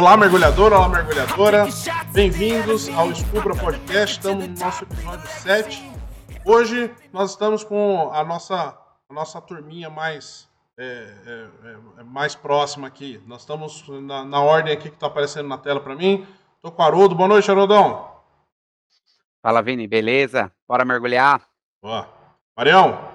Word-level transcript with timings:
Olá, 0.00 0.16
mergulhador, 0.16 0.72
olá, 0.72 0.88
mergulhadora. 0.88 1.66
Bem-vindos 2.10 2.88
ao 2.88 3.10
Escubra 3.10 3.54
Podcast. 3.54 4.16
Estamos 4.16 4.48
no 4.48 4.58
nosso 4.58 4.84
episódio 4.84 5.28
7. 5.28 5.92
Hoje 6.42 6.90
nós 7.12 7.32
estamos 7.32 7.62
com 7.62 8.10
a 8.10 8.24
nossa, 8.24 8.78
a 9.10 9.12
nossa 9.12 9.42
turminha 9.42 9.90
mais, 9.90 10.48
é, 10.78 11.14
é, 11.26 12.00
é, 12.00 12.02
mais 12.02 12.34
próxima 12.34 12.86
aqui. 12.86 13.22
Nós 13.26 13.42
estamos 13.42 13.86
na, 13.88 14.24
na 14.24 14.40
ordem 14.40 14.72
aqui 14.72 14.88
que 14.88 14.96
está 14.96 15.06
aparecendo 15.06 15.50
na 15.50 15.58
tela 15.58 15.80
para 15.80 15.94
mim. 15.94 16.26
Estou 16.56 16.72
com 16.72 16.80
o 16.82 16.84
Haroldo. 16.86 17.14
Boa 17.14 17.28
noite, 17.28 17.50
Haroldão. 17.50 18.22
Fala, 19.42 19.60
Vini. 19.60 19.86
Beleza? 19.86 20.50
Bora 20.66 20.82
mergulhar? 20.82 21.46
Boa. 21.82 22.08
Marião. 22.56 23.06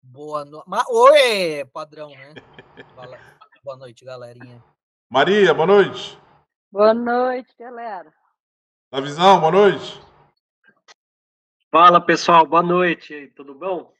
Boa 0.00 0.44
noite. 0.44 0.64
Oi, 0.90 1.64
padrão, 1.72 2.08
né? 2.10 2.34
Boa 3.64 3.76
noite, 3.76 4.04
galerinha. 4.04 4.62
Maria, 5.08 5.54
boa 5.54 5.66
noite. 5.66 6.18
Boa 6.70 6.92
noite, 6.92 7.54
galera. 7.58 8.12
Na 8.90 9.00
visão, 9.00 9.38
boa 9.38 9.52
noite. 9.52 10.02
Fala, 11.70 12.00
pessoal, 12.00 12.44
boa 12.44 12.62
noite. 12.62 13.32
Tudo 13.36 13.54
bom? 13.54 13.92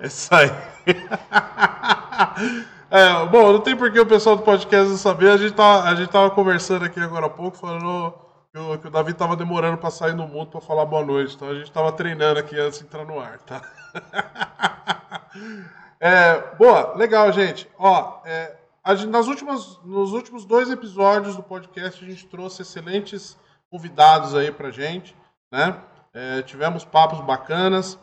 É 0.00 0.06
isso 0.06 0.30
aí. 0.34 0.48
É, 2.90 3.26
bom, 3.26 3.52
não 3.52 3.60
tem 3.60 3.76
por 3.76 3.90
que 3.90 3.98
o 3.98 4.06
pessoal 4.06 4.36
do 4.36 4.44
podcast 4.44 4.88
não 4.88 4.96
saber. 4.96 5.28
A 5.30 5.36
gente, 5.36 5.52
tá, 5.52 5.82
a 5.82 5.96
gente 5.96 6.12
tava 6.12 6.30
conversando 6.30 6.84
aqui 6.84 7.00
agora 7.00 7.26
há 7.26 7.30
pouco, 7.30 7.56
falando 7.56 8.14
que 8.52 8.58
o, 8.58 8.78
que 8.78 8.86
o 8.86 8.90
Davi 8.90 9.12
tava 9.12 9.34
demorando 9.34 9.78
para 9.78 9.90
sair 9.90 10.14
no 10.14 10.28
mundo 10.28 10.52
para 10.52 10.60
falar 10.60 10.84
boa 10.84 11.04
noite. 11.04 11.34
Então 11.34 11.48
a 11.48 11.54
gente 11.56 11.72
tava 11.72 11.90
treinando 11.90 12.38
aqui 12.38 12.56
antes 12.56 12.78
de 12.78 12.84
entrar 12.84 13.04
no 13.04 13.18
ar, 13.18 13.40
tá? 13.40 13.62
É, 15.98 16.54
boa, 16.56 16.94
legal, 16.96 17.32
gente. 17.32 17.66
Ó, 17.78 18.20
é, 18.26 18.54
gente, 18.94 19.10
nas 19.10 19.26
últimas, 19.26 19.80
nos 19.84 20.12
últimos 20.12 20.44
dois 20.44 20.70
episódios 20.70 21.36
do 21.36 21.42
podcast 21.42 22.04
a 22.04 22.08
gente 22.08 22.26
trouxe 22.26 22.62
excelentes 22.62 23.38
convidados 23.70 24.34
aí 24.34 24.52
pra 24.52 24.70
gente, 24.70 25.16
né? 25.50 25.80
É, 26.12 26.42
tivemos 26.42 26.84
papos 26.84 27.20
bacanas, 27.20 27.98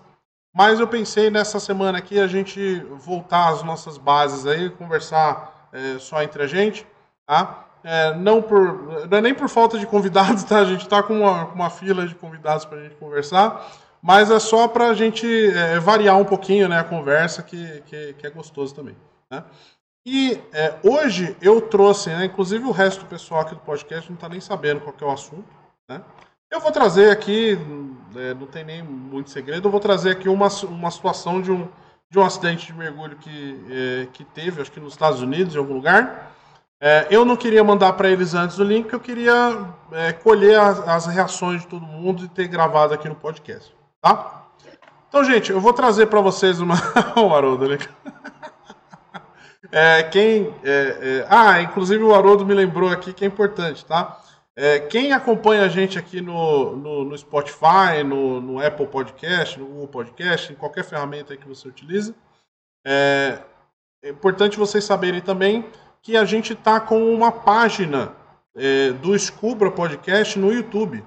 mas 0.54 0.80
eu 0.80 0.88
pensei 0.88 1.30
nessa 1.30 1.60
semana 1.60 2.00
aqui 2.00 2.20
a 2.20 2.28
gente 2.28 2.80
voltar 2.98 3.50
às 3.50 3.64
nossas 3.64 3.98
bases 3.98 4.46
aí, 4.46 4.70
conversar 4.72 5.70
é, 5.72 5.98
só 6.00 6.22
entre 6.22 6.44
a 6.44 6.48
gente, 6.48 6.86
tá? 7.26 7.68
É, 7.84 8.14
não, 8.16 8.42
por, 8.42 9.08
não 9.08 9.18
é 9.18 9.22
nem 9.22 9.34
por 9.34 9.48
falta 9.50 9.78
de 9.78 9.86
convidados, 9.86 10.44
tá? 10.46 10.60
A 10.60 10.66
gente 10.66 10.82
está 10.82 11.02
com 11.02 11.20
uma, 11.22 11.46
uma 11.46 11.70
fila 11.70 12.08
de 12.08 12.16
convidados 12.16 12.66
para 12.66 12.80
a 12.80 12.84
gente 12.84 12.96
conversar, 12.96 13.66
mas 14.02 14.30
é 14.32 14.40
só 14.40 14.68
para 14.68 14.88
a 14.88 14.94
gente 14.94 15.28
é, 15.28 15.80
variar 15.80 16.18
um 16.18 16.26
pouquinho 16.26 16.68
né, 16.68 16.80
a 16.80 16.84
conversa, 16.84 17.44
que, 17.44 17.82
que, 17.86 18.14
que 18.14 18.28
é 18.28 18.30
gostoso 18.30 18.74
também. 18.74 18.96
Né? 19.30 19.44
E 20.06 20.42
é, 20.52 20.76
hoje 20.84 21.36
eu 21.42 21.62
trouxe, 21.62 22.10
né, 22.10 22.26
inclusive 22.26 22.66
o 22.66 22.72
resto 22.72 23.02
do 23.02 23.06
pessoal 23.06 23.42
aqui 23.42 23.54
do 23.54 23.62
podcast 23.62 24.10
não 24.10 24.16
está 24.16 24.28
nem 24.28 24.42
sabendo 24.42 24.82
qual 24.82 24.96
é 25.00 25.06
o 25.06 25.12
assunto. 25.12 25.46
Né? 25.88 26.02
Eu 26.50 26.60
vou 26.60 26.72
trazer 26.72 27.12
aqui, 27.12 27.58
é, 28.16 28.34
não 28.34 28.48
tem 28.48 28.64
nem 28.64 28.82
muito 28.82 29.30
segredo, 29.30 29.68
eu 29.68 29.72
vou 29.72 29.80
trazer 29.80 30.12
aqui 30.12 30.28
uma, 30.28 30.48
uma 30.64 30.90
situação 30.90 31.40
de 31.40 31.52
um, 31.52 31.68
de 32.10 32.18
um 32.18 32.24
acidente 32.24 32.66
de 32.66 32.74
mergulho 32.74 33.16
que, 33.18 33.64
é, 33.70 34.08
que 34.12 34.26
teve, 34.26 34.62
acho 34.62 34.72
que 34.72 34.80
nos 34.80 34.94
Estados 34.94 35.22
Unidos, 35.22 35.56
em 35.56 35.60
algum 35.60 35.76
lugar. 35.76 36.32
É, 36.84 37.06
eu 37.12 37.24
não 37.24 37.38
queria 37.38 37.64
mandar 37.64 37.94
para 37.94 38.10
eles 38.10 38.34
antes 38.34 38.58
o 38.58 38.64
link, 38.64 38.92
eu 38.92 39.00
queria 39.00 39.68
é, 39.92 40.12
colher 40.14 40.60
as, 40.60 40.80
as 40.88 41.06
reações 41.06 41.62
de 41.62 41.68
todo 41.68 41.86
mundo 41.86 42.26
e 42.26 42.28
ter 42.28 42.48
gravado 42.48 42.92
aqui 42.92 43.08
no 43.08 43.16
podcast. 43.16 43.72
Tá? 44.02 44.48
Então, 45.08 45.24
gente, 45.24 45.52
eu 45.52 45.60
vou 45.62 45.74
trazer 45.74 46.08
para 46.08 46.22
vocês 46.22 46.60
uma. 46.60 46.74
o 47.16 47.36
Haroldo 47.36 47.66
ali. 47.66 47.78
É, 49.72 50.04
quem, 50.04 50.54
é, 50.64 50.70
é... 50.70 51.26
Ah, 51.30 51.62
inclusive 51.62 52.04
o 52.04 52.14
Haroldo 52.14 52.46
me 52.46 52.54
lembrou 52.54 52.90
aqui 52.90 53.14
que 53.14 53.24
é 53.24 53.28
importante, 53.28 53.86
tá? 53.86 54.22
É, 54.56 54.80
quem 54.80 55.14
acompanha 55.14 55.64
a 55.64 55.70
gente 55.70 55.98
aqui 55.98 56.20
no, 56.20 56.76
no, 56.76 57.06
no 57.06 57.18
Spotify, 57.18 58.04
no, 58.06 58.42
no, 58.42 58.66
Apple 58.66 58.86
Podcast, 58.86 59.58
no 59.58 59.66
Google 59.66 59.88
Podcast, 59.88 60.52
em 60.52 60.56
qualquer 60.56 60.84
ferramenta 60.84 61.38
que 61.38 61.48
você 61.48 61.70
utilize, 61.70 62.14
é, 62.86 63.40
é 64.04 64.10
importante 64.10 64.58
vocês 64.58 64.84
saberem 64.84 65.22
também 65.22 65.66
que 66.02 66.18
a 66.18 66.26
gente 66.26 66.54
está 66.54 66.80
com 66.80 67.14
uma 67.14 67.32
página 67.32 68.12
é, 68.56 68.92
do 68.92 69.18
Scubra 69.18 69.72
Podcast 69.72 70.38
no 70.38 70.52
YouTube. 70.52 71.04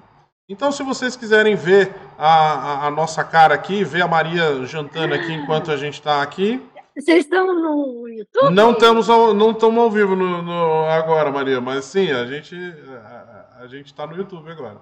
Então, 0.49 0.71
se 0.71 0.83
vocês 0.83 1.15
quiserem 1.15 1.55
ver 1.55 1.93
a, 2.17 2.27
a, 2.27 2.87
a, 2.87 2.91
nossa 2.91 3.23
cara 3.23 3.53
aqui, 3.55 3.83
ver 3.83 4.01
a 4.01 4.07
Maria 4.07 4.65
jantando 4.65 5.13
aqui 5.13 5.33
enquanto 5.33 5.71
a 5.71 5.77
gente 5.77 5.95
está 5.95 6.21
aqui. 6.21 6.63
Vocês 6.97 7.25
estão 7.25 7.53
no 7.53 8.07
YouTube? 8.07 8.53
Não 8.53 8.71
estamos 8.71 9.09
ao, 9.09 9.33
não 9.33 9.51
estamos 9.51 9.77
ao 9.77 9.91
vivo 9.91 10.15
no, 10.15 10.41
no, 10.41 10.85
agora, 10.85 11.29
Maria, 11.29 11.59
mas 11.59 11.83
sim, 11.85 12.09
a 12.09 12.25
gente 12.25 12.55
a, 12.55 13.57
a 13.59 13.67
gente 13.67 13.87
está 13.87 14.07
no 14.07 14.15
YouTube 14.15 14.49
agora. 14.49 14.81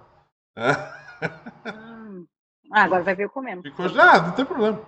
É. 0.56 0.72
Ah, 2.72 2.84
agora 2.84 3.04
vai 3.04 3.16
ver 3.16 3.26
eu 3.26 3.30
comendo. 3.30 3.62
Ficou, 3.62 3.86
ah, 4.00 4.20
não 4.20 4.32
tem 4.32 4.46
problema. 4.46 4.82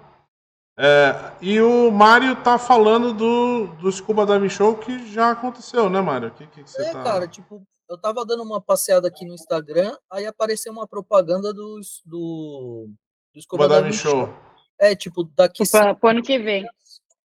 É, 0.78 1.32
e 1.42 1.62
o 1.62 1.90
Mário 1.90 2.36
tá 2.44 2.58
falando 2.58 3.14
do, 3.14 3.68
do 3.78 3.92
Scuba 3.92 4.26
Diving 4.26 4.50
Show 4.50 4.76
que 4.78 5.08
já 5.12 5.32
aconteceu, 5.32 5.90
né, 5.90 6.02
Mário? 6.02 6.32
Que, 6.32 6.46
que, 6.48 6.64
que 6.64 6.70
você 6.70 6.84
é, 6.84 6.92
tá... 6.92 7.04
cara, 7.04 7.28
tipo, 7.28 7.66
eu 7.90 7.98
tava 7.98 8.26
dando 8.26 8.44
uma 8.44 8.60
passeada 8.62 9.08
aqui 9.08 9.26
no 9.26 9.34
Instagram, 9.34 9.96
aí 10.12 10.26
apareceu 10.26 10.72
uma 10.72 10.88
propaganda 10.88 11.54
do, 11.54 11.80
do, 12.06 12.90
do 13.34 13.42
Scuba 13.42 13.70
Diving 13.70 13.94
Show. 13.94 14.30
É, 14.78 14.96
tipo, 14.96 15.24
daqui... 15.24 15.64
Pro 16.00 16.10
ano 16.10 16.22
que 16.22 16.38
vem. 16.38 16.68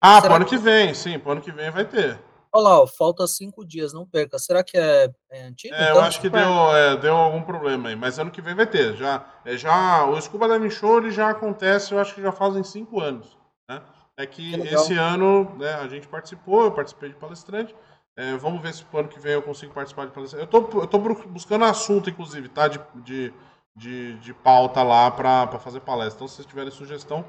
Ah, 0.02 0.22
pro 0.22 0.34
ano 0.34 0.46
que... 0.46 0.58
que 0.58 0.62
vem, 0.62 0.94
sim, 0.94 1.18
pro 1.18 1.32
ano 1.32 1.42
que 1.42 1.52
vem 1.52 1.72
vai 1.72 1.86
ter. 1.86 2.20
Olha 2.54 2.64
lá, 2.64 2.82
ó, 2.82 2.88
falta 2.88 3.28
cinco 3.28 3.66
dias, 3.66 3.94
não 3.94 4.06
perca. 4.06 4.40
Será 4.40 4.64
que 4.64 4.78
é, 4.78 5.10
é 5.30 5.44
antigo? 5.44 5.76
É, 5.76 5.84
então, 5.84 5.96
eu 5.96 6.02
acho 6.02 6.22
que 6.22 6.30
deu, 6.30 6.76
é, 6.76 6.98
deu 6.98 7.16
algum 7.16 7.42
problema 7.42 7.90
aí, 7.90 7.96
mas 7.96 8.18
ano 8.18 8.32
que 8.32 8.42
vem 8.42 8.56
vai 8.56 8.66
ter. 8.66 8.96
Já, 8.96 9.26
é, 9.46 9.58
já, 9.58 10.06
o 10.06 10.20
Scuba 10.20 10.48
Diving 10.48 10.70
Show 10.70 10.98
ele 10.98 11.12
já 11.12 11.30
acontece, 11.30 11.94
eu 11.94 12.00
acho 12.00 12.16
que 12.16 12.22
já 12.22 12.32
fazem 12.32 12.64
cinco 12.64 13.00
anos. 13.00 13.38
Né? 13.70 13.82
É 14.18 14.26
que, 14.26 14.60
que 14.60 14.74
esse 14.74 14.94
ano 14.94 15.56
né, 15.58 15.74
a 15.76 15.88
gente 15.88 16.08
participou, 16.08 16.64
eu 16.64 16.72
participei 16.72 17.10
de 17.10 17.16
palestrante, 17.16 17.76
é, 18.18 18.36
vamos 18.36 18.60
ver 18.62 18.74
se 18.74 18.84
pro 18.84 19.02
ano 19.02 19.10
que 19.10 19.20
vem 19.20 19.34
eu 19.34 19.44
consigo 19.44 19.72
participar 19.72 20.08
de 20.08 20.12
palestra. 20.12 20.40
Eu 20.40 20.48
tô, 20.48 20.58
eu 20.82 20.88
tô 20.88 20.98
buscando 20.98 21.66
assunto, 21.66 22.10
inclusive, 22.10 22.50
tá? 22.50 22.68
De, 22.68 22.80
de, 22.96 23.32
de, 23.76 24.18
de 24.18 24.34
pauta 24.34 24.82
lá 24.82 25.12
para 25.12 25.60
fazer 25.60 25.82
palestra. 25.82 26.16
Então, 26.16 26.28
se 26.28 26.38
vocês 26.38 26.48
tiverem 26.48 26.72
sugestão, 26.72 27.24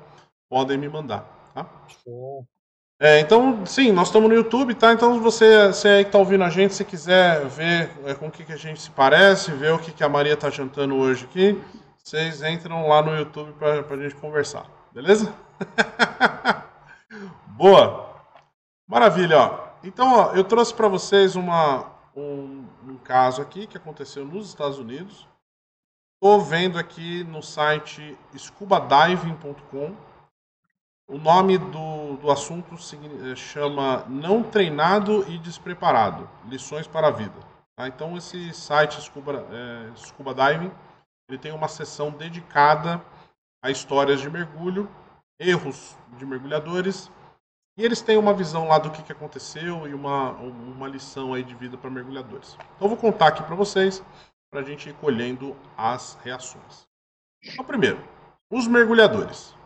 podem 0.48 0.78
me 0.78 0.88
mandar, 0.88 1.28
tá? 1.52 1.68
Show. 2.02 2.46
É, 3.00 3.20
então, 3.20 3.64
sim, 3.64 3.92
nós 3.92 4.08
estamos 4.08 4.28
no 4.28 4.34
YouTube, 4.34 4.74
tá? 4.74 4.92
Então, 4.92 5.20
você, 5.20 5.68
você 5.68 5.88
aí 5.88 6.04
que 6.04 6.10
tá 6.10 6.18
ouvindo 6.18 6.42
a 6.42 6.50
gente, 6.50 6.74
se 6.74 6.84
quiser 6.84 7.46
ver 7.46 7.92
é, 8.04 8.14
com 8.14 8.26
o 8.26 8.30
que, 8.30 8.44
que 8.44 8.52
a 8.52 8.56
gente 8.56 8.80
se 8.80 8.90
parece, 8.90 9.52
ver 9.52 9.72
o 9.72 9.78
que, 9.78 9.92
que 9.92 10.02
a 10.02 10.08
Maria 10.08 10.36
tá 10.36 10.50
jantando 10.50 10.96
hoje 10.96 11.24
aqui, 11.24 11.62
vocês 12.02 12.42
entram 12.42 12.88
lá 12.88 13.00
no 13.00 13.16
YouTube 13.16 13.52
para 13.52 13.84
a 13.88 13.96
gente 13.96 14.16
conversar, 14.16 14.66
beleza? 14.92 15.32
Boa! 17.46 18.08
Maravilha, 18.84 19.38
ó. 19.38 19.68
Então, 19.84 20.14
ó, 20.18 20.32
eu 20.34 20.42
trouxe 20.42 20.74
para 20.74 20.88
vocês 20.88 21.36
uma, 21.36 21.86
um, 22.16 22.64
um, 22.84 22.96
caso 23.04 23.40
aqui 23.40 23.66
que 23.68 23.76
aconteceu 23.76 24.24
nos 24.24 24.48
Estados 24.48 24.78
Unidos. 24.78 25.28
Estou 26.14 26.40
vendo 26.40 26.78
aqui 26.78 27.22
no 27.24 27.42
site 27.42 28.18
scubadiving.com. 28.36 29.94
O 31.10 31.16
nome 31.16 31.56
do, 31.56 32.18
do 32.18 32.30
assunto 32.30 32.74
eh, 32.74 33.34
chama 33.34 34.04
Não 34.08 34.42
Treinado 34.42 35.24
e 35.26 35.38
Despreparado 35.38 36.28
Lições 36.44 36.86
para 36.86 37.08
a 37.08 37.10
Vida. 37.10 37.34
Tá? 37.74 37.88
Então, 37.88 38.14
esse 38.14 38.52
site 38.52 39.00
Scuba, 39.00 39.46
é, 39.50 39.96
Scuba 39.96 40.34
Diving 40.34 40.70
ele 41.28 41.38
tem 41.38 41.52
uma 41.52 41.68
seção 41.68 42.10
dedicada 42.10 43.02
a 43.62 43.70
histórias 43.70 44.20
de 44.20 44.28
mergulho, 44.30 44.90
erros 45.38 45.96
de 46.16 46.26
mergulhadores 46.26 47.10
e 47.78 47.84
eles 47.84 48.02
têm 48.02 48.18
uma 48.18 48.34
visão 48.34 48.66
lá 48.68 48.78
do 48.78 48.90
que, 48.90 49.02
que 49.02 49.12
aconteceu 49.12 49.86
e 49.86 49.94
uma, 49.94 50.32
uma 50.32 50.88
lição 50.88 51.32
aí 51.32 51.42
de 51.42 51.54
vida 51.54 51.78
para 51.78 51.90
mergulhadores. 51.90 52.54
Então 52.54 52.86
eu 52.86 52.88
vou 52.88 52.96
contar 52.98 53.28
aqui 53.28 53.42
para 53.42 53.54
vocês, 53.54 54.04
para 54.50 54.60
a 54.60 54.64
gente 54.64 54.90
ir 54.90 54.94
colhendo 54.94 55.56
as 55.76 56.18
reações. 56.22 56.86
Então, 57.42 57.64
primeiro, 57.64 58.02
os 58.50 58.66
mergulhadores. 58.66 59.57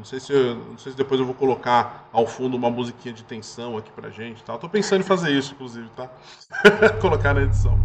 Não 0.00 0.04
sei, 0.04 0.18
se 0.18 0.32
eu, 0.32 0.54
não 0.54 0.78
sei 0.78 0.92
se 0.92 0.96
depois 0.96 1.20
eu 1.20 1.26
vou 1.26 1.34
colocar 1.34 2.08
ao 2.10 2.26
fundo 2.26 2.56
uma 2.56 2.70
musiquinha 2.70 3.12
de 3.12 3.22
tensão 3.22 3.76
aqui 3.76 3.90
pra 3.90 4.08
gente. 4.08 4.42
Tá? 4.42 4.56
Tô 4.56 4.66
pensando 4.66 5.02
em 5.02 5.04
fazer 5.04 5.30
isso, 5.30 5.52
inclusive, 5.52 5.90
tá? 5.90 6.08
colocar 7.02 7.34
na 7.34 7.42
edição. 7.42 7.78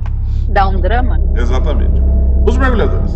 Dá 0.48 0.66
um 0.66 0.80
drama? 0.80 1.20
Exatamente. 1.36 2.00
Os 2.48 2.58
mergulhadores. 2.58 3.12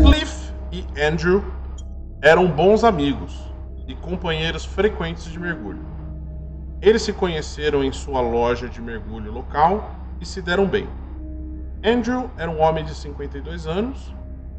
Cliff 0.00 0.50
e 0.72 0.84
Andrew 1.00 1.44
eram 2.20 2.48
bons 2.48 2.82
amigos 2.82 3.38
e 3.86 3.94
companheiros 3.94 4.64
frequentes 4.64 5.30
de 5.30 5.38
mergulho. 5.38 5.84
Eles 6.82 7.02
se 7.02 7.12
conheceram 7.12 7.84
em 7.84 7.92
sua 7.92 8.20
loja 8.20 8.68
de 8.68 8.82
mergulho 8.82 9.30
local 9.30 9.94
e 10.20 10.26
se 10.26 10.42
deram 10.42 10.66
bem. 10.66 10.88
Andrew 11.84 12.28
era 12.36 12.50
um 12.50 12.60
homem 12.60 12.82
de 12.82 12.94
52 12.94 13.68
anos, 13.68 14.12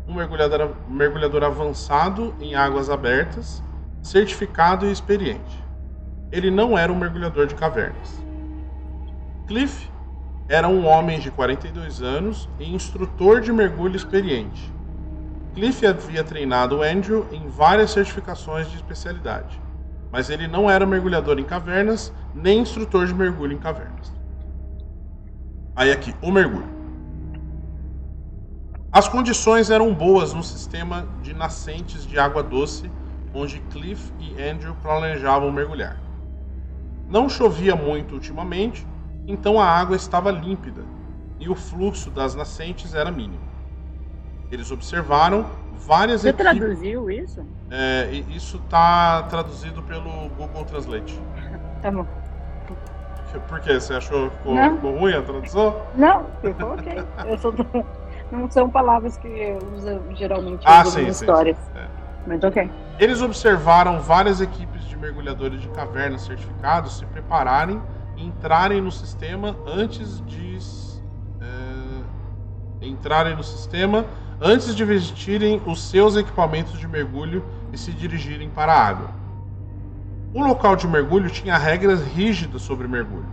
um 0.08 0.16
mergulhador, 0.16 0.76
mergulhador 0.88 1.44
avançado 1.44 2.34
em 2.40 2.56
águas 2.56 2.90
abertas, 2.90 3.64
certificado 4.02 4.86
e 4.86 4.92
experiente. 4.92 5.62
ele 6.32 6.50
não 6.50 6.78
era 6.78 6.92
um 6.92 6.96
mergulhador 6.96 7.46
de 7.46 7.56
cavernas. 7.56 8.24
Cliff 9.48 9.90
era 10.48 10.68
um 10.68 10.86
homem 10.86 11.20
de 11.20 11.30
42 11.30 12.02
anos 12.02 12.50
e 12.58 12.74
instrutor 12.74 13.42
de 13.42 13.52
mergulho 13.52 13.96
experiente. 13.96 14.72
Cliff 15.54 15.86
havia 15.86 16.24
treinado 16.24 16.82
Andrew 16.82 17.28
em 17.32 17.50
várias 17.50 17.92
certificações 17.92 18.70
de 18.70 18.78
especialidade, 18.78 19.62
mas 20.10 20.30
ele 20.30 20.48
não 20.48 20.70
era 20.70 20.86
mergulhador 20.86 21.38
em 21.38 21.44
cavernas 21.44 22.14
nem 22.34 22.60
instrutor 22.60 23.06
de 23.06 23.14
mergulho 23.14 23.54
em 23.54 23.58
cavernas. 23.58 24.14
Aí 25.76 25.92
aqui, 25.92 26.16
o 26.22 26.32
mergulho. 26.32 26.81
As 28.92 29.08
condições 29.08 29.70
eram 29.70 29.94
boas 29.94 30.34
no 30.34 30.44
sistema 30.44 31.08
de 31.22 31.34
nascentes 31.34 32.06
de 32.06 32.20
água 32.20 32.44
doce 32.44 32.92
onde 33.34 33.60
Cliff 33.60 34.12
e 34.20 34.42
Andrew 34.42 34.76
planejavam 34.82 35.50
mergulhar. 35.52 35.96
Não 37.10 37.30
chovia 37.30 37.74
muito 37.76 38.14
ultimamente, 38.16 38.86
então 39.26 39.60
a 39.60 39.66
água 39.66 39.96
estava 39.96 40.30
límpida 40.30 40.84
e 41.40 41.48
o 41.48 41.56
fluxo 41.56 42.10
das 42.10 42.36
nascentes 42.36 42.94
era 42.94 43.10
mínimo. 43.10 43.40
Eles 44.52 44.70
observaram 44.72 45.50
várias 45.72 46.24
Você 46.24 46.30
equipes. 46.30 46.58
traduziu 46.58 47.10
isso? 47.10 47.42
É, 47.70 48.10
isso 48.30 48.58
está 48.58 49.24
traduzido 49.24 49.82
pelo 49.84 50.28
Google 50.30 50.66
Translate. 50.66 51.18
Tá 51.82 51.90
bom. 51.90 52.06
Por 53.48 53.62
quê? 53.62 53.80
Você 53.80 53.94
achou 53.94 54.30
que 54.30 54.36
ficou, 54.38 54.58
ficou 54.76 54.98
ruim 54.98 55.14
a 55.14 55.22
tradução? 55.22 55.82
Não, 55.96 56.26
ficou 56.42 56.74
ok. 56.74 56.94
Eu 57.26 57.38
sou 57.38 57.54
do- 57.54 57.66
Não 58.32 58.50
são 58.50 58.70
palavras 58.70 59.18
que 59.18 59.58
uso 59.76 60.02
geralmente 60.16 60.64
Ah, 60.66 60.86
sim, 60.86 61.06
nas 61.06 61.18
sim, 61.18 61.26
histórias. 61.26 61.58
sim. 61.58 61.80
É. 61.80 61.88
Mas 62.26 62.44
ok. 62.44 62.70
Eles 63.00 63.22
observaram 63.22 64.00
várias 64.00 64.40
equipes 64.42 64.86
de 64.86 64.96
mergulhadores 64.96 65.62
de 65.62 65.68
cavernas 65.70 66.22
certificados 66.22 66.98
se 66.98 67.06
prepararem 67.08 67.82
e 68.16 68.26
entrarem 68.26 68.80
no 68.80 68.92
sistema 68.92 69.56
antes 69.66 70.24
de 70.28 70.58
é, 71.42 72.86
entrarem 72.86 73.36
no 73.36 73.44
sistema 73.44 74.06
antes 74.40 74.76
de 74.76 74.86
vestirem 74.86 75.62
os 75.66 75.82
seus 75.82 76.16
equipamentos 76.16 76.80
de 76.80 76.88
mergulho 76.88 77.44
e 77.72 77.78
se 77.78 77.92
dirigirem 77.92 78.50
para 78.50 78.74
a 78.74 78.88
água. 78.88 79.10
O 80.34 80.44
local 80.46 80.76
de 80.76 80.88
mergulho 80.88 81.30
tinha 81.30 81.58
regras 81.58 82.02
rígidas 82.02 82.62
sobre 82.62 82.88
mergulho. 82.88 83.26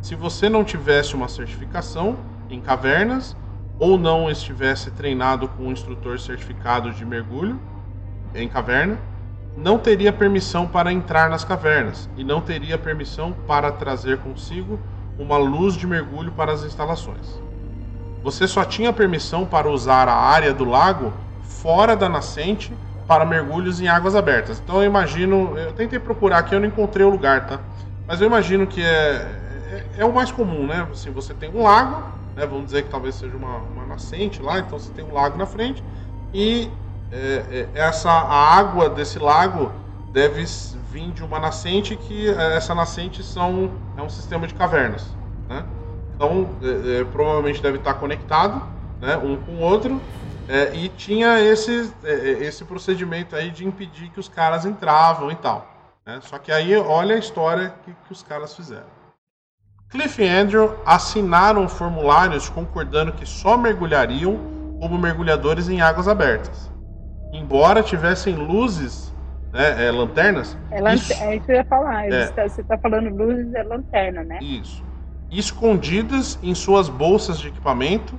Se 0.00 0.14
você 0.14 0.48
não 0.48 0.64
tivesse 0.64 1.14
uma 1.14 1.28
certificação 1.28 2.16
em 2.48 2.60
cavernas 2.60 3.36
ou 3.80 3.98
não 3.98 4.30
estivesse 4.30 4.90
treinado 4.90 5.48
com 5.48 5.64
um 5.64 5.72
instrutor 5.72 6.20
certificado 6.20 6.92
de 6.92 7.04
mergulho 7.04 7.58
em 8.34 8.46
caverna, 8.46 8.98
não 9.56 9.78
teria 9.78 10.12
permissão 10.12 10.68
para 10.68 10.92
entrar 10.92 11.30
nas 11.30 11.44
cavernas 11.44 12.08
e 12.16 12.22
não 12.22 12.42
teria 12.42 12.76
permissão 12.76 13.32
para 13.46 13.72
trazer 13.72 14.18
consigo 14.18 14.78
uma 15.18 15.38
luz 15.38 15.74
de 15.74 15.86
mergulho 15.86 16.30
para 16.32 16.52
as 16.52 16.62
instalações. 16.62 17.40
Você 18.22 18.46
só 18.46 18.64
tinha 18.64 18.92
permissão 18.92 19.46
para 19.46 19.68
usar 19.68 20.08
a 20.08 20.14
área 20.14 20.52
do 20.52 20.64
lago 20.64 21.12
fora 21.42 21.96
da 21.96 22.08
nascente 22.08 22.72
para 23.08 23.24
mergulhos 23.24 23.80
em 23.80 23.88
águas 23.88 24.14
abertas. 24.14 24.60
Então 24.62 24.76
eu 24.76 24.84
imagino, 24.84 25.58
eu 25.58 25.72
tentei 25.72 25.98
procurar 25.98 26.38
aqui, 26.38 26.54
eu 26.54 26.60
não 26.60 26.68
encontrei 26.68 27.04
o 27.04 27.10
lugar, 27.10 27.46
tá? 27.46 27.58
Mas 28.06 28.20
eu 28.20 28.26
imagino 28.26 28.66
que 28.66 28.82
é, 28.82 29.26
é, 29.72 29.84
é 29.98 30.04
o 30.04 30.12
mais 30.12 30.30
comum, 30.30 30.66
né? 30.66 30.86
Assim, 30.92 31.10
você 31.10 31.32
tem 31.32 31.50
um 31.50 31.62
lago, 31.62 32.19
né? 32.40 32.46
Vamos 32.46 32.66
dizer 32.66 32.84
que 32.84 32.90
talvez 32.90 33.14
seja 33.16 33.36
uma, 33.36 33.58
uma 33.58 33.86
nascente 33.86 34.40
lá, 34.42 34.58
então 34.58 34.78
você 34.78 34.90
tem 34.92 35.04
um 35.04 35.12
lago 35.12 35.36
na 35.36 35.46
frente 35.46 35.84
e 36.32 36.70
é, 37.12 37.68
é, 37.74 37.80
essa 37.80 38.10
a 38.10 38.56
água 38.56 38.88
desse 38.88 39.18
lago 39.18 39.70
deve 40.12 40.44
vir 40.90 41.12
de 41.12 41.22
uma 41.22 41.38
nascente 41.38 41.96
que 41.96 42.28
é, 42.30 42.56
essa 42.56 42.74
nascente 42.74 43.22
são 43.22 43.70
é 43.96 44.02
um 44.02 44.08
sistema 44.08 44.46
de 44.46 44.54
cavernas, 44.54 45.16
né? 45.48 45.66
Então 46.14 46.56
é, 46.62 47.00
é, 47.00 47.04
provavelmente 47.04 47.62
deve 47.62 47.78
estar 47.78 47.94
conectado, 47.94 48.62
né, 49.00 49.16
um 49.18 49.36
com 49.36 49.52
o 49.52 49.60
outro 49.60 50.00
é, 50.48 50.74
e 50.74 50.88
tinha 50.88 51.40
esse 51.40 51.92
esse 52.02 52.64
procedimento 52.64 53.36
aí 53.36 53.50
de 53.50 53.66
impedir 53.66 54.10
que 54.10 54.18
os 54.20 54.28
caras 54.28 54.64
entravam 54.64 55.30
e 55.30 55.36
tal. 55.36 55.66
né? 56.06 56.20
Só 56.22 56.38
que 56.38 56.50
aí 56.52 56.74
olha 56.76 57.14
a 57.16 57.18
história 57.18 57.74
que, 57.84 57.92
que 57.92 58.12
os 58.12 58.22
caras 58.22 58.54
fizeram. 58.54 58.99
Cliff 59.90 60.22
e 60.22 60.28
Andrew 60.28 60.76
assinaram 60.86 61.68
formulários 61.68 62.48
concordando 62.48 63.12
que 63.12 63.26
só 63.26 63.56
mergulhariam 63.56 64.38
como 64.78 64.96
mergulhadores 64.96 65.68
em 65.68 65.80
águas 65.80 66.06
abertas. 66.06 66.70
Embora 67.32 67.82
tivessem 67.82 68.34
luzes, 68.36 69.12
né, 69.52 69.86
é, 69.86 69.90
lanternas, 69.90 70.56
É, 70.70 70.80
lan- 70.80 70.94
Isso. 70.94 71.12
é 71.12 71.36
isso 71.36 71.44
que 71.44 71.52
eu 71.52 71.56
ia 71.56 71.64
falar. 71.64 72.06
É. 72.06 72.26
Você 72.26 72.32
tá- 72.32 72.48
Você 72.48 72.62
tá 72.62 72.78
falando 72.78 73.10
luzes 73.10 73.52
é 73.54 73.62
lanterna, 73.64 74.22
né? 74.22 74.38
isso, 74.40 74.82
escondidas 75.30 76.38
em 76.42 76.54
suas 76.54 76.88
bolsas 76.88 77.38
de 77.40 77.48
equipamento 77.48 78.14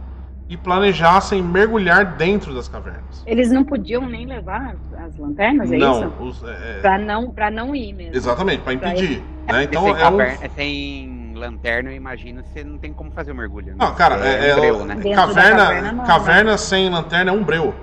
e 0.49 0.57
planejassem 0.57 1.41
mergulhar 1.41 2.03
dentro 2.17 2.53
das 2.53 2.67
cavernas. 2.67 3.23
Eles 3.25 3.49
não 3.49 3.63
podiam 3.63 4.05
nem 4.09 4.25
levar 4.25 4.75
as, 4.93 5.05
as 5.05 5.17
lanternas, 5.17 5.71
é 5.71 5.77
não, 5.77 6.01
isso? 6.07 6.13
os- 6.19 6.43
é, 6.43 6.77
é, 6.77 6.79
Pra 6.81 6.97
não, 6.97 7.31
pra 7.31 7.49
não 7.49 7.73
ir 7.73 7.93
mesmo. 7.93 8.15
exatamente, 8.15 8.61
para 8.61 8.77
Pra 8.77 8.89
impedir. 8.89 9.23
Né? 9.49 9.63
Então 9.63 9.83
sem, 9.83 10.01
é 10.01 10.07
um, 10.09 10.49
sem 10.55 11.20
lanterna, 11.41 11.89
eu 11.91 11.95
imagino 11.95 12.41
que 12.43 12.49
você 12.49 12.63
não 12.63 12.77
tem 12.77 12.93
como 12.93 13.11
fazer 13.11 13.31
o 13.31 13.35
mergulho. 13.35 13.67
né? 13.67 13.75
Não, 13.77 13.93
cara, 13.95 14.15
é, 14.25 14.49
é- 14.49 14.55
um 14.55 14.59
breu, 14.59 14.85
né? 14.85 14.95
Caverna, 15.15 15.65
caverna, 15.65 15.91
não, 15.91 16.05
caverna 16.05 16.57
sem 16.57 16.89
lanterna 16.89 17.31
é 17.31 17.33
um 17.33 17.43
breu. 17.43 17.73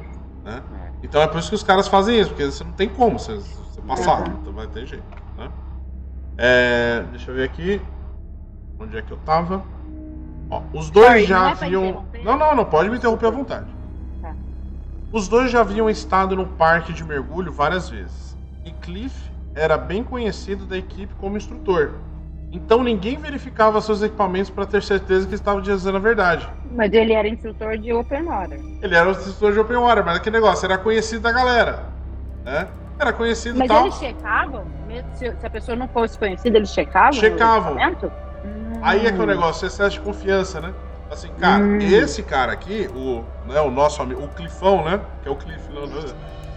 Né? 0.44 0.62
É. 0.84 0.88
Então 1.02 1.20
é 1.20 1.26
por 1.26 1.38
isso 1.38 1.48
que 1.48 1.54
os 1.54 1.62
caras 1.62 1.86
fazem 1.88 2.18
isso, 2.18 2.30
porque 2.30 2.46
você 2.46 2.64
não 2.64 2.72
tem 2.72 2.88
como 2.88 3.18
você, 3.18 3.34
você 3.36 3.80
passar, 3.82 4.26
Uhum. 4.28 4.38
então 4.40 4.52
vai 4.52 4.66
ter 4.66 4.86
jeito. 4.86 5.04
Né? 5.36 5.50
É, 6.36 7.04
deixa 7.10 7.30
eu 7.30 7.34
ver 7.34 7.44
aqui. 7.44 7.80
Onde 8.80 8.96
é 8.96 9.02
que 9.02 9.10
eu 9.10 9.16
tava? 9.18 9.64
Ó, 10.50 10.62
os 10.72 10.88
dois 10.90 11.06
Sorry, 11.08 11.24
já 11.26 11.38
não 11.40 11.48
é 11.48 11.50
haviam. 11.52 12.04
Não, 12.24 12.38
não, 12.38 12.54
não 12.54 12.64
pode 12.64 12.88
me 12.88 12.96
interromper 12.96 13.26
à 13.26 13.30
vontade. 13.30 13.66
Tá. 14.22 14.34
Os 15.12 15.26
dois 15.28 15.50
já 15.50 15.60
haviam 15.60 15.90
estado 15.90 16.36
no 16.36 16.46
parque 16.46 16.92
de 16.92 17.02
mergulho 17.04 17.52
várias 17.52 17.88
vezes. 17.90 18.36
E 18.64 18.70
Cliff 18.70 19.30
era 19.54 19.76
bem 19.76 20.04
conhecido 20.04 20.64
da 20.64 20.76
equipe 20.76 21.12
como 21.16 21.36
instrutor. 21.36 21.94
Então 22.50 22.82
ninguém 22.82 23.16
verificava 23.16 23.80
seus 23.80 24.00
equipamentos 24.02 24.50
para 24.50 24.64
ter 24.64 24.82
certeza 24.82 25.26
que 25.26 25.34
estava 25.34 25.60
dizendo 25.60 25.96
a 25.96 26.00
verdade. 26.00 26.48
Mas 26.70 26.92
ele 26.92 27.12
era 27.12 27.28
instrutor 27.28 27.76
de 27.76 27.92
open 27.92 28.24
water. 28.24 28.58
Ele 28.80 28.94
era 28.94 29.08
o 29.08 29.12
instrutor 29.12 29.52
de 29.52 29.58
Open 29.58 29.76
Water, 29.76 30.04
mas 30.04 30.16
aquele 30.16 30.36
negócio 30.36 30.64
era 30.64 30.78
conhecido 30.78 31.22
da 31.22 31.32
galera. 31.32 31.86
Né? 32.44 32.68
Era 32.98 33.12
conhecido 33.12 33.58
Mas 33.58 33.68
tal. 33.68 33.80
eles 33.82 33.94
checavam? 33.96 34.64
Se, 35.14 35.26
a 35.42 35.50
pessoa 35.50 35.76
não 35.76 35.88
fosse 35.88 36.18
conhecida, 36.18 36.56
eles 36.56 36.70
checavam? 36.70 37.12
Checavam. 37.12 37.76
Aí 38.82 39.06
é 39.06 39.12
que 39.12 39.18
é 39.18 39.20
o 39.20 39.24
Hum. 39.24 39.26
negócio, 39.26 39.66
excesso 39.66 39.96
de 39.96 40.00
confiança, 40.00 40.60
né? 40.60 40.72
Assim, 41.10 41.28
cara, 41.40 41.64
Hum. 41.64 41.78
esse 41.80 42.22
cara 42.22 42.52
aqui, 42.52 42.88
o, 42.94 43.24
né, 43.46 43.60
o 43.60 43.70
nosso 43.70 44.00
amigo, 44.00 44.22
o 44.22 44.28
Clifão, 44.28 44.84
né? 44.84 45.00
Que 45.22 45.28
é 45.28 45.32
o 45.32 45.36
Cliff. 45.36 45.72
Não, 45.72 45.86
não, 45.86 46.02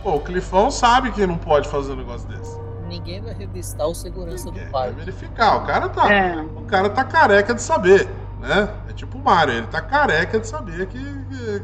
Pô, 0.04 0.16
o 0.16 0.20
Clifão 0.20 0.70
sabe 0.72 1.12
que 1.12 1.25
não 1.25 1.38
pode 1.38 1.68
fazer 1.70 1.94
um 1.94 1.96
negócio 1.96 2.27
desse. 2.27 2.61
Ninguém 2.92 3.22
vai 3.22 3.34
revistar 3.34 3.88
o 3.88 3.96
segurança 3.96 4.52
do 4.52 4.60
É, 4.60 4.64
vai 4.64 4.72
parque. 4.72 4.96
verificar. 5.00 5.56
O 5.64 5.66
cara 5.66 5.88
tá. 5.88 6.14
É. 6.14 6.36
O 6.42 6.62
cara 6.66 6.90
tá 6.90 7.04
careca 7.06 7.54
de 7.56 7.62
saber, 7.62 8.06
né? 8.42 8.70
É 8.90 8.92
tipo 8.94 9.18
o 9.18 9.24
Mario, 9.24 9.54
ele 9.56 9.68
tá 9.68 9.80
careca 9.82 10.38
de 10.40 10.46
saber 10.46 10.88
que, 10.88 11.00
que, 11.00 11.60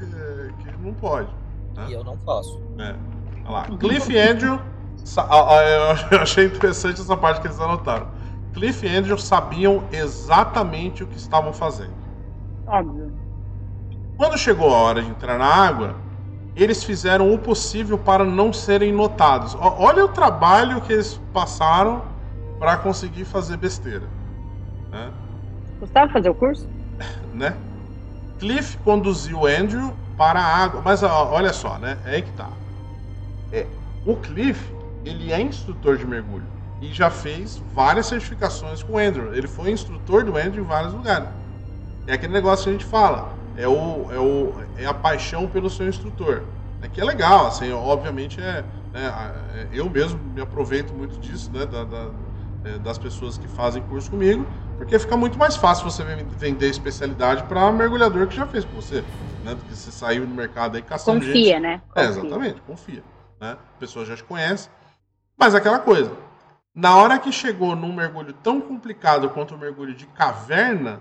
que 0.64 0.78
não 0.82 0.94
pode. 0.94 1.28
E 1.90 1.92
eu 1.92 2.02
não 2.04 2.18
faço. 2.26 2.62
É. 2.80 2.96
Olha 3.46 3.52
lá. 3.52 3.64
Cliff 3.78 4.10
e 4.12 4.18
Andrew. 4.18 4.58
sa- 5.04 5.28
Eu 6.12 6.20
achei 6.22 6.46
interessante 6.46 7.02
essa 7.02 7.18
parte 7.18 7.42
que 7.42 7.48
eles 7.48 7.60
anotaram. 7.60 8.08
Cliff 8.54 8.86
e 8.86 8.90
Andrew 8.96 9.18
sabiam 9.18 9.84
exatamente 9.92 11.04
o 11.04 11.08
que 11.08 11.18
estavam 11.18 11.52
fazendo. 11.52 11.94
Óbvio. 12.66 13.12
Quando 14.16 14.38
chegou 14.38 14.74
a 14.74 14.78
hora 14.78 15.02
de 15.04 15.10
entrar 15.10 15.38
na 15.38 15.46
água, 15.46 15.96
eles 16.58 16.84
fizeram 16.84 17.32
o 17.32 17.38
possível 17.38 17.98
para 17.98 18.26
não 18.26 18.52
serem 18.52 18.92
notados. 18.92 19.56
Olha 19.60 20.04
o 20.04 20.08
trabalho 20.08 20.82
que 20.82 20.92
eles 20.92 21.20
passaram 21.32 22.02
para 22.58 22.76
conseguir 22.78 23.26
fazer 23.26 23.58
besteira. 23.58 24.08
Né? 24.90 25.12
Gustavo 25.80 26.12
fazer 26.12 26.30
o 26.30 26.34
curso? 26.34 26.68
né? 27.34 27.56
Cliff 28.40 28.78
conduziu 28.80 29.46
Andrew 29.46 29.94
para 30.18 30.40
a 30.40 30.46
água, 30.46 30.82
mas 30.84 31.04
ó, 31.04 31.32
olha 31.32 31.54
só, 31.54 31.78
né? 31.78 31.98
É 32.06 32.16
aí 32.16 32.22
que 32.24 32.32
tá. 32.32 32.50
É, 33.52 33.68
o 34.04 34.16
Cliff, 34.16 34.60
ele 35.06 35.32
é 35.32 35.40
instrutor 35.40 35.98
de 35.98 36.08
mergulho 36.08 36.46
e 36.82 36.92
já 36.92 37.10
fez 37.10 37.62
várias 37.74 38.08
certificações 38.08 38.82
com 38.82 38.94
o 38.94 38.98
Andrew. 38.98 39.34
Ele 39.34 39.48
foi 39.48 39.72
instrutor 39.72 40.24
do 40.24 40.36
Andrew 40.36 40.64
em 40.64 40.68
vários 40.68 40.94
lugares. 40.94 41.30
É 42.08 42.14
aquele 42.14 42.34
negócio 42.34 42.64
que 42.64 42.70
a 42.70 42.74
gente 42.74 42.86
fala, 42.86 43.30
é 43.58 43.68
o 43.68 44.12
é 44.12 44.20
o 44.20 44.54
é 44.78 44.86
a 44.86 44.94
paixão 44.94 45.48
pelo 45.48 45.70
seu 45.70 45.88
instrutor. 45.88 46.44
É 46.82 46.88
que 46.88 47.02
é 47.02 47.04
legal, 47.04 47.48
assim, 47.48 47.72
obviamente 47.72 48.40
é, 48.40 48.64
né, 48.94 49.14
é, 49.56 49.68
eu 49.72 49.90
mesmo 49.90 50.20
me 50.34 50.42
aproveito 50.42 50.94
muito 50.94 51.20
disso, 51.20 51.50
né, 51.52 51.66
da- 51.66 51.84
da- 51.84 52.12
é, 52.64 52.78
das 52.80 52.98
pessoas 52.98 53.38
que 53.38 53.48
fazem 53.48 53.82
curso 53.82 54.10
comigo, 54.12 54.46
porque 54.78 55.00
fica 55.00 55.18
muito 55.18 55.38
mais 55.40 55.56
fácil 55.56 55.90
você 55.90 56.04
ven- 56.04 56.26
vender 56.38 56.70
especialidade 56.70 57.44
para 57.44 57.72
mergulhador 57.72 58.28
que 58.28 58.36
já 58.36 58.46
fez 58.46 58.64
com 58.64 58.76
você, 58.80 59.04
né? 59.44 59.56
Do 59.56 59.64
que 59.64 59.76
você 59.76 59.92
saiu 59.92 60.28
no 60.28 60.36
mercado 60.36 60.76
aí 60.76 60.82
caçando 60.84 61.20
gente. 61.22 61.34
Confia, 61.34 61.60
né? 61.60 61.82
É, 61.96 62.06
Confia. 62.08 62.22
exatamente, 62.22 62.62
confia. 62.62 63.04
Né? 63.42 63.52
A 63.54 63.80
pessoa 63.80 64.06
já 64.06 64.16
te 64.16 64.24
conhece. 64.24 64.70
Mas 65.38 65.56
aquela 65.56 65.80
coisa. 65.80 66.12
Na 66.76 66.96
hora 66.96 67.18
que 67.18 67.32
chegou 67.32 67.76
num 67.76 67.92
mergulho 67.94 68.34
tão 68.34 68.62
complicado 68.62 69.30
quanto 69.30 69.56
o 69.56 69.58
mergulho 69.58 69.96
de 69.96 70.06
caverna, 70.08 71.00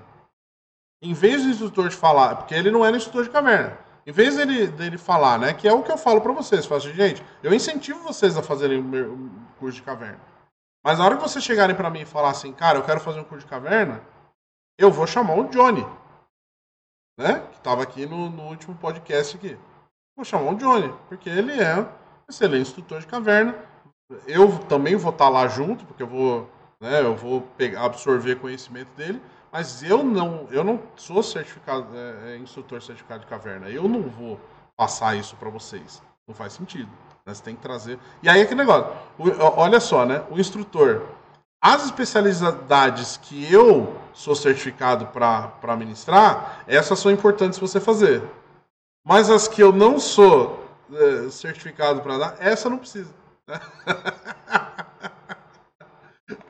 em 1.07 1.15
vez 1.15 1.43
do 1.43 1.51
instrutor 1.51 1.89
de 1.89 1.97
falar, 1.97 2.37
porque 2.37 2.55
ele 2.55 2.71
não 2.71 2.85
era 2.85 2.97
instrutor 2.97 3.23
de 3.23 3.31
caverna, 3.31 3.79
em 4.07 4.13
vez 4.13 4.37
dele, 4.37 4.67
dele 4.69 4.99
falar, 4.99 5.39
né, 5.39 5.53
que 5.53 5.67
é 5.67 5.73
o 5.73 5.83
que 5.83 5.91
eu 5.91 5.99
falo 5.99 6.21
para 6.21 6.33
vocês, 6.33 6.67
falo 6.67 6.81
assim, 6.81 6.93
gente, 6.93 7.25
eu 7.43 7.53
incentivo 7.53 8.01
vocês 8.03 8.37
a 8.37 8.43
fazerem 8.43 8.81
um 8.81 9.31
curso 9.59 9.77
de 9.77 9.83
caverna. 9.83 10.21
Mas 10.85 10.99
na 10.99 11.05
hora 11.05 11.17
que 11.17 11.23
vocês 11.23 11.45
chegarem 11.45 11.75
para 11.75 11.91
mim 11.91 12.01
e 12.01 12.07
falar 12.07 12.31
assim, 12.31 12.53
cara, 12.53 12.79
eu 12.79 12.85
quero 12.85 13.01
fazer 13.01 13.21
um 13.21 13.25
curso 13.25 13.45
de 13.45 13.51
caverna, 13.51 14.01
eu 14.79 14.91
vou 14.91 15.07
chamar 15.07 15.35
o 15.35 15.49
Johnny, 15.49 15.85
né, 17.19 17.41
que 17.51 17.59
estava 17.59 17.83
aqui 17.83 18.07
no, 18.07 18.31
no 18.31 18.45
último 18.45 18.75
podcast 18.77 19.37
aqui. 19.37 19.59
Vou 20.17 20.25
chamar 20.25 20.53
o 20.53 20.57
Johnny, 20.57 20.93
porque 21.09 21.29
ele 21.29 21.53
é 21.53 21.87
excelente 22.29 22.69
instrutor 22.69 23.01
de 23.01 23.07
caverna. 23.07 23.55
Eu 24.27 24.59
também 24.67 24.97
vou 24.97 25.11
estar 25.11 25.27
tá 25.27 25.31
lá 25.31 25.49
junto, 25.49 25.85
porque 25.85 26.03
eu 26.03 26.07
vou, 26.07 26.51
né, 26.81 27.01
eu 27.01 27.17
vou 27.17 27.41
pegar, 27.41 27.85
absorver 27.85 28.37
conhecimento 28.37 28.95
dele. 28.97 29.21
Mas 29.57 29.83
eu 29.83 30.05
não, 30.05 30.47
eu 30.51 30.63
não 30.63 30.79
sou 30.97 31.23
certificado, 31.23 31.87
é, 31.95 32.35
é, 32.35 32.37
instrutor 32.37 32.83
certificado 32.83 33.21
de 33.21 33.27
caverna. 33.27 33.71
Eu 33.71 33.89
não 33.89 34.03
vou 34.03 34.39
passar 34.77 35.17
isso 35.17 35.35
para 35.37 35.49
vocês. 35.49 36.03
Não 36.29 36.35
faz 36.35 36.53
sentido. 36.53 36.91
Né? 37.25 37.33
Você 37.33 37.43
tem 37.43 37.57
que 37.57 37.63
trazer. 37.63 37.99
E 38.23 38.29
aí 38.29 38.43
é 38.43 38.45
que 38.45 38.55
negócio. 38.55 38.93
O, 39.19 39.31
olha 39.59 39.81
só, 39.81 40.05
né? 40.05 40.23
O 40.31 40.39
instrutor. 40.39 41.07
As 41.59 41.87
especialidades 41.87 43.17
que 43.17 43.51
eu 43.51 43.99
sou 44.13 44.37
certificado 44.37 45.07
para 45.07 45.75
ministrar, 45.79 46.63
essas 46.67 46.99
são 46.99 47.11
importantes 47.11 47.59
você 47.59 47.81
fazer. 47.81 48.23
Mas 49.03 49.31
as 49.31 49.49
que 49.49 49.63
eu 49.63 49.73
não 49.73 49.99
sou 49.99 50.67
é, 50.93 51.31
certificado 51.31 52.03
para 52.03 52.19
dar, 52.19 52.37
essa 52.41 52.69
não 52.69 52.77
precisa. 52.77 53.15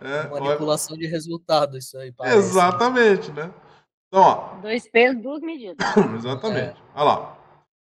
É, 0.06 0.28
Manipulação 0.28 0.94
olha... 0.94 1.04
de 1.04 1.10
resultado, 1.10 1.76
isso 1.76 1.98
aí. 1.98 2.12
Parece. 2.12 2.38
Exatamente, 2.38 3.32
né? 3.32 3.50
Então, 4.06 4.22
ó. 4.22 4.54
Dois 4.62 4.88
pesos, 4.88 5.20
duas 5.20 5.40
medidas. 5.40 5.76
Exatamente. 6.16 6.80
É. 6.80 6.82
Olha 6.94 7.04
lá. 7.04 7.36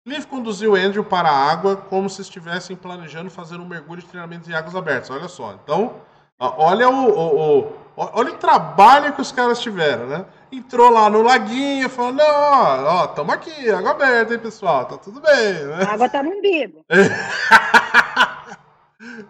Cliff 0.07 0.27
conduziu 0.29 0.75
Andrew 0.77 1.05
para 1.05 1.29
a 1.29 1.51
água 1.51 1.77
como 1.77 2.09
se 2.09 2.23
estivessem 2.23 2.77
planejando 2.77 3.29
fazer 3.29 3.57
um 3.57 3.67
mergulho 3.67 4.01
de 4.01 4.07
treinamento 4.07 4.49
em 4.49 4.55
águas 4.55 4.77
abertas. 4.77 5.11
Olha 5.11 5.27
só. 5.27 5.53
Então, 5.55 5.97
olha 6.39 6.89
o, 6.89 7.11
o, 7.11 7.61
o, 7.61 7.73
olha 7.97 8.33
o 8.33 8.39
trabalho 8.39 9.13
que 9.13 9.21
os 9.21 9.33
caras 9.33 9.61
tiveram, 9.61 10.07
né? 10.07 10.25
Entrou 10.53 10.91
lá 10.91 11.11
no 11.11 11.23
laguinho, 11.23 11.91
falou: 11.91 12.13
não, 12.13 12.25
ó, 12.25 13.03
ó, 13.03 13.07
tamo 13.09 13.33
aqui, 13.33 13.69
água 13.69 13.91
aberta, 13.91 14.35
hein, 14.35 14.39
pessoal? 14.39 14.85
Tá 14.85 14.97
tudo 14.97 15.21
bem, 15.21 15.55
né? 15.65 15.83
A 15.85 15.95
água 15.95 16.09
tá 16.09 16.23
no 16.23 16.31
umbigo. 16.31 16.85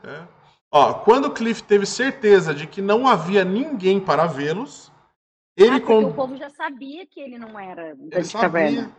é. 0.04 0.35
Ó, 0.72 0.94
quando 0.94 1.30
Cliff 1.30 1.62
teve 1.62 1.86
certeza 1.86 2.54
de 2.54 2.66
que 2.66 2.82
não 2.82 3.06
havia 3.06 3.44
ninguém 3.44 4.00
para 4.00 4.26
vê-los, 4.26 4.92
ele 5.56 5.76
ah, 5.76 5.80
com... 5.80 6.04
o 6.04 6.14
povo 6.14 6.36
já 6.36 6.50
sabia 6.50 7.06
que 7.06 7.20
ele 7.20 7.38
não 7.38 7.58
era 7.58 7.96
ele 8.12 8.24
sabia. 8.24 8.82
Né? 8.82 8.92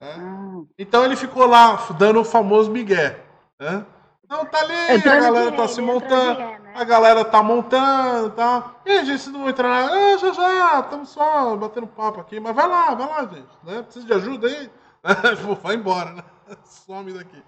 Ah. 0.00 0.62
Então 0.78 1.04
ele 1.04 1.16
ficou 1.16 1.46
lá 1.46 1.76
dando 1.98 2.20
o 2.20 2.24
famoso 2.24 2.70
migué. 2.70 3.20
Né? 3.60 3.84
Não, 4.28 4.44
tá 4.44 4.60
ali, 4.60 4.74
a 4.74 5.20
galera 5.20 5.52
tá 5.52 5.66
se 5.66 5.80
montando, 5.80 6.38
né? 6.38 6.72
a 6.74 6.84
galera 6.84 7.24
tá 7.24 7.42
montando, 7.42 8.30
tá. 8.30 8.74
E 8.84 8.90
aí, 8.90 9.04
gente, 9.06 9.30
não 9.30 9.40
vão 9.40 9.48
entrar 9.48 9.68
lá? 9.68 9.90
Ah, 9.90 10.18
já, 10.18 10.32
já, 10.32 10.80
estamos 10.80 11.08
só 11.08 11.56
batendo 11.56 11.86
papo 11.86 12.20
aqui, 12.20 12.38
mas 12.38 12.54
vai 12.54 12.68
lá, 12.68 12.94
vai 12.94 13.08
lá, 13.08 13.20
gente, 13.22 13.48
né? 13.64 13.82
Precisa 13.82 14.06
de 14.06 14.12
ajuda 14.12 14.46
aí? 14.46 14.70
vai 15.62 15.76
embora, 15.76 16.12
né? 16.12 16.22
Some 16.64 17.12
daqui. 17.14 17.42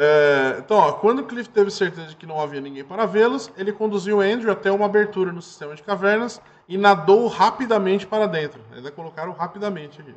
É, 0.00 0.58
então, 0.60 0.76
ó, 0.76 0.92
quando 0.92 1.24
Cliff 1.24 1.48
teve 1.48 1.72
certeza 1.72 2.06
de 2.06 2.14
que 2.14 2.24
não 2.24 2.40
havia 2.40 2.60
ninguém 2.60 2.84
para 2.84 3.04
vê-los, 3.04 3.50
ele 3.56 3.72
conduziu 3.72 4.20
Andrew 4.20 4.52
até 4.52 4.70
uma 4.70 4.86
abertura 4.86 5.32
no 5.32 5.42
sistema 5.42 5.74
de 5.74 5.82
cavernas 5.82 6.40
e 6.68 6.78
nadou 6.78 7.26
rapidamente 7.26 8.06
para 8.06 8.28
dentro. 8.28 8.62
Ainda 8.72 8.92
colocaram 8.92 9.32
rapidamente 9.32 10.00
aqui. 10.00 10.14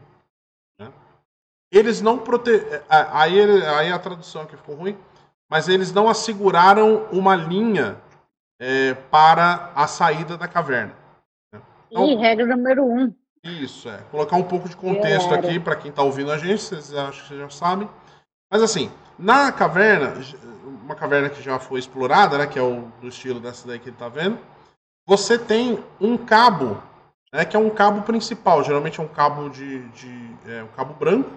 Né? 0.79 0.91
Eles 1.71 1.99
não 1.99 2.19
prote... 2.19 2.51
É, 2.51 2.83
aí, 2.89 3.41
aí 3.63 3.91
a 3.91 3.97
tradução 3.97 4.43
aqui 4.43 4.55
ficou 4.55 4.75
ruim, 4.75 4.95
mas 5.49 5.67
eles 5.67 5.91
não 5.91 6.07
asseguraram 6.07 7.07
uma 7.11 7.35
linha 7.35 7.97
é, 8.61 8.93
para 8.93 9.71
a 9.73 9.87
saída 9.87 10.37
da 10.37 10.47
caverna. 10.47 10.93
Né? 11.51 11.59
Então, 11.89 12.05
e 12.05 12.15
regra 12.17 12.45
número 12.45 12.85
um. 12.85 13.11
Isso, 13.43 13.89
é. 13.89 13.97
Colocar 14.11 14.35
um 14.35 14.43
pouco 14.43 14.69
de 14.69 14.77
contexto 14.77 15.33
aqui 15.33 15.59
para 15.59 15.75
quem 15.75 15.89
está 15.89 16.03
ouvindo 16.03 16.31
a 16.31 16.37
gente, 16.37 16.61
vocês 16.61 16.93
acham 16.93 17.23
que 17.23 17.27
vocês 17.29 17.39
já 17.39 17.49
sabem. 17.49 17.89
Mas 18.51 18.61
assim, 18.61 18.91
na 19.17 19.49
caverna, 19.49 20.13
uma 20.83 20.93
caverna 20.93 21.29
que 21.29 21.41
já 21.41 21.57
foi 21.57 21.79
explorada, 21.79 22.37
né, 22.37 22.45
que 22.45 22.59
é 22.59 22.61
o 22.61 22.91
do 22.99 23.07
estilo 23.07 23.39
dessa 23.39 23.65
daí 23.65 23.79
que 23.79 23.87
ele 23.87 23.95
está 23.95 24.09
vendo, 24.09 24.37
você 25.07 25.39
tem 25.39 25.81
um 26.01 26.17
cabo, 26.17 26.77
né, 27.33 27.45
que 27.45 27.55
é 27.55 27.59
um 27.59 27.69
cabo 27.69 28.01
principal. 28.01 28.61
Geralmente 28.61 28.99
é 28.99 29.03
um 29.03 29.07
cabo 29.07 29.47
de, 29.47 29.87
de 29.89 30.35
é, 30.45 30.61
um 30.63 30.67
cabo 30.75 30.93
branco, 30.93 31.29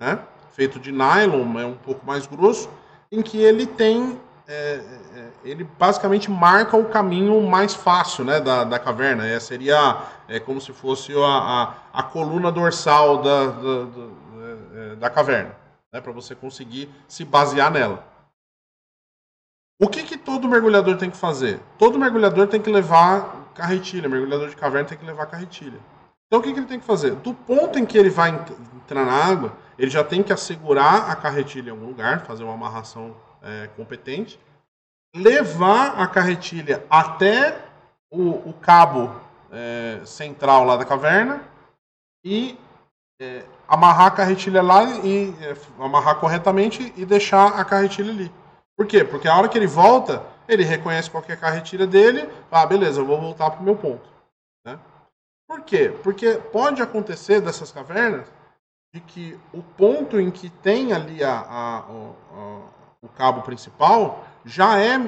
né, 0.00 0.18
feito 0.54 0.80
de 0.80 0.90
nylon, 0.90 1.56
é 1.60 1.64
um 1.64 1.76
pouco 1.76 2.04
mais 2.04 2.26
grosso, 2.26 2.68
em 3.12 3.22
que 3.22 3.38
ele 3.38 3.64
tem 3.64 4.20
é, 4.48 4.80
é, 5.14 5.28
ele 5.44 5.64
basicamente 5.78 6.30
marca 6.30 6.76
o 6.76 6.86
caminho 6.86 7.40
mais 7.42 7.74
fácil 7.74 8.24
né, 8.24 8.40
da, 8.40 8.64
da 8.64 8.78
caverna. 8.78 9.24
É, 9.24 9.38
seria 9.38 10.02
é, 10.28 10.40
como 10.40 10.60
se 10.60 10.72
fosse 10.72 11.12
a, 11.12 11.26
a, 11.26 11.74
a 11.92 12.02
coluna 12.02 12.50
dorsal 12.50 13.22
da, 13.22 13.46
da, 13.46 13.84
da, 13.84 14.08
é, 14.74 14.96
da 14.96 15.10
caverna 15.10 15.65
né, 15.92 16.00
para 16.00 16.12
você 16.12 16.34
conseguir 16.34 16.88
se 17.08 17.24
basear 17.24 17.70
nela. 17.70 18.04
O 19.80 19.88
que, 19.88 20.02
que 20.02 20.16
todo 20.16 20.48
mergulhador 20.48 20.96
tem 20.96 21.10
que 21.10 21.16
fazer? 21.16 21.60
Todo 21.78 21.98
mergulhador 21.98 22.48
tem 22.48 22.60
que 22.60 22.70
levar 22.70 23.52
carretilha, 23.54 24.08
mergulhador 24.08 24.48
de 24.48 24.56
caverna 24.56 24.88
tem 24.88 24.98
que 24.98 25.04
levar 25.04 25.26
carretilha. 25.26 25.78
Então 26.26 26.40
o 26.40 26.42
que, 26.42 26.52
que 26.52 26.58
ele 26.58 26.66
tem 26.66 26.80
que 26.80 26.86
fazer? 26.86 27.14
Do 27.16 27.34
ponto 27.34 27.78
em 27.78 27.84
que 27.84 27.96
ele 27.96 28.10
vai 28.10 28.30
entrar 28.30 29.04
na 29.04 29.12
água, 29.12 29.56
ele 29.78 29.90
já 29.90 30.02
tem 30.02 30.22
que 30.22 30.32
assegurar 30.32 31.10
a 31.10 31.16
carretilha 31.16 31.68
em 31.68 31.72
algum 31.72 31.86
lugar, 31.86 32.24
fazer 32.24 32.42
uma 32.42 32.54
amarração 32.54 33.16
é, 33.42 33.68
competente, 33.68 34.40
levar 35.14 36.00
a 36.00 36.06
carretilha 36.06 36.84
até 36.90 37.64
o, 38.10 38.48
o 38.48 38.52
cabo 38.54 39.14
é, 39.50 40.00
central 40.04 40.64
lá 40.64 40.76
da 40.76 40.84
caverna 40.84 41.42
e 42.24 42.58
é, 43.20 43.44
amarrar 43.68 44.06
a 44.06 44.10
carretilha 44.10 44.62
lá 44.62 44.84
e 45.04 45.34
é, 45.40 45.56
amarrar 45.78 46.20
corretamente 46.20 46.92
e 46.96 47.04
deixar 47.04 47.48
a 47.58 47.64
carretilha 47.64 48.10
ali. 48.10 48.32
Por 48.76 48.86
quê? 48.86 49.04
Porque 49.04 49.26
a 49.26 49.36
hora 49.36 49.48
que 49.48 49.56
ele 49.56 49.66
volta, 49.66 50.22
ele 50.48 50.64
reconhece 50.64 51.10
qual 51.10 51.24
é 51.28 51.32
a 51.32 51.36
carretilha 51.36 51.86
dele, 51.86 52.28
ah, 52.50 52.66
beleza, 52.66 53.00
eu 53.00 53.06
vou 53.06 53.20
voltar 53.20 53.50
para 53.50 53.60
o 53.60 53.64
meu 53.64 53.76
ponto. 53.76 54.08
Né? 54.64 54.78
Por 55.48 55.62
quê? 55.62 55.92
Porque 56.02 56.34
pode 56.52 56.82
acontecer 56.82 57.40
dessas 57.40 57.72
cavernas 57.72 58.26
de 58.94 59.00
que 59.00 59.38
o 59.52 59.62
ponto 59.62 60.20
em 60.20 60.30
que 60.30 60.48
tem 60.48 60.92
ali 60.92 61.22
a, 61.22 61.32
a, 61.32 61.78
a, 61.78 62.60
o 63.02 63.08
cabo 63.08 63.42
principal 63.42 64.24
já 64.44 64.78
é 64.78 64.98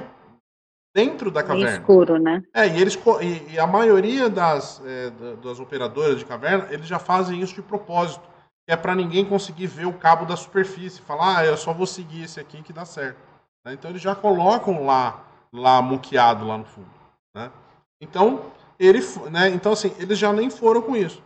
dentro 0.94 1.30
da 1.30 1.42
caverna. 1.42 1.70
É 1.70 1.78
escuro, 1.78 2.18
né? 2.18 2.42
É, 2.52 2.66
e, 2.66 2.80
eles, 2.80 2.98
e, 3.22 3.54
e 3.54 3.58
a 3.58 3.66
maioria 3.66 4.28
das, 4.28 4.82
é, 4.84 5.10
das 5.42 5.60
operadoras 5.60 6.18
de 6.18 6.24
caverna, 6.24 6.66
eles 6.70 6.86
já 6.86 6.98
fazem 6.98 7.40
isso 7.40 7.54
de 7.54 7.62
propósito. 7.62 8.27
Que 8.68 8.72
é 8.72 8.76
para 8.76 8.94
ninguém 8.94 9.24
conseguir 9.24 9.66
ver 9.66 9.86
o 9.86 9.94
cabo 9.94 10.26
da 10.26 10.36
superfície. 10.36 11.00
Falar, 11.00 11.38
ah, 11.38 11.46
eu 11.46 11.56
só 11.56 11.72
vou 11.72 11.86
seguir 11.86 12.24
esse 12.24 12.38
aqui 12.38 12.62
que 12.62 12.70
dá 12.70 12.84
certo. 12.84 13.16
Né? 13.64 13.72
Então 13.72 13.90
eles 13.90 14.02
já 14.02 14.14
colocam 14.14 14.84
lá, 14.84 15.24
lá 15.50 15.80
muqueado 15.80 16.46
lá 16.46 16.58
no 16.58 16.66
fundo. 16.66 16.90
Né? 17.34 17.50
Então, 17.98 18.42
ele, 18.78 19.00
né? 19.30 19.48
então, 19.48 19.72
assim, 19.72 19.90
eles 19.98 20.18
já 20.18 20.34
nem 20.34 20.50
foram 20.50 20.82
com 20.82 20.94
isso. 20.94 21.22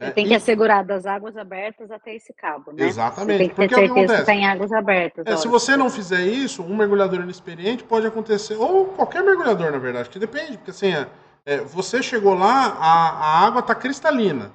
Você 0.00 0.10
tem 0.12 0.24
que 0.24 0.32
e... 0.32 0.34
assegurar 0.34 0.82
das 0.82 1.04
águas 1.04 1.36
abertas 1.36 1.90
até 1.90 2.14
esse 2.14 2.32
cabo, 2.32 2.72
né? 2.72 2.86
Exatamente. 2.86 3.32
Você 3.32 3.38
tem 3.38 3.48
que 3.50 3.54
ter 3.56 3.68
Porque 3.68 3.86
certeza 3.86 4.14
que 4.14 4.20
está 4.22 4.32
em 4.32 4.46
águas 4.46 4.72
abertas. 4.72 5.26
É, 5.26 5.36
se 5.36 5.48
você 5.48 5.76
não 5.76 5.90
fizer 5.90 6.22
isso, 6.22 6.62
um 6.62 6.74
mergulhador 6.74 7.20
inexperiente 7.20 7.84
pode 7.84 8.06
acontecer, 8.06 8.56
ou 8.56 8.86
qualquer 8.86 9.22
mergulhador, 9.22 9.70
na 9.70 9.76
verdade, 9.76 10.08
que 10.08 10.18
depende, 10.18 10.56
porque 10.56 10.70
assim, 10.70 10.94
é, 10.94 11.06
é, 11.44 11.58
você 11.58 12.02
chegou 12.02 12.32
lá, 12.32 12.74
a, 12.80 13.10
a 13.10 13.46
água 13.46 13.60
está 13.60 13.74
cristalina. 13.74 14.50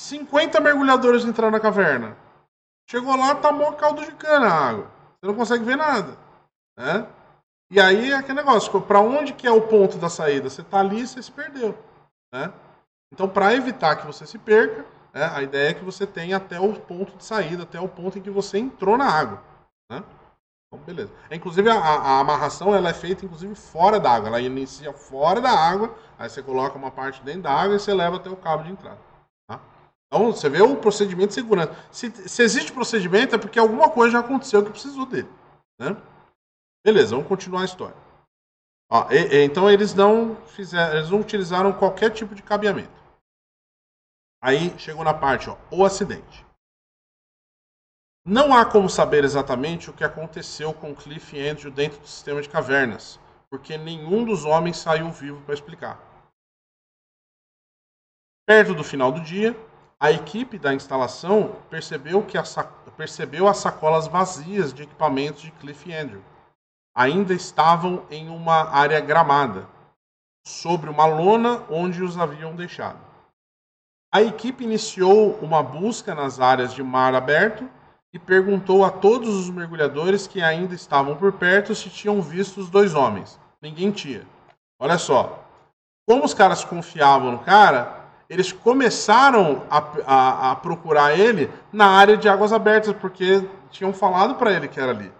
50 0.00 0.58
mergulhadores 0.60 1.26
entraram 1.26 1.50
na 1.50 1.60
caverna. 1.60 2.16
Chegou 2.88 3.14
lá, 3.14 3.34
tá 3.34 3.52
mó 3.52 3.70
caldo 3.72 4.02
de 4.02 4.12
cana 4.12 4.46
a 4.46 4.68
água. 4.68 4.90
Você 5.20 5.26
não 5.26 5.34
consegue 5.34 5.62
ver 5.62 5.76
nada. 5.76 6.16
Né? 6.74 7.06
E 7.70 7.78
aí 7.78 8.10
é 8.10 8.16
aquele 8.16 8.38
negócio, 8.38 8.80
para 8.80 8.98
onde 8.98 9.34
que 9.34 9.46
é 9.46 9.52
o 9.52 9.68
ponto 9.68 9.98
da 9.98 10.08
saída? 10.08 10.48
Você 10.48 10.62
tá 10.62 10.80
ali 10.80 11.00
e 11.00 11.06
você 11.06 11.22
se 11.22 11.30
perdeu. 11.30 11.78
Né? 12.32 12.50
Então, 13.12 13.28
para 13.28 13.54
evitar 13.54 13.94
que 13.96 14.06
você 14.06 14.26
se 14.26 14.38
perca, 14.38 14.86
né, 15.12 15.30
a 15.34 15.42
ideia 15.42 15.70
é 15.70 15.74
que 15.74 15.84
você 15.84 16.06
tenha 16.06 16.38
até 16.38 16.58
o 16.58 16.72
ponto 16.80 17.14
de 17.18 17.24
saída, 17.24 17.64
até 17.64 17.78
o 17.78 17.88
ponto 17.88 18.18
em 18.18 18.22
que 18.22 18.30
você 18.30 18.56
entrou 18.56 18.96
na 18.96 19.04
água. 19.04 19.42
Né? 19.92 20.02
Então, 20.66 20.82
beleza. 20.82 21.12
É, 21.28 21.36
inclusive, 21.36 21.68
a, 21.68 21.78
a, 21.78 22.20
amarração 22.20 22.74
ela 22.74 22.88
é 22.88 22.94
feita 22.94 23.26
inclusive 23.26 23.54
fora 23.54 24.00
da 24.00 24.12
água. 24.12 24.28
Ela 24.30 24.40
inicia 24.40 24.94
fora 24.94 25.42
da 25.42 25.50
água, 25.50 25.94
aí 26.18 26.30
você 26.30 26.42
coloca 26.42 26.78
uma 26.78 26.90
parte 26.90 27.22
dentro 27.22 27.42
da 27.42 27.52
água 27.52 27.76
e 27.76 27.78
você 27.78 27.92
leva 27.92 28.16
até 28.16 28.30
o 28.30 28.36
cabo 28.36 28.62
de 28.62 28.72
entrada. 28.72 29.09
Então, 30.12 30.26
você 30.32 30.48
vê 30.48 30.60
o 30.60 30.76
procedimento 30.76 31.28
de 31.28 31.34
segurança. 31.34 31.72
Se, 31.92 32.10
se 32.28 32.42
existe 32.42 32.72
procedimento, 32.72 33.36
é 33.36 33.38
porque 33.38 33.60
alguma 33.60 33.88
coisa 33.88 34.12
já 34.12 34.18
aconteceu 34.20 34.64
que 34.64 34.70
precisou 34.70 35.06
dele. 35.06 35.28
Né? 35.78 35.90
Beleza, 36.84 37.14
vamos 37.14 37.28
continuar 37.28 37.62
a 37.62 37.66
história. 37.66 37.96
Ó, 38.90 39.08
e- 39.12 39.36
e- 39.36 39.44
então 39.44 39.70
eles 39.70 39.94
não 39.94 40.34
fizeram, 40.46 40.96
eles 40.96 41.10
não 41.10 41.20
utilizaram 41.20 41.72
qualquer 41.72 42.10
tipo 42.10 42.34
de 42.34 42.42
cabeamento. 42.42 42.90
Aí 44.42 44.76
chegou 44.78 45.04
na 45.04 45.14
parte, 45.14 45.48
ó, 45.48 45.56
o 45.70 45.84
acidente. 45.84 46.44
Não 48.26 48.52
há 48.52 48.66
como 48.70 48.90
saber 48.90 49.22
exatamente 49.22 49.90
o 49.90 49.92
que 49.92 50.02
aconteceu 50.02 50.74
com 50.74 50.94
Cliff 50.94 51.36
e 51.36 51.48
Andrew 51.48 51.70
dentro 51.70 52.00
do 52.00 52.06
sistema 52.06 52.42
de 52.42 52.48
cavernas, 52.48 53.20
porque 53.48 53.78
nenhum 53.78 54.24
dos 54.24 54.44
homens 54.44 54.76
saiu 54.78 55.10
vivo 55.12 55.40
para 55.42 55.54
explicar. 55.54 56.00
Perto 58.46 58.74
do 58.74 58.82
final 58.82 59.12
do 59.12 59.20
dia, 59.20 59.54
a 60.00 60.10
equipe 60.10 60.58
da 60.58 60.72
instalação 60.72 61.56
percebeu, 61.68 62.22
que 62.22 62.38
a 62.38 62.42
percebeu 62.96 63.46
as 63.46 63.58
sacolas 63.58 64.06
vazias 64.06 64.72
de 64.72 64.82
equipamentos 64.82 65.42
de 65.42 65.50
Cliff 65.52 65.92
Andrew. 65.92 66.22
Ainda 66.94 67.34
estavam 67.34 68.04
em 68.10 68.30
uma 68.30 68.70
área 68.70 68.98
gramada, 69.00 69.68
sobre 70.42 70.88
uma 70.88 71.04
lona 71.04 71.62
onde 71.70 72.02
os 72.02 72.18
haviam 72.18 72.56
deixado. 72.56 72.98
A 74.12 74.22
equipe 74.22 74.64
iniciou 74.64 75.38
uma 75.40 75.62
busca 75.62 76.14
nas 76.14 76.40
áreas 76.40 76.74
de 76.74 76.82
mar 76.82 77.14
aberto 77.14 77.68
e 78.12 78.18
perguntou 78.18 78.84
a 78.84 78.90
todos 78.90 79.28
os 79.28 79.50
mergulhadores 79.50 80.26
que 80.26 80.42
ainda 80.42 80.74
estavam 80.74 81.16
por 81.16 81.32
perto 81.34 81.74
se 81.74 81.88
tinham 81.90 82.20
visto 82.20 82.58
os 82.58 82.68
dois 82.68 82.94
homens. 82.94 83.38
Ninguém 83.62 83.90
tinha. 83.92 84.26
Olha 84.80 84.98
só. 84.98 85.44
Como 86.08 86.24
os 86.24 86.34
caras 86.34 86.64
confiavam 86.64 87.32
no 87.32 87.38
cara, 87.40 87.99
eles 88.30 88.52
começaram 88.52 89.66
a, 89.68 89.78
a- 90.06 90.50
a 90.52 90.56
procurar 90.56 91.18
ele 91.18 91.50
na 91.72 91.86
área 91.88 92.16
de 92.16 92.28
águas 92.28 92.52
abertas, 92.52 92.94
porque 92.96 93.46
tinham 93.70 93.92
falado 93.92 94.36
para 94.36 94.52
ele 94.52 94.68
que 94.68 94.78
era 94.78 94.92
ali. 94.92 95.12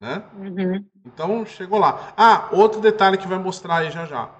Né? 0.00 0.22
Uhum. 0.34 0.86
Então 1.04 1.44
chegou 1.44 1.78
lá. 1.78 2.14
Ah, 2.16 2.48
outro 2.50 2.80
detalhe 2.80 3.18
que 3.18 3.28
vai 3.28 3.38
mostrar 3.38 3.76
aí 3.76 3.90
já 3.90 4.06
já. 4.06 4.30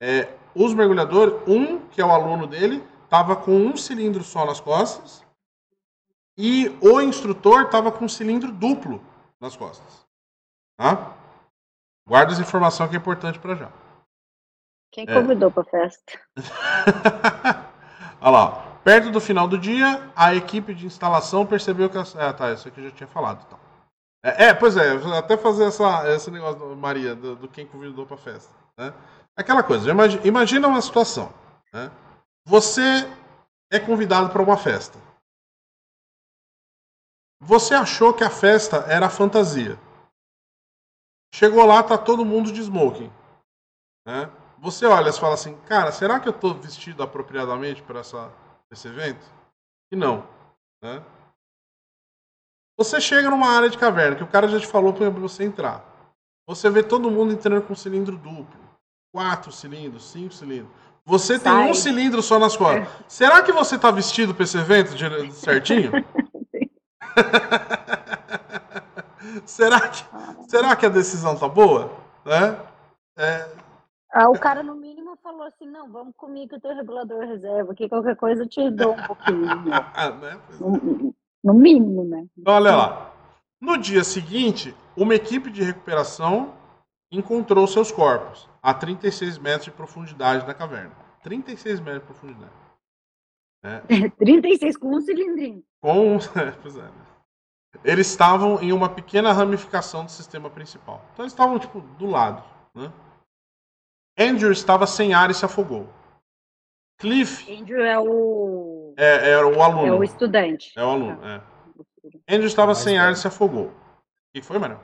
É, 0.00 0.32
os 0.54 0.72
mergulhadores, 0.72 1.34
um, 1.48 1.80
que 1.88 2.00
é 2.00 2.06
o 2.06 2.12
aluno 2.12 2.46
dele, 2.46 2.82
estava 3.04 3.34
com 3.34 3.50
um 3.56 3.76
cilindro 3.76 4.22
só 4.22 4.46
nas 4.46 4.60
costas. 4.60 5.24
E 6.38 6.68
o 6.80 7.00
instrutor 7.00 7.62
estava 7.62 7.90
com 7.90 8.04
um 8.04 8.08
cilindro 8.08 8.52
duplo 8.52 9.02
nas 9.40 9.56
costas. 9.56 10.06
Tá? 10.78 11.12
Guarda 12.08 12.32
essa 12.32 12.42
informação 12.42 12.88
que 12.88 12.94
é 12.94 12.98
importante 12.98 13.38
para 13.38 13.56
já. 13.56 13.68
Quem 14.92 15.04
É. 15.08 15.14
convidou 15.14 15.50
pra 15.50 15.64
festa? 15.64 16.20
Olha 18.20 18.30
lá. 18.30 18.72
Perto 18.84 19.10
do 19.10 19.20
final 19.20 19.46
do 19.46 19.56
dia, 19.56 20.10
a 20.14 20.34
equipe 20.34 20.74
de 20.74 20.86
instalação 20.86 21.46
percebeu 21.46 21.88
que. 21.88 21.96
As... 21.96 22.16
Ah, 22.16 22.32
tá, 22.32 22.52
isso 22.52 22.66
aqui 22.68 22.80
eu 22.80 22.90
já 22.90 22.96
tinha 22.96 23.06
falado. 23.06 23.44
Então. 23.46 23.58
É, 24.24 24.46
é, 24.46 24.54
pois 24.54 24.76
é, 24.76 24.90
até 25.16 25.36
fazer 25.36 25.64
essa, 25.64 26.08
esse 26.14 26.30
negócio, 26.30 26.76
Maria, 26.76 27.14
do, 27.14 27.34
do 27.36 27.48
quem 27.48 27.66
convidou 27.66 28.06
pra 28.06 28.16
festa. 28.16 28.52
Né? 28.76 28.92
Aquela 29.36 29.62
coisa, 29.62 29.88
imagi- 29.90 30.20
imagina 30.24 30.68
uma 30.68 30.80
situação. 30.82 31.32
Né? 31.72 31.90
Você 32.46 32.80
é 33.72 33.78
convidado 33.80 34.30
para 34.30 34.42
uma 34.42 34.56
festa. 34.56 34.98
Você 37.40 37.74
achou 37.74 38.12
que 38.14 38.22
a 38.24 38.30
festa 38.30 38.78
era 38.88 39.08
fantasia. 39.10 39.78
Chegou 41.34 41.64
lá, 41.64 41.82
tá 41.82 41.96
todo 41.96 42.24
mundo 42.24 42.52
de 42.52 42.60
smoking. 42.60 43.10
Né? 44.06 44.30
Você 44.62 44.86
olha 44.86 45.10
e 45.10 45.12
fala 45.12 45.34
assim, 45.34 45.56
cara, 45.66 45.90
será 45.90 46.20
que 46.20 46.28
eu 46.28 46.32
tô 46.32 46.54
vestido 46.54 47.02
apropriadamente 47.02 47.82
para 47.82 48.00
esse 48.70 48.86
evento? 48.86 49.26
E 49.90 49.96
não. 49.96 50.24
Né? 50.80 51.02
Você 52.78 53.00
chega 53.00 53.28
numa 53.28 53.48
área 53.48 53.68
de 53.68 53.76
caverna, 53.76 54.14
que 54.14 54.22
o 54.22 54.28
cara 54.28 54.46
já 54.46 54.60
te 54.60 54.66
falou 54.68 54.92
para 54.92 55.10
você 55.10 55.42
entrar. 55.42 55.84
Você 56.46 56.70
vê 56.70 56.80
todo 56.80 57.10
mundo 57.10 57.32
entrando 57.32 57.62
com 57.62 57.74
cilindro 57.74 58.16
duplo. 58.16 58.60
Quatro 59.12 59.50
cilindros, 59.50 60.04
cinco 60.04 60.32
cilindros. 60.32 60.70
Você 61.04 61.40
tem 61.40 61.52
Sai. 61.52 61.68
um 61.68 61.74
cilindro 61.74 62.22
só 62.22 62.38
nas 62.38 62.56
costas. 62.56 62.86
Será 63.08 63.42
que 63.42 63.50
você 63.50 63.76
tá 63.76 63.90
vestido 63.90 64.32
para 64.32 64.44
esse 64.44 64.56
evento 64.56 64.92
certinho? 65.32 65.90
será, 69.44 69.88
que, 69.88 70.04
será 70.48 70.76
que 70.76 70.86
a 70.86 70.88
decisão 70.88 71.36
tá 71.36 71.48
boa? 71.48 71.90
Né? 72.24 72.56
É, 73.16 73.48
Ah, 74.12 74.28
o 74.28 74.38
cara, 74.38 74.62
no 74.62 74.74
mínimo, 74.74 75.16
falou 75.22 75.42
assim: 75.44 75.66
não, 75.66 75.90
vamos 75.90 76.14
comigo 76.16 76.50
que 76.50 76.54
eu 76.56 76.60
tenho 76.60 76.76
regulador 76.76 77.20
reserva, 77.20 77.74
que 77.74 77.88
qualquer 77.88 78.14
coisa 78.14 78.42
eu 78.42 78.48
te 78.48 78.70
dou 78.70 78.92
um 78.92 79.06
pouquinho. 79.06 79.40
né? 79.64 79.80
né? 80.20 80.40
No, 80.60 81.14
no 81.42 81.54
mínimo, 81.54 82.04
né? 82.04 82.26
Então, 82.36 82.54
olha 82.54 82.76
lá. 82.76 83.12
No 83.60 83.78
dia 83.78 84.04
seguinte, 84.04 84.74
uma 84.96 85.14
equipe 85.14 85.50
de 85.50 85.62
recuperação 85.62 86.52
encontrou 87.10 87.66
seus 87.66 87.92
corpos 87.92 88.48
a 88.62 88.74
36 88.74 89.38
metros 89.38 89.64
de 89.64 89.70
profundidade 89.70 90.46
na 90.46 90.52
caverna. 90.52 90.92
36 91.22 91.80
metros 91.80 92.00
de 92.00 92.06
profundidade. 92.06 92.52
36 94.18 94.76
com 94.76 94.96
um 94.96 95.00
cilindrinho. 95.00 95.62
Com. 95.80 96.18
pois 96.60 96.76
é, 96.76 96.82
né? 96.82 96.92
Eles 97.84 98.08
estavam 98.08 98.60
em 98.60 98.72
uma 98.72 98.88
pequena 98.88 99.32
ramificação 99.32 100.04
do 100.04 100.10
sistema 100.10 100.50
principal. 100.50 101.02
Então 101.12 101.24
eles 101.24 101.32
estavam, 101.32 101.58
tipo, 101.58 101.80
do 101.80 102.06
lado. 102.06 102.42
Né? 102.74 102.92
Andrew 104.18 104.52
estava 104.52 104.86
sem 104.86 105.14
ar 105.14 105.30
e 105.30 105.34
se 105.34 105.44
afogou. 105.44 105.88
Cliff 106.98 107.52
Andrew 107.52 107.84
é 107.84 107.98
o, 107.98 108.94
é, 108.96 109.30
era 109.30 109.46
o 109.46 109.60
aluno. 109.62 109.86
é 109.86 109.92
o 109.92 110.04
estudante. 110.04 110.72
É 110.76 110.84
o 110.84 110.88
aluno, 110.88 111.26
é. 111.26 111.42
Andrew 112.28 112.46
estava 112.46 112.74
sem 112.74 112.98
ar 112.98 113.04
e 113.04 113.06
velho. 113.06 113.16
se 113.16 113.26
afogou. 113.26 113.66
O 113.68 113.74
que 114.34 114.42
foi, 114.42 114.58
Manuel? 114.58 114.80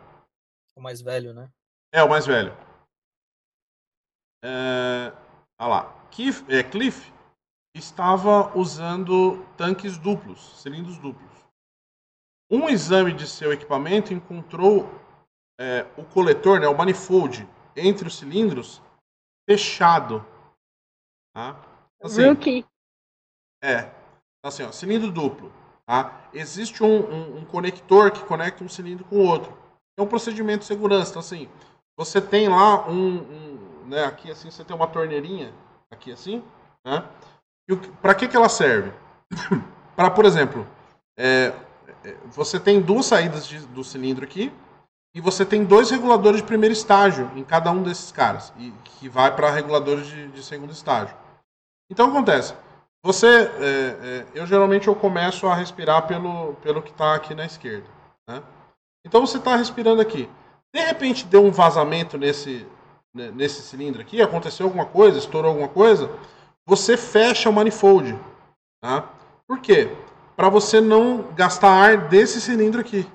O 0.75 0.81
mais 0.81 1.01
velho, 1.01 1.33
né? 1.33 1.49
É, 1.93 2.03
o 2.03 2.09
mais 2.09 2.27
velho. 2.27 2.57
É, 4.45 5.13
olha 5.59 5.69
lá. 5.69 6.07
Cliff, 6.11 6.45
é, 6.49 6.63
Cliff 6.63 7.13
estava 7.75 8.57
usando 8.57 9.45
tanques 9.57 9.99
duplos, 9.99 10.61
cilindros 10.61 10.99
duplos. 10.99 11.31
Um 12.51 12.69
exame 12.69 13.13
de 13.13 13.27
seu 13.27 13.53
equipamento 13.53 14.13
encontrou 14.15 14.89
é, 15.61 15.87
o 15.97 16.05
coletor, 16.05 16.61
né, 16.61 16.69
o 16.69 16.77
manifold, 16.77 17.47
entre 17.77 18.09
os 18.09 18.17
cilindros, 18.17 18.83
fechado. 19.49 20.25
Tá? 21.35 21.57
Assim, 22.03 22.27
Rookie. 22.29 22.67
é. 23.63 23.79
Então, 24.39 24.49
assim, 24.51 24.63
ó, 24.63 24.71
cilindro 24.73 25.11
duplo. 25.11 25.51
Tá? 25.87 26.29
Existe 26.35 26.83
um, 26.85 27.11
um- 27.11 27.39
um 27.39 27.45
conector 27.47 28.11
que 28.11 28.23
conecta 28.25 28.63
um 28.63 28.69
cilindro 28.69 29.05
com 29.07 29.17
o 29.17 29.27
outro. 29.27 29.57
É 29.99 30.03
um 30.03 30.07
procedimento 30.07 30.61
de 30.61 30.67
segurança. 30.67 31.11
Então, 31.11 31.21
assim, 31.21 31.49
você 31.97 32.21
tem 32.21 32.49
lá 32.49 32.89
um. 32.89 33.19
um, 33.19 33.87
né, 33.87 34.05
aqui 34.05 34.31
assim, 34.31 34.51
você 34.51 34.63
tem 34.63 34.77
uma 34.77 34.87
torneirinha, 34.87 35.53
aqui 35.91 36.13
assim. 36.13 36.45
Né? 36.85 37.03
E 37.69 37.75
para 37.75 38.15
que, 38.15 38.29
que 38.29 38.37
ela 38.37 38.49
serve? 38.51 38.93
Para, 39.97 40.11
por 40.11 40.25
exemplo, 40.25 40.65
é, 41.19 41.53
é, 42.05 42.15
você 42.27 42.61
tem 42.61 42.81
duas 42.81 43.07
saídas 43.07 43.47
de- 43.49 43.67
do 43.67 43.83
cilindro 43.83 44.25
aqui. 44.25 44.53
E 45.15 45.21
você 45.21 45.45
tem 45.45 45.65
dois 45.65 45.91
reguladores 45.91 46.41
de 46.41 46.47
primeiro 46.47 46.73
estágio 46.73 47.31
em 47.35 47.43
cada 47.43 47.71
um 47.71 47.83
desses 47.83 48.13
caras. 48.13 48.53
E 48.59 48.73
que 48.85 49.09
vai 49.09 49.35
para 49.35 49.51
reguladores 49.51 50.07
de, 50.07 50.29
de 50.29 50.43
segundo 50.43 50.73
estágio. 50.73 51.17
Então 51.91 52.09
acontece? 52.09 52.55
Você, 53.03 53.27
é, 53.27 53.47
é, 54.03 54.27
eu 54.35 54.47
geralmente 54.47 54.89
eu 54.89 54.95
começo 54.95 55.47
a 55.47 55.55
respirar 55.55 56.07
pelo, 56.07 56.55
pelo 56.55 56.83
que 56.83 56.91
está 56.91 57.15
aqui 57.15 57.35
na 57.35 57.47
esquerda. 57.47 57.87
né? 58.29 58.43
Então 59.07 59.27
você 59.27 59.39
está 59.39 59.57
respirando 59.57 60.03
aqui. 60.03 60.29
De 60.75 60.81
repente 60.81 61.25
deu 61.25 61.45
um 61.45 61.51
vazamento 61.51 62.19
nesse, 62.19 62.67
né, 63.15 63.31
nesse 63.31 63.63
cilindro 63.63 64.03
aqui, 64.03 64.21
aconteceu 64.21 64.67
alguma 64.67 64.85
coisa, 64.85 65.19
estourou 65.19 65.51
alguma 65.51 65.69
coisa, 65.69 66.11
você 66.67 66.97
fecha 66.97 67.49
o 67.49 67.53
manifold. 67.53 68.19
Tá? 68.83 69.09
Por 69.47 69.61
quê? 69.61 69.91
Para 70.37 70.49
você 70.49 70.81
não 70.81 71.33
gastar 71.35 71.71
ar 71.71 72.09
desse 72.09 72.41
cilindro 72.41 72.81
aqui. 72.81 73.09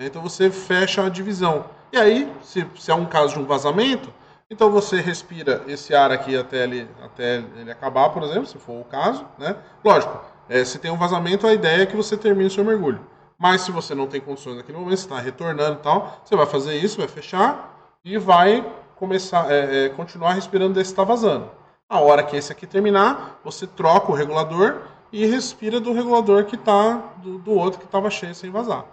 Então 0.00 0.22
você 0.22 0.50
fecha 0.50 1.04
a 1.04 1.08
divisão. 1.08 1.66
E 1.92 1.98
aí, 1.98 2.32
se, 2.42 2.66
se 2.78 2.90
é 2.90 2.94
um 2.94 3.04
caso 3.04 3.34
de 3.34 3.40
um 3.40 3.44
vazamento, 3.44 4.12
então 4.48 4.70
você 4.70 5.00
respira 5.00 5.62
esse 5.68 5.94
ar 5.94 6.10
aqui 6.10 6.36
até 6.36 6.64
ele, 6.64 6.88
até 7.02 7.36
ele 7.56 7.70
acabar, 7.70 8.08
por 8.10 8.22
exemplo, 8.22 8.46
se 8.46 8.58
for 8.58 8.80
o 8.80 8.84
caso. 8.84 9.26
Né? 9.38 9.54
Lógico, 9.84 10.18
é, 10.48 10.64
se 10.64 10.78
tem 10.78 10.90
um 10.90 10.96
vazamento, 10.96 11.46
a 11.46 11.52
ideia 11.52 11.82
é 11.82 11.86
que 11.86 11.96
você 11.96 12.16
termine 12.16 12.48
o 12.48 12.50
seu 12.50 12.64
mergulho. 12.64 13.00
Mas 13.38 13.60
se 13.60 13.70
você 13.70 13.94
não 13.94 14.06
tem 14.06 14.20
condições 14.20 14.56
naquele 14.56 14.78
momento, 14.78 14.98
está 14.98 15.18
retornando 15.18 15.78
e 15.78 15.82
tal, 15.82 16.20
você 16.24 16.34
vai 16.34 16.46
fazer 16.46 16.76
isso, 16.76 16.98
vai 16.98 17.08
fechar 17.08 17.98
e 18.04 18.18
vai 18.18 18.66
começar, 18.96 19.50
é, 19.50 19.86
é, 19.86 19.88
continuar 19.90 20.32
respirando 20.32 20.74
desse 20.74 20.90
está 20.90 21.04
vazando. 21.04 21.50
A 21.88 22.00
hora 22.00 22.22
que 22.22 22.36
esse 22.36 22.52
aqui 22.52 22.66
terminar, 22.66 23.40
você 23.44 23.66
troca 23.66 24.12
o 24.12 24.14
regulador 24.14 24.82
e 25.12 25.26
respira 25.26 25.80
do 25.80 25.92
regulador 25.92 26.44
que 26.44 26.54
está 26.54 26.96
do, 27.16 27.38
do 27.38 27.52
outro 27.52 27.78
que 27.78 27.86
estava 27.86 28.10
cheio 28.10 28.34
sem 28.34 28.50
vazar. 28.50 28.84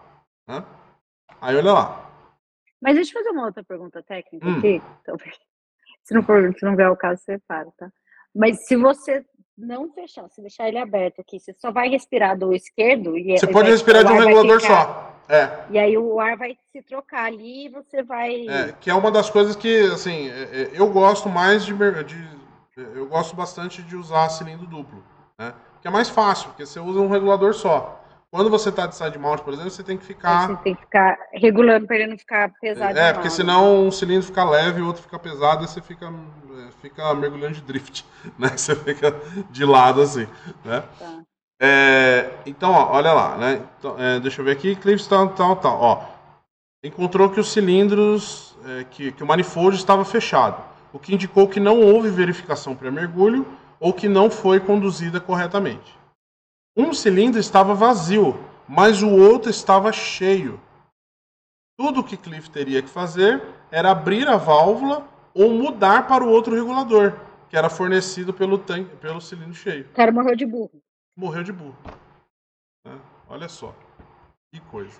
Né? 0.47 0.63
Aí 1.41 1.55
olha 1.55 1.73
lá. 1.73 2.09
Mas 2.81 2.95
deixa 2.95 3.11
eu 3.11 3.23
fazer 3.23 3.29
uma 3.35 3.45
outra 3.45 3.63
pergunta 3.63 4.03
técnica 4.03 4.47
Hum. 4.47 4.57
aqui. 4.57 4.81
talvez. 5.03 5.35
Se 6.03 6.13
não, 6.13 6.23
for, 6.23 6.53
se 6.57 6.65
não 6.65 6.75
vier 6.75 6.89
o 6.89 6.95
caso, 6.95 7.21
você 7.21 7.39
para, 7.47 7.69
tá? 7.77 7.89
Mas 8.33 8.65
se 8.65 8.75
você 8.75 9.25
não 9.57 9.91
fechar, 9.91 10.29
se 10.29 10.41
deixar 10.41 10.67
ele 10.67 10.77
aberto 10.77 11.19
aqui, 11.19 11.39
você 11.39 11.53
só 11.53 11.71
vai 11.71 11.89
respirar 11.89 12.37
do 12.37 12.53
esquerdo 12.53 13.17
e 13.17 13.37
Você 13.37 13.47
pode 13.47 13.69
respirar 13.71 14.05
de 14.05 14.13
um 14.13 14.17
regulador 14.17 14.61
só. 14.61 15.07
É, 15.29 15.65
E 15.69 15.77
aí 15.77 15.97
o 15.97 16.19
ar 16.21 16.37
vai 16.37 16.57
se 16.71 16.81
trocar 16.83 17.25
ali 17.25 17.65
e 17.65 17.69
você 17.69 18.01
vai. 18.01 18.47
é, 18.47 18.71
que 18.79 18.89
é 18.89 18.93
uma 18.93 19.11
das 19.11 19.29
coisas 19.29 19.57
que, 19.57 19.81
assim, 19.91 20.29
é, 20.29 20.61
é, 20.61 20.71
eu 20.73 20.89
gosto 20.89 21.27
mais 21.27 21.65
de, 21.65 21.73
de- 21.73 22.37
Eu 22.77 23.07
gosto 23.07 23.35
bastante 23.35 23.81
de 23.81 23.95
usar 23.97 24.29
cilindro 24.29 24.65
duplo, 24.67 25.03
né? 25.37 25.53
Que 25.81 25.87
é 25.87 25.91
mais 25.91 26.07
fácil, 26.09 26.49
porque 26.49 26.65
você 26.65 26.79
usa 26.79 26.99
um 27.01 27.09
regulador 27.09 27.53
só. 27.53 27.96
Quando 28.29 28.49
você 28.49 28.69
está 28.69 28.85
de 28.85 28.95
side 28.95 29.17
mount, 29.17 29.39
por 29.39 29.53
exemplo, 29.53 29.71
você 29.71 29.83
tem 29.83 29.97
que 29.97 30.05
ficar. 30.05 30.47
Você 30.47 30.55
tem 30.57 30.75
que 30.75 30.81
ficar 30.81 31.17
regulando 31.31 31.87
para 31.87 31.95
ele 31.95 32.07
não 32.07 32.17
ficar 32.17 32.51
pesado. 32.59 32.97
É, 32.97 33.13
porque 33.13 33.29
senão 33.29 33.87
um 33.87 33.91
cilindro 33.91 34.27
fica 34.27 34.43
leve 34.43 34.81
o 34.81 34.87
outro 34.87 35.01
fica 35.01 35.17
pesado 35.17 35.63
e 35.63 35.67
você 35.67 35.81
fica, 35.81 36.07
é, 36.07 36.71
fica 36.81 37.13
mergulhando 37.13 37.55
de 37.55 37.61
drift, 37.61 38.05
né? 38.37 38.49
Você 38.49 38.75
fica 38.75 39.15
de 39.49 39.63
lado 39.63 40.01
assim, 40.01 40.27
né? 40.65 40.83
Tá. 40.99 41.23
É, 41.59 42.31
então, 42.45 42.71
ó, 42.71 42.95
olha 42.95 43.13
lá, 43.13 43.37
né? 43.37 43.63
Então, 43.79 43.95
é, 43.97 44.19
deixa 44.19 44.41
eu 44.41 44.45
ver 44.45 44.51
aqui, 44.51 44.75
clips 44.75 45.07
tal, 45.07 45.29
tal, 45.29 45.55
tal, 45.55 45.81
ó. 45.81 46.03
Encontrou 46.83 47.29
que 47.29 47.39
os 47.39 47.51
cilindros, 47.51 48.55
é, 48.65 48.83
que, 48.91 49.11
que 49.13 49.23
o 49.23 49.27
manifold 49.27 49.75
estava 49.77 50.03
fechado, 50.03 50.61
o 50.91 50.99
que 50.99 51.13
indicou 51.13 51.47
que 51.47 51.59
não 51.59 51.79
houve 51.79 52.09
verificação 52.09 52.75
pré-mergulho 52.75 53.45
ou 53.79 53.93
que 53.93 54.07
não 54.07 54.29
foi 54.29 54.59
conduzida 54.59 55.19
corretamente. 55.19 55.97
Um 56.77 56.93
cilindro 56.93 57.39
estava 57.39 57.73
vazio, 57.73 58.35
mas 58.67 59.01
o 59.01 59.09
outro 59.09 59.49
estava 59.49 59.91
cheio. 59.91 60.61
Tudo 61.75 62.01
o 62.01 62.03
que 62.03 62.15
Cliff 62.17 62.49
teria 62.51 62.81
que 62.81 62.87
fazer 62.89 63.41
era 63.71 63.91
abrir 63.91 64.27
a 64.27 64.37
válvula 64.37 65.07
ou 65.33 65.51
mudar 65.51 66.07
para 66.07 66.23
o 66.23 66.29
outro 66.29 66.53
regulador, 66.55 67.19
que 67.49 67.57
era 67.57 67.69
fornecido 67.69 68.33
pelo, 68.33 68.57
tanque, 68.57 68.95
pelo 68.97 69.19
cilindro 69.21 69.53
cheio. 69.53 69.85
O 69.85 69.93
cara 69.93 70.11
morreu 70.11 70.35
de 70.35 70.45
burro. 70.45 70.81
Morreu 71.15 71.43
de 71.43 71.51
burro. 71.51 71.75
né? 72.85 72.99
Olha 73.27 73.49
só. 73.49 73.75
Que 74.51 74.59
coisa. 74.61 74.99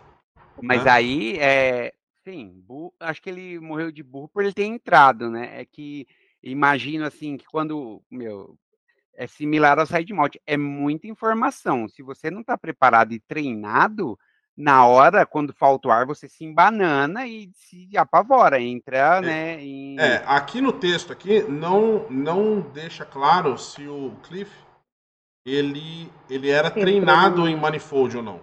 Mas 0.62 0.84
Né? 0.86 0.92
aí, 0.92 1.38
é, 1.40 1.94
sim, 2.24 2.60
bu- 2.66 2.94
acho 3.00 3.22
que 3.22 3.30
ele 3.30 3.60
morreu 3.60 3.92
de 3.92 4.04
burro 4.04 4.28
por 4.28 4.44
ele 4.44 4.54
ter 4.54 4.66
entrado, 4.66 5.30
né? 5.30 5.62
É 5.62 5.66
que 5.66 6.08
imagino 6.44 7.06
assim 7.06 7.38
que 7.38 7.46
quando, 7.46 8.02
meu, 8.10 8.58
é 9.18 9.26
similar 9.26 9.80
ao 9.80 9.86
side 9.86 10.14
mount, 10.14 10.36
é 10.46 10.56
muita 10.56 11.08
informação. 11.08 11.88
Se 11.90 12.04
você 12.04 12.30
não 12.30 12.42
está 12.42 12.56
preparado 12.58 13.12
e 13.14 13.20
treinado, 13.20 14.18
na 14.56 14.86
hora, 14.86 15.26
quando 15.26 15.54
falta 15.54 15.88
o 15.88 15.92
ar, 15.92 16.06
você 16.06 16.30
se 16.30 16.46
embanana 16.46 17.28
e 17.28 17.52
se 17.54 17.90
apavora, 17.98 18.62
entra, 18.62 19.22
né, 19.22 19.62
em... 19.62 20.00
É, 20.00 20.24
aqui 20.26 20.62
no 20.62 20.72
texto 20.72 21.12
aqui 21.12 21.44
não 21.44 22.08
não 22.10 22.62
deixa 22.62 23.06
claro 23.06 23.58
se 23.58 23.88
o 23.88 24.14
Cliff 24.24 24.52
ele 25.46 26.12
ele 26.30 26.50
era 26.50 26.70
Teve 26.70 26.86
treinado 26.86 27.48
em 27.48 27.56
manifold 27.56 28.18
ou 28.18 28.24
não. 28.24 28.40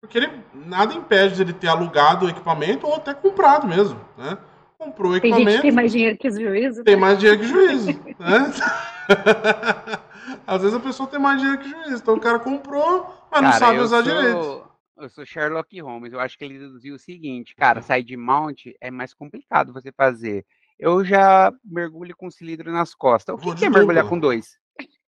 Porque 0.00 0.18
ele 0.18 0.30
nada 0.52 0.94
impede 0.94 1.36
de 1.36 1.42
ele 1.42 1.52
ter 1.52 1.68
alugado 1.68 2.26
o 2.26 2.28
equipamento 2.28 2.86
ou 2.86 2.96
até 2.96 3.14
comprado 3.14 3.66
mesmo, 3.66 4.00
né? 4.16 4.38
Comprou 4.78 5.12
o 5.12 5.20
Tem 5.20 5.32
gente 5.32 5.36
que 5.36 5.42
equipamento, 5.42 5.62
tem 5.62 5.72
mais 5.72 5.92
dinheiro 5.92 6.18
que 6.18 6.28
os 6.28 6.34
juízes. 6.38 6.84
tem 6.84 6.96
mais 6.96 7.18
dinheiro 7.18 7.40
que 7.40 7.46
juízo, 7.46 7.92
né? 8.18 8.52
Às 10.46 10.62
vezes 10.62 10.76
a 10.76 10.80
pessoa 10.80 11.08
tem 11.08 11.18
mais 11.18 11.40
dinheiro 11.40 11.60
que 11.62 11.68
juízo, 11.68 12.02
então 12.02 12.14
o 12.14 12.20
cara 12.20 12.38
comprou, 12.38 13.02
mas 13.30 13.42
não 13.42 13.50
Cara, 13.50 13.58
sabe 13.58 13.78
eu 13.78 13.82
usar 13.84 14.04
sou- 14.04 14.12
direito. 14.14 14.66
Eu 14.98 15.08
sou 15.10 15.26
Sherlock 15.26 15.78
Holmes, 15.80 16.12
eu 16.12 16.20
acho 16.20 16.38
que 16.38 16.44
ele 16.44 16.58
deduziu 16.58 16.94
o 16.94 16.98
seguinte, 16.98 17.54
cara, 17.54 17.82
side 17.82 18.16
mount 18.16 18.62
é 18.80 18.90
mais 18.90 19.12
complicado 19.12 19.70
você 19.72 19.92
fazer. 19.92 20.44
Eu 20.78 21.04
já 21.04 21.52
mergulho 21.62 22.16
com 22.16 22.30
cilindro 22.30 22.72
nas 22.72 22.94
costas. 22.94 23.34
O 23.34 23.38
que, 23.38 23.50
de 23.50 23.56
que 23.56 23.64
é 23.66 23.70
mergulhar 23.70 24.08
com 24.08 24.18
dois? 24.18 24.56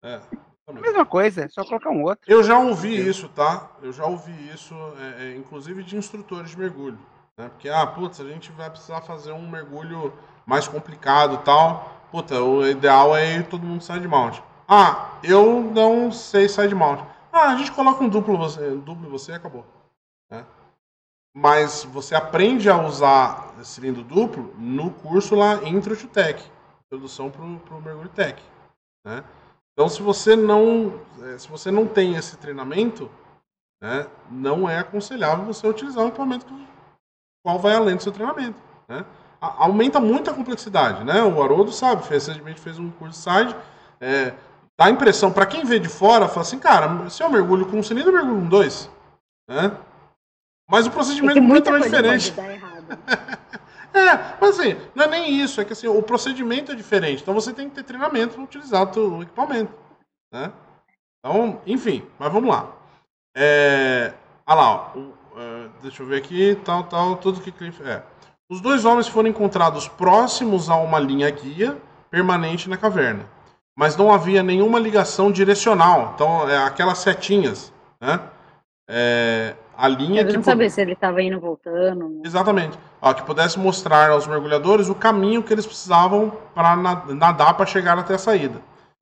É, 0.02 0.14
A 0.16 0.20
também. 0.66 0.82
mesma 0.82 1.06
coisa, 1.06 1.44
é 1.44 1.48
só 1.48 1.64
colocar 1.64 1.90
um 1.90 2.02
outro. 2.02 2.24
Eu 2.26 2.42
já 2.42 2.58
ouvi 2.58 2.96
isso, 3.08 3.28
tá? 3.28 3.70
Eu 3.80 3.92
já 3.92 4.04
ouvi 4.06 4.32
isso, 4.52 4.74
é, 4.98 5.26
é, 5.28 5.36
inclusive 5.36 5.84
de 5.84 5.96
instrutores 5.96 6.50
de 6.50 6.58
mergulho. 6.58 6.98
Né? 7.38 7.48
Porque, 7.48 7.68
ah, 7.68 7.86
putz, 7.86 8.20
a 8.20 8.24
gente 8.24 8.50
vai 8.52 8.70
precisar 8.70 9.02
fazer 9.02 9.32
um 9.32 9.48
mergulho 9.48 10.12
mais 10.46 10.66
complicado 10.66 11.42
tal. 11.44 11.92
Puta, 12.10 12.42
o 12.42 12.66
ideal 12.66 13.16
é 13.16 13.36
ir 13.36 13.48
todo 13.48 13.66
mundo 13.66 13.82
side 13.82 14.08
mount. 14.08 14.40
Ah, 14.66 15.18
eu 15.22 15.60
não 15.60 16.10
sei 16.10 16.48
side 16.48 16.74
mount. 16.74 17.00
Ah, 17.32 17.50
a 17.50 17.56
gente 17.56 17.72
coloca 17.72 18.02
um 18.02 18.08
duplo 18.08 18.38
você, 18.38 18.70
duplo 18.76 19.10
você 19.10 19.32
e 19.32 19.34
acabou. 19.34 19.66
né? 20.30 20.44
Mas 21.34 21.84
você 21.84 22.14
aprende 22.14 22.70
a 22.70 22.78
usar 22.78 23.54
cilindro 23.62 24.02
duplo 24.02 24.54
no 24.56 24.90
curso 24.90 25.34
lá 25.34 25.56
Intro 25.68 25.94
to 25.94 26.08
Tech, 26.08 26.42
introdução 26.86 27.30
para 27.30 27.42
o 27.42 27.82
mergulho 27.82 28.08
tech. 28.08 28.42
Né? 29.04 29.22
Então, 29.72 29.86
se 29.90 30.00
você 30.00 30.34
não, 30.34 30.98
eh, 31.20 31.36
se 31.36 31.46
você 31.48 31.70
não 31.70 31.86
tem 31.86 32.16
esse 32.16 32.38
treinamento, 32.38 33.10
né, 33.82 34.06
não 34.30 34.66
é 34.68 34.78
aconselhável 34.78 35.44
você 35.44 35.68
utilizar 35.68 36.02
um 36.02 36.08
equipamento 36.08 36.46
que, 36.46 36.66
qual 37.46 37.60
vai 37.60 37.76
além 37.76 37.94
do 37.94 38.02
seu 38.02 38.10
treinamento. 38.10 38.60
Né? 38.88 39.04
Aumenta 39.40 40.00
muito 40.00 40.28
a 40.28 40.34
complexidade, 40.34 41.04
né? 41.04 41.22
O 41.22 41.40
Haroldo 41.40 41.70
sabe, 41.70 42.04
recentemente 42.08 42.60
fez 42.60 42.76
um 42.76 42.90
curso 42.90 43.16
de 43.16 43.22
side, 43.22 43.56
é, 44.00 44.34
dá 44.76 44.86
a 44.86 44.90
impressão, 44.90 45.32
para 45.32 45.46
quem 45.46 45.64
vê 45.64 45.78
de 45.78 45.88
fora, 45.88 46.26
fala 46.26 46.40
assim, 46.40 46.58
cara, 46.58 47.08
se 47.08 47.22
eu 47.22 47.30
mergulho 47.30 47.64
com 47.66 47.78
um 47.78 47.84
cilindro, 47.84 48.10
eu 48.10 48.14
mergulho 48.14 48.40
com 48.40 48.48
dois. 48.48 48.90
Né? 49.48 49.70
Mas 50.68 50.86
o 50.86 50.90
É 50.90 50.92
procedimento 50.92 51.38
é 51.38 51.40
completamente 51.40 51.88
coisa 51.88 52.02
diferente. 52.02 52.34
É, 53.94 54.36
mas 54.38 54.60
assim, 54.60 54.76
não 54.94 55.04
é 55.04 55.08
nem 55.08 55.40
isso, 55.40 55.58
é 55.58 55.64
que 55.64 55.72
assim, 55.72 55.86
o 55.86 56.02
procedimento 56.02 56.70
é 56.70 56.74
diferente. 56.74 57.22
Então 57.22 57.32
você 57.32 57.50
tem 57.50 57.66
que 57.66 57.76
ter 57.76 57.82
treinamento 57.82 58.34
para 58.34 58.44
utilizar 58.44 58.86
o 58.98 59.22
equipamento. 59.22 59.72
Né? 60.30 60.52
Então, 61.18 61.62
enfim, 61.66 62.06
mas 62.18 62.30
vamos 62.30 62.50
lá. 62.50 62.76
É, 63.34 64.12
olha 64.46 64.60
lá, 64.60 64.70
ó, 64.70 64.98
é, 64.98 65.12
deixa 65.82 66.02
eu 66.02 66.06
ver 66.06 66.16
aqui, 66.16 66.56
tal, 66.64 66.84
tal, 66.84 67.16
tudo 67.16 67.40
que 67.40 67.50
Cliff. 67.52 67.82
É. 67.82 68.02
Os 68.48 68.60
dois 68.60 68.84
homens 68.84 69.08
foram 69.08 69.28
encontrados 69.28 69.88
próximos 69.88 70.70
a 70.70 70.76
uma 70.76 70.98
linha 70.98 71.28
guia 71.30 71.76
permanente 72.10 72.68
na 72.68 72.76
caverna. 72.76 73.24
Mas 73.76 73.96
não 73.96 74.12
havia 74.12 74.42
nenhuma 74.42 74.78
ligação 74.78 75.30
direcional. 75.30 76.12
Então, 76.14 76.48
é, 76.48 76.56
aquelas 76.58 76.98
setinhas, 76.98 77.72
né? 78.00 78.20
É, 78.88 79.54
a 79.76 79.88
linha 79.88 80.20
Eles 80.20 80.32
que. 80.32 80.36
não 80.38 80.44
saber 80.44 80.70
se 80.70 80.80
ele 80.80 80.92
estava 80.92 81.20
indo 81.20 81.38
voltando. 81.40 82.08
né? 82.08 82.22
Exatamente. 82.24 82.78
Ó, 83.02 83.12
que 83.12 83.22
pudesse 83.22 83.58
mostrar 83.58 84.10
aos 84.10 84.26
mergulhadores 84.26 84.88
o 84.88 84.94
caminho 84.94 85.42
que 85.42 85.52
eles 85.52 85.66
precisavam 85.66 86.32
para 86.54 86.76
nadar 86.76 87.54
para 87.54 87.66
chegar 87.66 87.98
até 87.98 88.14
a 88.14 88.18
saída. 88.18 88.60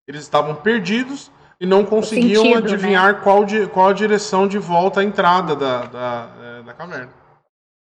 Eles 0.09 0.23
estavam 0.23 0.55
perdidos 0.55 1.31
e 1.61 1.67
não 1.67 1.85
conseguiam 1.85 2.43
sentido, 2.43 2.59
adivinhar 2.59 3.21
qual, 3.21 3.45
di- 3.45 3.67
qual 3.69 3.89
a 3.89 3.93
direção 3.93 4.49
de 4.49 4.59
volta 4.59 5.01
à 5.01 5.05
entrada 5.05 5.55
da, 5.55 5.83
da, 5.85 6.29
é, 6.43 6.54
da 6.65 6.75
caverna. 6.75 7.13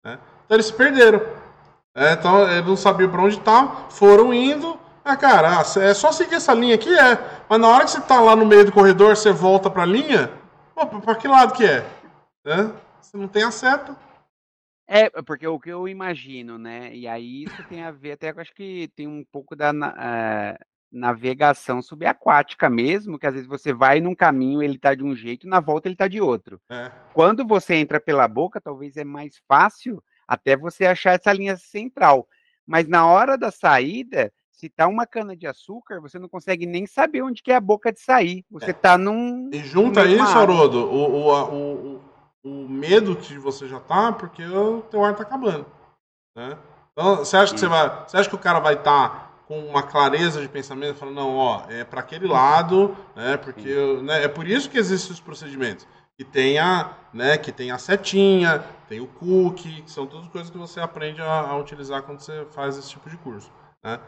né? 0.03 0.19
Então 0.45 0.55
eles 0.55 0.67
se 0.67 0.73
perderam. 0.73 1.21
É, 1.95 2.13
então 2.13 2.49
eles 2.49 2.65
não 2.65 2.77
sabiam 2.77 3.09
para 3.09 3.21
onde 3.21 3.37
estavam, 3.37 3.89
foram 3.89 4.33
indo. 4.33 4.79
Ah, 5.03 5.15
cara, 5.15 5.59
ah, 5.59 5.81
é 5.81 5.93
só 5.93 6.11
seguir 6.11 6.35
essa 6.35 6.53
linha 6.53 6.75
aqui, 6.75 6.93
é. 6.93 7.41
Mas 7.49 7.59
na 7.59 7.67
hora 7.67 7.85
que 7.85 7.91
você 7.91 8.01
tá 8.01 8.19
lá 8.19 8.35
no 8.35 8.45
meio 8.45 8.65
do 8.65 8.71
corredor, 8.71 9.15
você 9.15 9.31
volta 9.31 9.69
para 9.69 9.83
a 9.83 9.85
linha, 9.85 10.31
pô, 10.75 10.85
para 10.85 11.15
que 11.15 11.27
lado 11.27 11.53
que 11.53 11.65
é? 11.65 11.85
Né? 12.45 12.71
Você 13.01 13.17
não 13.17 13.27
tem 13.27 13.43
a 13.43 13.51
seta. 13.51 13.95
É, 14.87 15.09
porque 15.21 15.47
o 15.47 15.59
que 15.59 15.69
eu 15.69 15.87
imagino, 15.87 16.57
né? 16.57 16.93
E 16.95 17.07
aí 17.07 17.43
isso 17.43 17.63
tem 17.69 17.83
a 17.83 17.91
ver, 17.91 18.13
até 18.13 18.31
eu 18.31 18.39
acho 18.39 18.53
que 18.53 18.89
tem 18.95 19.07
um 19.07 19.23
pouco 19.31 19.55
da 19.55 19.71
eh, 19.71 20.57
navegação 20.91 21.81
subaquática 21.81 22.69
mesmo, 22.69 23.19
que 23.19 23.27
às 23.27 23.33
vezes 23.33 23.47
você 23.47 23.71
vai 23.73 23.99
num 23.99 24.15
caminho, 24.15 24.61
ele 24.61 24.77
tá 24.77 24.95
de 24.95 25.03
um 25.03 25.15
jeito, 25.15 25.47
na 25.47 25.59
volta 25.59 25.87
ele 25.87 25.95
tá 25.95 26.07
de 26.07 26.19
outro. 26.19 26.59
É. 26.69 26.91
Quando 27.13 27.45
você 27.45 27.75
entra 27.75 27.99
pela 27.99 28.27
boca, 28.27 28.59
talvez 28.59 28.97
é 28.97 29.03
mais 29.03 29.37
fácil 29.47 30.03
até 30.27 30.55
você 30.57 30.85
achar 30.85 31.13
essa 31.13 31.33
linha 31.33 31.57
central. 31.57 32.27
Mas 32.65 32.87
na 32.87 33.05
hora 33.05 33.37
da 33.37 33.51
saída, 33.51 34.31
se 34.51 34.69
tá 34.69 34.87
uma 34.87 35.07
cana 35.07 35.35
de 35.35 35.47
açúcar, 35.47 36.01
você 36.01 36.19
não 36.19 36.27
consegue 36.27 36.65
nem 36.65 36.85
saber 36.85 37.21
onde 37.21 37.41
que 37.41 37.51
é 37.51 37.55
a 37.55 37.61
boca 37.61 37.91
de 37.91 37.99
sair. 38.01 38.45
Você 38.51 38.73
tá 38.73 38.97
num. 38.97 39.49
E 39.53 39.59
junta 39.59 40.01
uma 40.01 40.09
isso. 40.09 40.37
Haroldo, 40.37 40.85
o, 40.85 41.29
o, 41.29 41.53
o, 41.53 42.01
o, 42.43 42.69
medo 42.69 43.15
que 43.15 43.37
você 43.37 43.67
já 43.67 43.79
tá, 43.79 44.11
porque 44.11 44.43
o 44.43 44.81
teu 44.81 45.03
ar 45.03 45.15
tá 45.15 45.23
acabando. 45.23 45.65
Né? 46.35 46.57
Então, 46.91 47.17
você 47.17 47.37
acha 47.37 47.53
que 47.53 47.59
você 47.59 47.67
vai. 47.67 48.03
Você 48.05 48.17
acha 48.17 48.29
que 48.29 48.35
o 48.35 48.39
cara 48.39 48.59
vai 48.59 48.73
estar 48.73 49.28
com 49.49 49.59
uma 49.61 49.81
clareza 49.81 50.39
de 50.39 50.47
pensamento, 50.47 50.99
falando, 50.99 51.15
não, 51.15 51.35
ó, 51.35 51.63
é 51.69 51.83
para 51.83 52.01
aquele 52.01 52.27
lado, 52.27 52.95
né? 53.15 53.35
Porque 53.35 53.75
né, 54.03 54.23
é 54.23 54.27
por 54.27 54.47
isso 54.47 54.69
que 54.69 54.77
existem 54.77 55.11
os 55.11 55.19
procedimentos. 55.19 55.87
Que 56.15 56.23
tem 56.23 56.59
a, 56.59 56.91
né, 57.11 57.35
que 57.35 57.51
tem 57.51 57.71
a 57.71 57.79
setinha, 57.79 58.63
tem 58.87 58.99
o 58.99 59.07
cookie, 59.07 59.81
que 59.81 59.89
são 59.89 60.05
todas 60.05 60.27
coisas 60.27 60.51
que 60.51 60.57
você 60.57 60.79
aprende 60.79 61.19
a, 61.19 61.49
a 61.49 61.57
utilizar 61.57 62.03
quando 62.03 62.19
você 62.19 62.45
faz 62.51 62.77
esse 62.77 62.91
tipo 62.91 63.09
de 63.09 63.17
curso. 63.17 63.51
Né? 63.83 63.99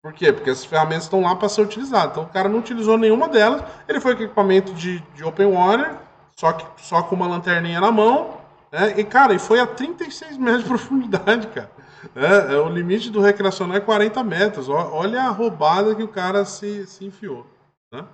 Por 0.00 0.12
quê? 0.12 0.32
Porque 0.32 0.50
essas 0.50 0.64
ferramentas 0.64 1.04
estão 1.04 1.22
lá 1.22 1.34
para 1.34 1.48
ser 1.48 1.62
utilizadas. 1.62 2.12
Então 2.12 2.22
o 2.22 2.28
cara 2.28 2.48
não 2.48 2.60
utilizou 2.60 2.96
nenhuma 2.96 3.26
delas. 3.26 3.64
Ele 3.88 3.98
foi 3.98 4.14
com 4.14 4.22
equipamento 4.22 4.72
de, 4.74 5.00
de 5.16 5.24
open 5.24 5.50
water, 5.50 5.96
só, 6.36 6.52
que, 6.52 6.66
só 6.80 7.02
com 7.02 7.16
uma 7.16 7.26
lanterninha 7.26 7.80
na 7.80 7.90
mão. 7.90 8.38
Né? 8.70 8.94
E, 9.00 9.02
cara, 9.02 9.34
e 9.34 9.40
foi 9.40 9.58
a 9.58 9.66
36 9.66 10.36
metros 10.36 10.62
de 10.62 10.68
profundidade, 10.68 11.48
cara. 11.48 11.70
É, 12.14 12.54
é, 12.54 12.58
o 12.58 12.68
limite 12.68 13.10
do 13.10 13.20
recreacional 13.20 13.76
é 13.76 13.80
40 13.80 14.22
metros. 14.24 14.68
Olha 14.68 15.22
a 15.22 15.30
roubada 15.30 15.94
que 15.94 16.02
o 16.02 16.08
cara 16.08 16.44
se, 16.44 16.86
se 16.86 17.04
enfiou. 17.04 17.46
Né? 17.92 18.04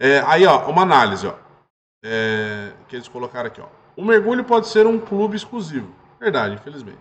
É, 0.00 0.20
aí, 0.20 0.46
ó, 0.46 0.68
uma 0.70 0.82
análise. 0.82 1.26
Ó. 1.26 1.34
é, 2.04 2.72
que 2.88 2.96
eles 2.96 3.08
colocaram 3.08 3.48
aqui. 3.48 3.60
Ó. 3.60 3.66
O 3.96 4.04
mergulho 4.04 4.44
pode 4.44 4.68
ser 4.68 4.86
um 4.86 4.98
clube 4.98 5.36
exclusivo. 5.36 5.92
Verdade, 6.20 6.54
infelizmente. 6.54 6.98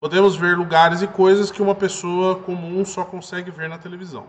Podemos 0.00 0.36
ver 0.36 0.56
lugares 0.56 1.00
e 1.00 1.06
coisas 1.06 1.50
que 1.50 1.62
uma 1.62 1.74
pessoa 1.74 2.38
comum 2.40 2.84
só 2.84 3.04
consegue 3.04 3.50
ver 3.50 3.68
na 3.68 3.78
televisão. 3.78 4.26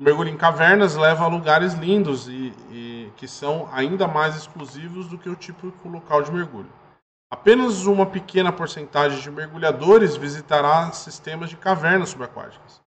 O 0.00 0.02
mergulho 0.02 0.30
em 0.30 0.36
cavernas 0.36 0.96
leva 0.96 1.24
a 1.24 1.28
lugares 1.28 1.74
lindos 1.74 2.26
e, 2.26 2.52
e 2.72 3.12
que 3.16 3.28
são 3.28 3.68
ainda 3.72 4.08
mais 4.08 4.34
exclusivos 4.34 5.06
do 5.06 5.18
que 5.18 5.28
o 5.28 5.36
típico 5.36 5.88
local 5.88 6.22
de 6.22 6.32
mergulho. 6.32 6.72
Apenas 7.32 7.86
uma 7.86 8.06
pequena 8.06 8.50
porcentagem 8.50 9.20
de 9.20 9.30
mergulhadores 9.30 10.16
visitará 10.16 10.90
sistemas 10.90 11.48
de 11.48 11.56
cavernas 11.56 12.08
subaquáticas. 12.08 12.80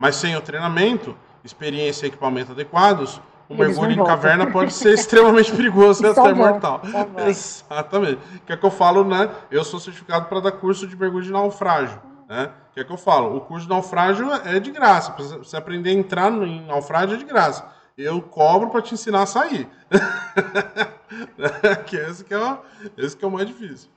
Mas 0.00 0.16
sem 0.16 0.34
o 0.34 0.40
treinamento, 0.40 1.14
experiência 1.44 2.06
e 2.06 2.08
equipamento 2.08 2.52
adequados, 2.52 3.20
o 3.46 3.52
Eles 3.52 3.66
mergulho 3.66 3.92
em 3.92 3.96
voltam. 3.96 4.16
caverna 4.16 4.50
pode 4.50 4.72
ser 4.72 4.94
extremamente 4.94 5.52
perigoso 5.54 6.02
e 6.02 6.08
até 6.08 6.32
mortal. 6.32 6.80
Exatamente. 7.26 8.20
Que 8.46 8.54
é 8.54 8.56
que 8.56 8.64
eu 8.64 8.70
falo, 8.70 9.04
né? 9.04 9.28
Eu 9.50 9.62
sou 9.64 9.78
certificado 9.78 10.26
para 10.26 10.40
dar 10.40 10.52
curso 10.52 10.86
de 10.86 10.96
mergulho 10.96 11.24
de 11.24 11.30
naufrágio, 11.30 12.00
né? 12.26 12.50
Que 12.72 12.80
é 12.80 12.84
que 12.84 12.92
eu 12.92 12.96
falo, 12.96 13.36
o 13.36 13.40
curso 13.42 13.66
de 13.66 13.70
naufrágio 13.70 14.32
é 14.46 14.58
de 14.58 14.70
graça. 14.70 15.14
Você 15.36 15.58
aprender 15.58 15.90
a 15.90 15.92
entrar 15.92 16.32
em 16.32 16.64
naufrágio 16.64 17.16
é 17.16 17.18
de 17.18 17.24
graça. 17.24 17.66
Eu 17.96 18.22
cobro 18.22 18.70
para 18.70 18.82
te 18.82 18.94
ensinar 18.94 19.22
a 19.22 19.26
sair. 19.26 19.68
que 21.86 21.96
esse 21.96 22.24
que 22.24 22.34
é 22.34 22.38
o, 22.38 22.58
esse 22.96 23.16
que 23.16 23.24
é 23.24 23.28
o 23.28 23.30
mais 23.30 23.46
difícil. 23.46 23.90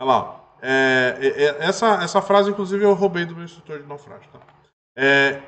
Olha 0.00 0.10
lá. 0.10 0.40
É, 0.62 1.16
é, 1.20 1.42
é, 1.44 1.64
essa, 1.64 2.02
essa 2.02 2.22
frase, 2.22 2.50
inclusive, 2.50 2.84
eu 2.84 2.94
roubei 2.94 3.24
do 3.24 3.34
meu 3.34 3.44
instrutor 3.44 3.78
de 3.78 3.86
naufrágio. 3.86 4.28
Tá? 4.32 4.40
É, 4.98 5.42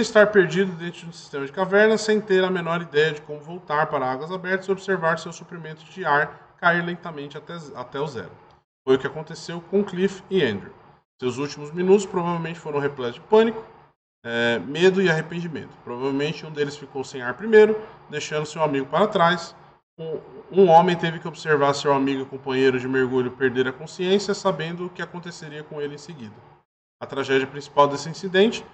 estar 0.00 0.26
perdido 0.26 0.72
dentro 0.72 1.00
de 1.00 1.06
um 1.06 1.12
sistema 1.12 1.46
de 1.46 1.52
caverna 1.52 1.96
sem 1.96 2.20
ter 2.20 2.42
a 2.42 2.50
menor 2.50 2.82
ideia 2.82 3.12
de 3.12 3.20
como 3.20 3.40
voltar 3.40 3.86
para 3.86 4.10
águas 4.10 4.32
abertas 4.32 4.66
e 4.66 4.72
observar 4.72 5.18
seu 5.18 5.32
suprimento 5.32 5.84
de 5.84 6.04
ar 6.04 6.54
cair 6.58 6.84
lentamente 6.84 7.38
até, 7.38 7.54
até 7.76 8.00
o 8.00 8.06
zero. 8.08 8.32
Foi 8.84 8.96
o 8.96 8.98
que 8.98 9.06
aconteceu 9.06 9.60
com 9.60 9.84
Cliff 9.84 10.22
e 10.28 10.42
Andrew. 10.42 10.72
Seus 11.20 11.38
últimos 11.38 11.70
minutos 11.70 12.06
provavelmente 12.06 12.58
foram 12.58 12.80
repletos 12.80 13.14
de 13.14 13.20
pânico, 13.20 13.64
é, 14.24 14.58
medo 14.58 15.00
e 15.00 15.10
arrependimento. 15.10 15.76
Provavelmente 15.84 16.44
um 16.46 16.50
deles 16.50 16.76
ficou 16.76 17.04
sem 17.04 17.22
ar 17.22 17.34
primeiro, 17.34 17.80
deixando 18.10 18.46
seu 18.46 18.62
amigo 18.62 18.86
para 18.86 19.06
trás. 19.06 19.54
Um, 19.98 20.20
um 20.50 20.68
homem 20.68 20.96
teve 20.96 21.18
que 21.18 21.28
observar 21.28 21.74
seu 21.74 21.92
amigo 21.92 22.22
e 22.22 22.26
companheiro 22.26 22.78
de 22.78 22.88
mergulho 22.88 23.30
perder 23.32 23.66
a 23.68 23.72
consciência, 23.72 24.32
sabendo 24.34 24.86
o 24.86 24.90
que 24.90 25.02
aconteceria 25.02 25.62
com 25.64 25.80
ele 25.80 25.94
em 25.96 25.98
seguida. 25.98 26.34
A 27.00 27.06
tragédia 27.06 27.46
principal 27.46 27.86
desse 27.88 28.08
incidente 28.08 28.64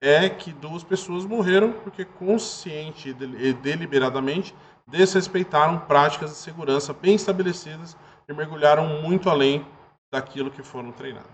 é 0.00 0.28
que 0.28 0.52
duas 0.52 0.84
pessoas 0.84 1.24
morreram 1.24 1.72
porque 1.72 2.04
consciente 2.04 3.10
e 3.10 3.12
del- 3.12 3.54
deliberadamente 3.54 4.54
desrespeitaram 4.86 5.80
práticas 5.80 6.30
de 6.30 6.36
segurança 6.36 6.92
bem 6.92 7.14
estabelecidas 7.14 7.96
e 8.28 8.32
mergulharam 8.32 9.02
muito 9.02 9.28
além 9.28 9.66
daquilo 10.12 10.50
que 10.50 10.62
foram 10.62 10.92
treinadas. 10.92 11.28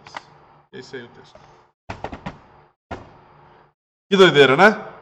Esse 0.73 0.97
aí 0.97 1.03
é 1.03 1.05
o 1.05 1.09
texto. 1.09 1.39
Que 4.11 4.17
doideira, 4.17 4.57
né? 4.57 4.93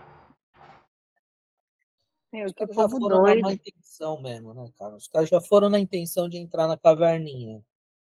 Meu, 2.32 2.46
Os 2.46 2.52
que 2.52 2.58
caras 2.60 2.74
já 2.74 2.82
povo 2.82 3.00
foram 3.00 3.22
na 3.22 3.34
doido. 3.34 3.50
intenção 3.52 4.22
mesmo, 4.22 4.54
né, 4.54 4.70
cara? 4.78 4.94
Os 4.96 5.06
caras 5.08 5.28
já 5.28 5.40
foram 5.40 5.68
na 5.68 5.78
intenção 5.78 6.28
de 6.28 6.38
entrar 6.38 6.66
na 6.66 6.76
caverninha. 6.78 7.60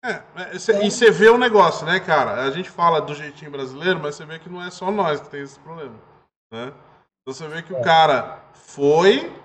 É, 0.04 0.22
é, 0.56 0.60
cê- 0.60 0.86
e 0.86 0.92
você 0.92 1.10
vê 1.12 1.28
o 1.30 1.38
negócio, 1.38 1.86
né, 1.86 2.00
cara? 2.00 2.44
A 2.44 2.52
gente 2.52 2.70
fala 2.70 3.02
do 3.02 3.14
jeitinho 3.14 3.52
brasileiro, 3.52 4.00
mas 4.00 4.16
você 4.16 4.26
vê 4.26 4.38
que 4.40 4.48
não 4.48 4.62
é 4.64 4.70
só 4.70 4.92
nós 4.92 5.20
que 5.20 5.30
tem 5.30 5.42
esse 5.42 5.60
problema. 5.60 5.96
Né? 6.52 6.68
Então 7.22 7.34
você 7.34 7.48
vê 7.48 7.64
que 7.64 7.74
o 7.74 7.78
É. 7.78 7.82
cara 7.84 8.44
foi, 8.54 9.36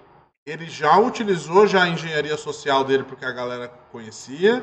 ele 0.47 0.67
já 0.69 0.99
utilizou 0.99 1.67
já 1.67 1.85
a 1.85 1.89
engenharia 1.89 2.37
social 2.37 2.85
dele 2.85 3.03
porque 3.05 3.25
a 3.25 3.33
galera 3.33 3.69
conhecia, 3.91 4.61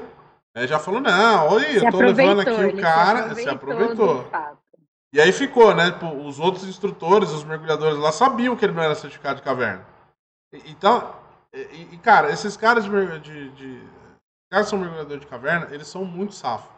né? 0.55 0.67
já 0.67 0.77
falou, 0.79 1.01
não, 1.01 1.47
olha, 1.47 1.79
Se 1.79 1.85
eu 1.85 1.91
tô 1.91 1.97
levando 1.99 2.39
aproveitou, 2.41 2.65
aqui 2.69 2.77
o 2.77 2.81
cara, 2.81 3.35
se 3.35 3.41
se 3.43 3.49
aproveitou. 3.49 4.25
E 5.17 5.21
aí 5.21 5.31
ficou, 5.31 5.73
né? 5.73 5.89
pô, 5.89 6.09
os 6.11 6.39
outros 6.39 6.63
instrutores, 6.67 7.31
os 7.31 7.43
mergulhadores 7.43 7.97
lá 7.97 8.11
sabiam 8.11 8.55
que 8.55 8.63
ele 8.63 8.73
não 8.73 8.83
era 8.83 8.93
certificado 8.93 9.37
de 9.37 9.41
caverna. 9.41 9.83
Então, 10.67 11.11
e, 11.51 11.87
e, 11.93 11.97
cara, 11.97 12.29
esses 12.31 12.55
caras 12.55 12.83
de, 12.85 13.19
de, 13.21 13.49
de- 13.49 13.83
caras 14.51 14.67
são 14.69 14.77
mergulhadores 14.77 15.21
de 15.21 15.25
caverna, 15.25 15.69
eles 15.71 15.87
são 15.87 16.05
muito 16.05 16.35
safos. 16.35 16.69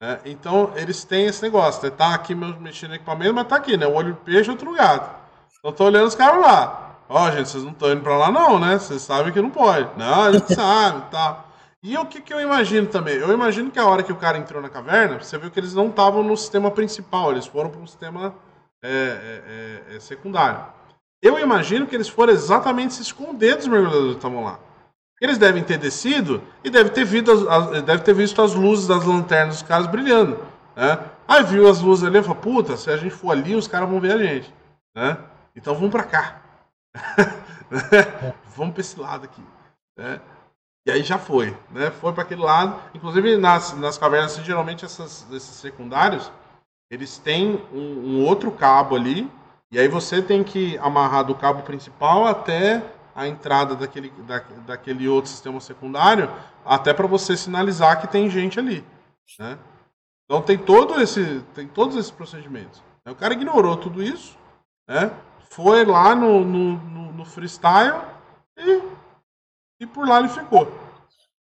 né? 0.00 0.18
Então, 0.24 0.72
eles 0.74 1.04
têm 1.04 1.26
esse 1.26 1.42
negócio, 1.42 1.82
né? 1.84 1.90
Tá 1.90 2.14
aqui 2.14 2.34
mexendo 2.34 2.90
no 2.92 2.96
equipamento, 2.96 3.34
mas 3.34 3.46
tá 3.46 3.56
aqui, 3.56 3.76
né? 3.76 3.86
O 3.86 3.92
olho 3.92 4.14
do 4.14 4.20
peixe 4.20 4.48
e 4.48 4.52
outro 4.52 4.72
gato. 4.72 5.14
Então, 5.58 5.70
tô 5.72 5.84
olhando 5.84 6.08
os 6.08 6.14
caras 6.14 6.40
lá. 6.40 6.96
Ó, 7.10 7.30
gente, 7.30 7.50
vocês 7.50 7.62
não 7.62 7.72
estão 7.72 7.92
indo 7.92 8.00
pra 8.02 8.16
lá 8.16 8.32
não, 8.32 8.58
né? 8.58 8.78
Vocês 8.78 9.02
sabem 9.02 9.34
que 9.34 9.42
não 9.42 9.50
pode. 9.50 9.86
Não, 9.98 10.22
a 10.24 10.32
gente 10.32 10.48
sabe, 10.56 11.10
tá. 11.10 11.44
E 11.82 11.96
o 11.98 12.06
que, 12.06 12.20
que 12.20 12.32
eu 12.32 12.40
imagino 12.40 12.86
também? 12.86 13.16
Eu 13.16 13.32
imagino 13.32 13.70
que 13.70 13.78
a 13.78 13.86
hora 13.86 14.04
que 14.04 14.12
o 14.12 14.16
cara 14.16 14.38
entrou 14.38 14.62
na 14.62 14.68
caverna, 14.68 15.18
você 15.20 15.36
viu 15.36 15.50
que 15.50 15.58
eles 15.58 15.74
não 15.74 15.88
estavam 15.88 16.22
no 16.22 16.36
sistema 16.36 16.70
principal, 16.70 17.32
eles 17.32 17.46
foram 17.46 17.70
para 17.70 17.80
um 17.80 17.86
sistema 17.86 18.34
é, 18.82 18.88
é, 18.88 19.92
é, 19.92 19.96
é, 19.96 20.00
secundário. 20.00 20.64
Eu 21.20 21.38
imagino 21.38 21.86
que 21.86 21.94
eles 21.94 22.08
foram 22.08 22.32
exatamente 22.32 22.94
se 22.94 23.02
esconder 23.02 23.56
dos 23.56 23.66
mergulhadores 23.66 24.12
que 24.12 24.16
estavam 24.18 24.44
lá. 24.44 24.60
Eles 25.20 25.38
devem 25.38 25.62
ter 25.62 25.78
descido 25.78 26.42
e 26.64 26.70
deve 26.70 26.90
ter, 26.90 27.04
visto 27.04 27.30
as, 27.30 27.46
as- 27.46 27.82
deve 27.82 28.02
ter 28.02 28.14
visto 28.14 28.40
as 28.42 28.54
luzes 28.54 28.86
das 28.86 29.04
lanternas 29.04 29.56
dos 29.60 29.68
caras 29.68 29.86
brilhando. 29.86 30.38
Né? 30.74 30.98
Aí 31.28 31.42
viu 31.44 31.68
as 31.68 31.80
luzes 31.80 32.04
ali 32.04 32.18
e 32.18 32.22
falou: 32.22 32.36
Puta, 32.36 32.76
se 32.76 32.90
a 32.90 32.96
gente 32.96 33.14
for 33.14 33.30
ali, 33.30 33.54
os 33.54 33.68
caras 33.68 33.88
vão 33.88 34.00
ver 34.00 34.12
a 34.12 34.18
gente. 34.18 34.52
Né? 34.96 35.16
Então 35.54 35.74
vamos 35.74 35.90
pra 35.90 36.02
cá. 36.04 36.42
vamos 38.56 38.74
pra 38.74 38.80
esse 38.80 38.98
lado 38.98 39.24
aqui. 39.24 39.42
Né? 39.96 40.20
E 40.86 40.90
aí 40.90 41.02
já 41.02 41.18
foi, 41.18 41.56
né? 41.70 41.90
Foi 41.90 42.12
para 42.12 42.22
aquele 42.22 42.42
lado. 42.42 42.80
Inclusive 42.94 43.36
nas, 43.36 43.72
nas 43.78 43.96
cavernas, 43.96 44.36
geralmente 44.36 44.84
essas, 44.84 45.26
esses 45.30 45.54
secundários, 45.56 46.30
eles 46.90 47.18
têm 47.18 47.62
um, 47.72 47.78
um 48.20 48.24
outro 48.26 48.50
cabo 48.50 48.96
ali. 48.96 49.30
E 49.70 49.78
aí 49.78 49.88
você 49.88 50.20
tem 50.20 50.42
que 50.44 50.76
amarrar 50.78 51.24
do 51.24 51.34
cabo 51.34 51.62
principal 51.62 52.26
até 52.26 52.82
a 53.14 53.26
entrada 53.28 53.74
daquele, 53.74 54.10
da, 54.26 54.42
daquele 54.66 55.06
outro 55.08 55.30
sistema 55.30 55.60
secundário, 55.60 56.30
até 56.64 56.92
para 56.92 57.06
você 57.06 57.36
sinalizar 57.36 58.00
que 58.00 58.06
tem 58.08 58.28
gente 58.28 58.58
ali. 58.58 58.84
Né? 59.38 59.58
Então 60.24 60.42
tem 60.42 60.58
todo 60.58 61.00
esse, 61.00 61.40
tem 61.54 61.66
todos 61.66 61.96
esses 61.96 62.10
procedimentos. 62.10 62.82
O 63.06 63.14
cara 63.14 63.34
ignorou 63.34 63.76
tudo 63.76 64.02
isso, 64.02 64.36
né? 64.88 65.10
Foi 65.50 65.84
lá 65.84 66.14
no, 66.14 66.44
no, 66.44 66.76
no- 66.78 67.12
no 67.12 67.24
freestyle 67.24 68.00
e, 68.56 68.80
e 69.82 69.86
por 69.86 70.06
lá 70.08 70.20
ele 70.20 70.28
ficou. 70.28 70.66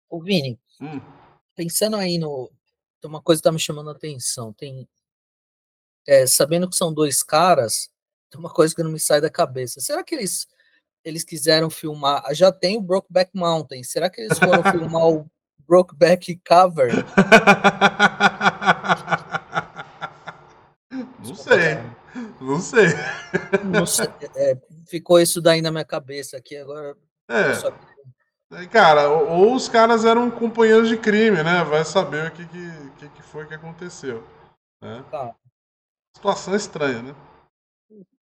Ô, 0.09 0.21
Vini, 0.21 0.59
Hum. 0.81 1.01
pensando 1.55 1.97
aí 1.97 2.19
no. 2.19 2.51
Tem 3.01 3.09
uma 3.11 3.23
coisa 3.23 3.41
que 3.41 3.45
tá 3.45 3.53
me 3.53 3.59
chamando 3.59 3.91
a 3.91 3.93
atenção. 3.93 4.53
Tem. 4.53 4.89
é, 6.07 6.27
sabendo 6.27 6.69
que 6.69 6.77
são 6.77 6.93
dois 6.93 7.23
caras, 7.23 7.91
tem 8.31 8.41
uma 8.41 8.51
coisa 8.51 8.75
que 8.75 8.83
não 8.83 8.91
me 8.91 8.99
sai 9.01 9.21
da 9.21 9.31
cabeça. 9.31 9.81
Será 9.81 10.03
que 10.03 10.15
eles, 10.15 10.47
eles 11.05 11.23
quiseram 11.25 11.69
filmar? 11.71 12.23
Já 12.35 12.51
tem 12.51 12.77
o 12.77 12.81
Brokeback 12.83 13.31
Mountain. 13.35 13.83
Será 13.85 14.09
que 14.11 14.21
eles 14.23 14.39
foram 14.39 14.63
filmar 14.73 15.07
o 15.07 15.31
Brokeback 15.67 16.37
Cavern? 16.45 17.05
Não 21.21 21.35
sei, 21.37 21.75
não 22.41 22.61
sei. 22.61 22.87
Não 23.65 23.87
sei, 23.87 24.09
é, 24.35 24.57
ficou 24.89 25.21
isso 25.21 25.41
daí 25.41 25.61
na 25.63 25.71
minha 25.71 25.85
cabeça 25.85 26.37
aqui 26.37 26.57
agora. 26.57 26.97
É, 27.29 27.55
só- 27.55 27.73
Cara, 28.73 29.09
ou, 29.09 29.55
os 29.55 29.69
caras 29.69 30.05
eram 30.05 30.29
companheiros 30.31 30.89
de 30.89 30.97
crime, 30.97 31.43
né? 31.43 31.63
Vai 31.63 31.85
saber 31.85 32.29
o 32.29 32.33
que, 32.33 32.45
que, 32.47 32.91
que, 32.99 33.09
que 33.11 33.23
foi 33.23 33.47
que 33.47 33.55
aconteceu. 33.55 34.25
Né? 34.83 35.05
Tá. 35.11 35.35
Situação 36.17 36.57
estranha, 36.57 37.01
né? 37.03 37.15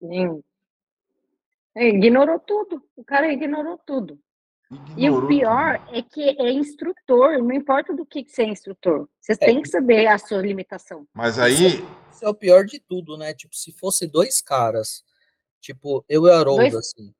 Sim. 0.00 0.42
É, 1.76 1.88
Ignorou 1.88 2.40
tudo. 2.40 2.82
O 2.96 3.04
cara 3.04 3.32
ignorou 3.32 3.78
tudo. 3.78 4.18
E 4.70 4.74
o 4.74 5.14
Ignorou 5.14 5.28
pior 5.28 5.78
tudo. 5.78 5.96
é 5.96 6.02
que 6.02 6.22
é 6.22 6.50
instrutor, 6.50 7.38
não 7.38 7.52
importa 7.52 7.94
do 7.94 8.04
que 8.04 8.24
que 8.24 8.32
você 8.32 8.42
é 8.42 8.48
instrutor. 8.48 9.08
Você 9.20 9.32
É. 9.34 9.36
tem 9.36 9.62
que 9.62 9.68
saber 9.68 10.08
a 10.08 10.18
sua 10.18 10.38
limitação. 10.38 11.06
Mas 11.14 11.38
aí, 11.38 11.84
Isso 12.10 12.24
é 12.24 12.28
o 12.28 12.34
pior 12.34 12.64
de 12.64 12.80
tudo, 12.80 13.16
né? 13.16 13.32
Tipo, 13.32 13.54
se 13.54 13.70
fosse 13.72 14.06
dois 14.08 14.40
caras, 14.42 15.04
tipo, 15.60 16.04
eu 16.08 16.26
e 16.26 16.30
a 16.32 16.38
Haroldo, 16.40 16.62
Dois- 16.62 16.74
assim, 16.74 17.14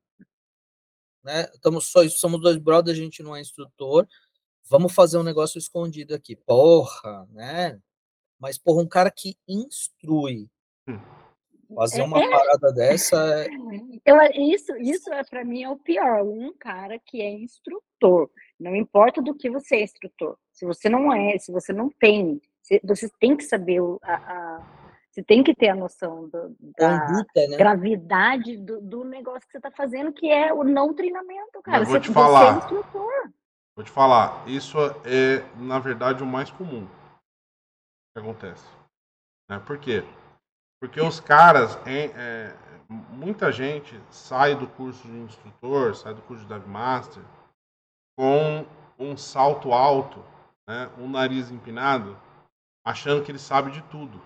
né? 1.27 1.41
Estamos 1.53 1.87
só, 1.91 2.07
somos 2.07 2.39
dois 2.41 2.55
brothers, 2.57 2.97
a 2.97 3.01
gente 3.01 3.21
não 3.21 3.35
é 3.35 3.41
instrutor. 3.41 4.07
Vamos 4.69 4.93
fazer 4.93 5.17
um 5.17 5.23
negócio 5.23 5.57
escondido 5.59 6.15
aqui. 6.15 6.35
Porra, 6.37 7.27
né? 7.31 7.77
Mas, 8.39 8.57
porra, 8.57 8.81
um 8.81 8.87
cara 8.87 9.11
que 9.11 9.35
instrui. 9.47 10.47
Hum. 10.87 10.97
Fazer 11.75 11.99
É- 11.99 12.03
uma 12.05 12.17
é. 12.23 12.29
parada 12.29 12.71
dessa 12.71 13.17
é. 13.43 13.47
Eu, 14.05 14.15
isso, 14.35 14.73
isso 14.77 15.11
é 15.11 15.21
para 15.25 15.43
mim 15.43 15.63
é 15.63 15.69
o 15.69 15.75
pior. 15.77 16.23
Um 16.23 16.53
cara 16.57 16.97
que 16.97 17.21
é 17.21 17.29
instrutor, 17.29 18.29
não 18.57 18.73
importa 18.73 19.21
do 19.21 19.35
que 19.35 19.49
você 19.49 19.75
é 19.75 19.83
instrutor. 19.83 20.37
Se 20.53 20.65
você 20.65 20.87
não 20.87 21.11
é, 21.11 21.37
se 21.37 21.51
você 21.51 21.73
não 21.73 21.89
tem, 21.89 22.41
se- 22.61 22.79
você 22.85 23.09
tem 23.19 23.35
que 23.35 23.43
saber 23.43 23.81
o- 23.81 23.99
a, 24.01 24.15
a- 24.15 24.86
você 25.17 25.23
tem 25.23 25.43
que 25.43 25.55
ter 25.55 25.69
a 25.69 25.75
noção 25.75 26.29
do- 26.29 26.55
da 26.77 26.99
Conduta, 27.07 27.47
né? 27.47 27.57
gravidade 27.57 28.55
do, 28.57 28.79
do 28.79 29.03
negócio 29.03 29.41
que 29.47 29.51
você 29.51 29.57
está 29.57 29.71
fazendo, 29.71 30.13
que 30.13 30.29
é 30.29 30.53
o 30.53 30.63
não 30.63 30.93
treinamento, 30.93 31.59
cara. 31.63 31.83
vou 31.83 31.95
Você, 31.95 32.01
te 32.01 32.07
você 32.09 32.13
falar. 32.13 32.53
é 32.53 32.57
instrutor. 32.59 33.31
vou 33.75 33.83
te 33.83 33.89
falar, 33.89 34.47
isso 34.47 34.77
é, 35.03 35.39
na 35.59 35.79
verdade, 35.79 36.21
o 36.21 36.25
mais 36.27 36.51
comum 36.51 36.85
que 38.13 38.19
acontece. 38.21 38.63
Né? 39.49 39.57
Por 39.65 39.79
quê? 39.79 40.03
Porque 40.79 41.01
os 41.01 41.19
caras, 41.19 41.75
é, 41.87 42.05
é, 42.15 42.55
muita 42.87 43.51
gente 43.51 43.99
sai 44.11 44.53
do 44.53 44.67
curso 44.67 45.07
de 45.07 45.17
instrutor, 45.17 45.95
sai 45.95 46.13
do 46.13 46.21
curso 46.21 46.45
de 46.45 46.53
Dive 46.53 46.69
Master 46.69 47.23
com 48.15 48.67
um 48.99 49.17
salto 49.17 49.71
alto, 49.73 50.23
né? 50.67 50.91
um 50.99 51.09
nariz 51.09 51.49
empinado, 51.49 52.15
achando 52.85 53.23
que 53.23 53.31
ele 53.31 53.39
sabe 53.39 53.71
de 53.71 53.81
tudo. 53.85 54.21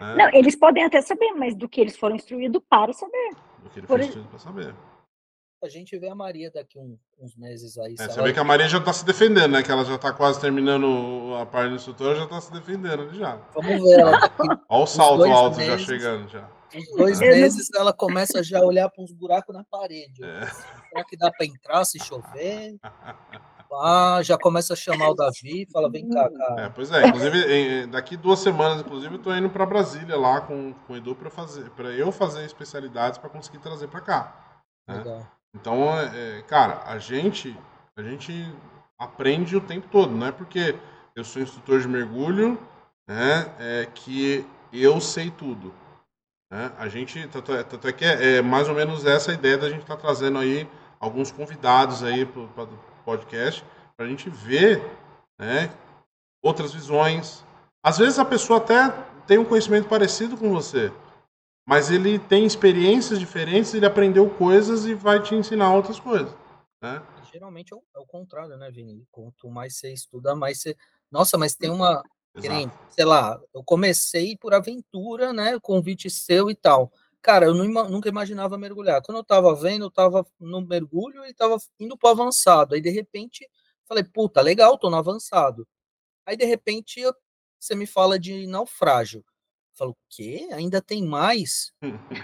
Né? 0.00 0.14
Não, 0.16 0.28
eles 0.38 0.54
podem 0.56 0.84
até 0.84 1.00
saber, 1.00 1.32
mas 1.32 1.54
do 1.54 1.68
que 1.68 1.80
eles 1.80 1.96
foram 1.96 2.16
instruídos 2.16 2.62
para 2.68 2.92
saber. 2.92 3.30
Do 3.62 3.70
que 3.70 3.80
ele 3.80 3.86
por 3.86 3.98
foi 3.98 4.00
e- 4.00 4.04
instruído 4.08 4.28
para 4.28 4.38
saber. 4.38 4.74
A 5.64 5.68
gente 5.70 5.98
vê 5.98 6.08
a 6.08 6.14
Maria 6.14 6.50
daqui 6.50 6.78
um- 6.78 6.98
uns 7.18 7.34
meses 7.34 7.78
aí. 7.78 7.94
É, 7.98 8.08
você 8.08 8.22
vê 8.22 8.32
que 8.32 8.38
a 8.38 8.44
Maria 8.44 8.68
já 8.68 8.76
está 8.78 8.92
se 8.92 9.04
defendendo, 9.06 9.52
né? 9.52 9.62
Que 9.62 9.70
ela 9.72 9.84
já 9.86 9.94
está 9.94 10.12
quase 10.12 10.38
terminando 10.38 11.34
a 11.40 11.46
parte 11.46 11.70
do 11.70 11.76
instrutor, 11.76 12.14
já 12.14 12.24
está 12.24 12.40
se 12.42 12.52
defendendo 12.52 13.02
ali 13.04 13.18
já. 13.18 13.36
Vamos 13.54 13.82
ver 13.82 14.00
ela 14.00 14.10
daqui 14.20 14.36
Olha 14.68 14.82
o 14.82 14.86
salto 14.86 15.24
alto 15.24 15.60
já 15.60 15.70
meses. 15.72 15.86
chegando 15.86 16.28
já. 16.28 16.46
uns 16.74 16.96
dois 16.96 17.18
não- 17.20 17.26
meses, 17.28 17.68
ela 17.74 17.92
começa 17.92 18.42
já 18.44 18.58
a 18.60 18.66
olhar 18.66 18.90
para 18.90 19.02
uns 19.02 19.12
buracos 19.12 19.54
na 19.56 19.64
parede. 19.64 20.22
É. 20.22 20.46
Será 20.46 21.04
que 21.04 21.16
dá 21.16 21.30
para 21.32 21.46
entrar 21.46 21.84
se 21.86 21.98
chover? 22.04 22.76
Ah, 23.74 24.20
já 24.22 24.38
começa 24.38 24.72
a 24.72 24.76
chamar 24.76 25.10
o 25.10 25.14
Davi, 25.14 25.66
fala, 25.72 25.90
vem 25.90 26.08
cá, 26.08 26.28
cara. 26.36 26.62
É, 26.62 26.68
pois 26.68 26.90
é, 26.90 27.06
inclusive, 27.06 27.86
daqui 27.86 28.16
duas 28.16 28.38
semanas, 28.40 28.80
inclusive, 28.80 29.14
eu 29.14 29.22
tô 29.22 29.34
indo 29.34 29.50
para 29.50 29.66
Brasília 29.66 30.16
lá 30.16 30.40
com, 30.40 30.72
com 30.86 30.92
o 30.92 30.96
Edu 30.96 31.14
para 31.14 31.30
fazer, 31.30 31.70
para 31.70 31.90
eu 31.90 32.10
fazer 32.12 32.44
especialidades 32.44 33.18
para 33.18 33.30
conseguir 33.30 33.58
trazer 33.58 33.88
para 33.88 34.00
cá. 34.00 34.36
né? 34.88 34.98
Legal. 34.98 35.26
Então, 35.54 35.90
é, 35.98 36.42
cara, 36.42 36.82
a 36.86 36.98
gente, 36.98 37.56
a 37.98 38.02
gente 38.02 38.52
aprende 38.98 39.56
o 39.56 39.60
tempo 39.60 39.88
todo, 39.90 40.12
não 40.12 40.26
é 40.26 40.32
porque 40.32 40.76
eu 41.14 41.24
sou 41.24 41.40
instrutor 41.42 41.80
de 41.80 41.88
mergulho, 41.88 42.58
né, 43.08 43.54
é 43.58 43.86
que 43.94 44.46
eu 44.72 45.00
sei 45.00 45.30
tudo. 45.30 45.72
né? 46.52 46.72
A 46.78 46.88
gente, 46.88 47.26
tanto 47.28 47.52
é, 47.54 47.62
tanto 47.62 47.88
é 47.88 47.92
que 47.92 48.04
é, 48.04 48.36
é 48.36 48.42
mais 48.42 48.68
ou 48.68 48.74
menos 48.74 49.06
essa 49.06 49.30
a 49.30 49.34
ideia 49.34 49.56
da 49.56 49.68
gente 49.70 49.82
estar 49.82 49.96
trazendo 49.96 50.38
aí 50.38 50.68
alguns 51.00 51.30
convidados 51.30 52.02
aí 52.02 52.26
para 52.26 52.66
podcast, 53.06 53.64
para 53.96 54.04
a 54.04 54.08
gente 54.08 54.28
ver, 54.28 54.82
né, 55.38 55.72
outras 56.42 56.74
visões. 56.74 57.44
Às 57.82 57.98
vezes 57.98 58.18
a 58.18 58.24
pessoa 58.24 58.58
até 58.58 58.90
tem 59.26 59.38
um 59.38 59.44
conhecimento 59.44 59.88
parecido 59.88 60.36
com 60.36 60.50
você, 60.50 60.92
mas 61.64 61.90
ele 61.90 62.18
tem 62.18 62.44
experiências 62.44 63.18
diferentes, 63.18 63.72
ele 63.72 63.86
aprendeu 63.86 64.28
coisas 64.28 64.84
e 64.84 64.92
vai 64.92 65.22
te 65.22 65.34
ensinar 65.34 65.72
outras 65.72 66.00
coisas, 66.00 66.34
né? 66.82 67.00
Geralmente 67.32 67.72
é 67.72 67.76
o, 67.76 67.82
é 67.94 67.98
o 67.98 68.06
contrário, 68.06 68.56
né, 68.56 68.70
Vini? 68.70 69.06
Quanto 69.10 69.48
mais 69.48 69.76
você 69.76 69.92
estuda, 69.92 70.34
mais 70.34 70.60
você. 70.60 70.76
Nossa, 71.10 71.38
mas 71.38 71.54
tem 71.54 71.70
uma. 71.70 72.02
Exato. 72.34 72.70
sei 72.90 73.04
lá, 73.04 73.40
eu 73.54 73.64
comecei 73.64 74.36
por 74.36 74.52
aventura, 74.52 75.32
né? 75.32 75.58
Convite 75.60 76.10
seu 76.10 76.50
e 76.50 76.54
tal. 76.54 76.92
Cara, 77.26 77.46
eu 77.46 77.54
não 77.54 77.66
nunca 77.88 78.08
imaginava 78.08 78.56
mergulhar. 78.56 79.02
Quando 79.02 79.18
eu 79.18 79.24
tava 79.24 79.52
vendo, 79.52 79.86
eu 79.86 79.90
tava 79.90 80.24
no 80.38 80.60
mergulho 80.60 81.26
e 81.26 81.34
tava 81.34 81.56
indo 81.80 81.98
pro 81.98 82.10
avançado. 82.10 82.76
Aí, 82.76 82.80
de 82.80 82.88
repente, 82.88 83.50
falei, 83.84 84.04
puta, 84.04 84.40
legal, 84.40 84.78
tô 84.78 84.88
no 84.88 84.94
avançado. 84.96 85.66
Aí, 86.24 86.36
de 86.36 86.44
repente, 86.44 87.00
eu- 87.00 87.12
você 87.58 87.74
me 87.74 87.84
fala 87.84 88.16
de 88.16 88.46
naufrágio. 88.46 89.20
Eu 89.72 89.76
falo, 89.76 89.90
o 89.90 89.96
quê? 90.08 90.48
Ainda 90.52 90.80
tem 90.80 91.04
mais? 91.04 91.72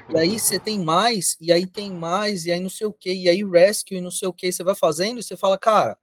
E 0.08 0.16
aí 0.16 0.38
você 0.38 0.60
tem 0.60 0.78
mais, 0.78 1.36
e 1.40 1.52
aí 1.52 1.66
tem 1.66 1.90
mais, 1.90 2.46
e 2.46 2.52
aí 2.52 2.60
não 2.60 2.70
sei 2.70 2.86
o 2.86 2.92
quê, 2.92 3.12
e 3.12 3.28
aí 3.28 3.44
rescue, 3.44 3.96
e 3.96 4.00
não 4.00 4.10
sei 4.12 4.28
o 4.28 4.32
quê, 4.32 4.52
você 4.52 4.62
vai 4.62 4.76
fazendo 4.76 5.18
e 5.18 5.22
você 5.24 5.36
fala, 5.36 5.58
cara, 5.58 5.98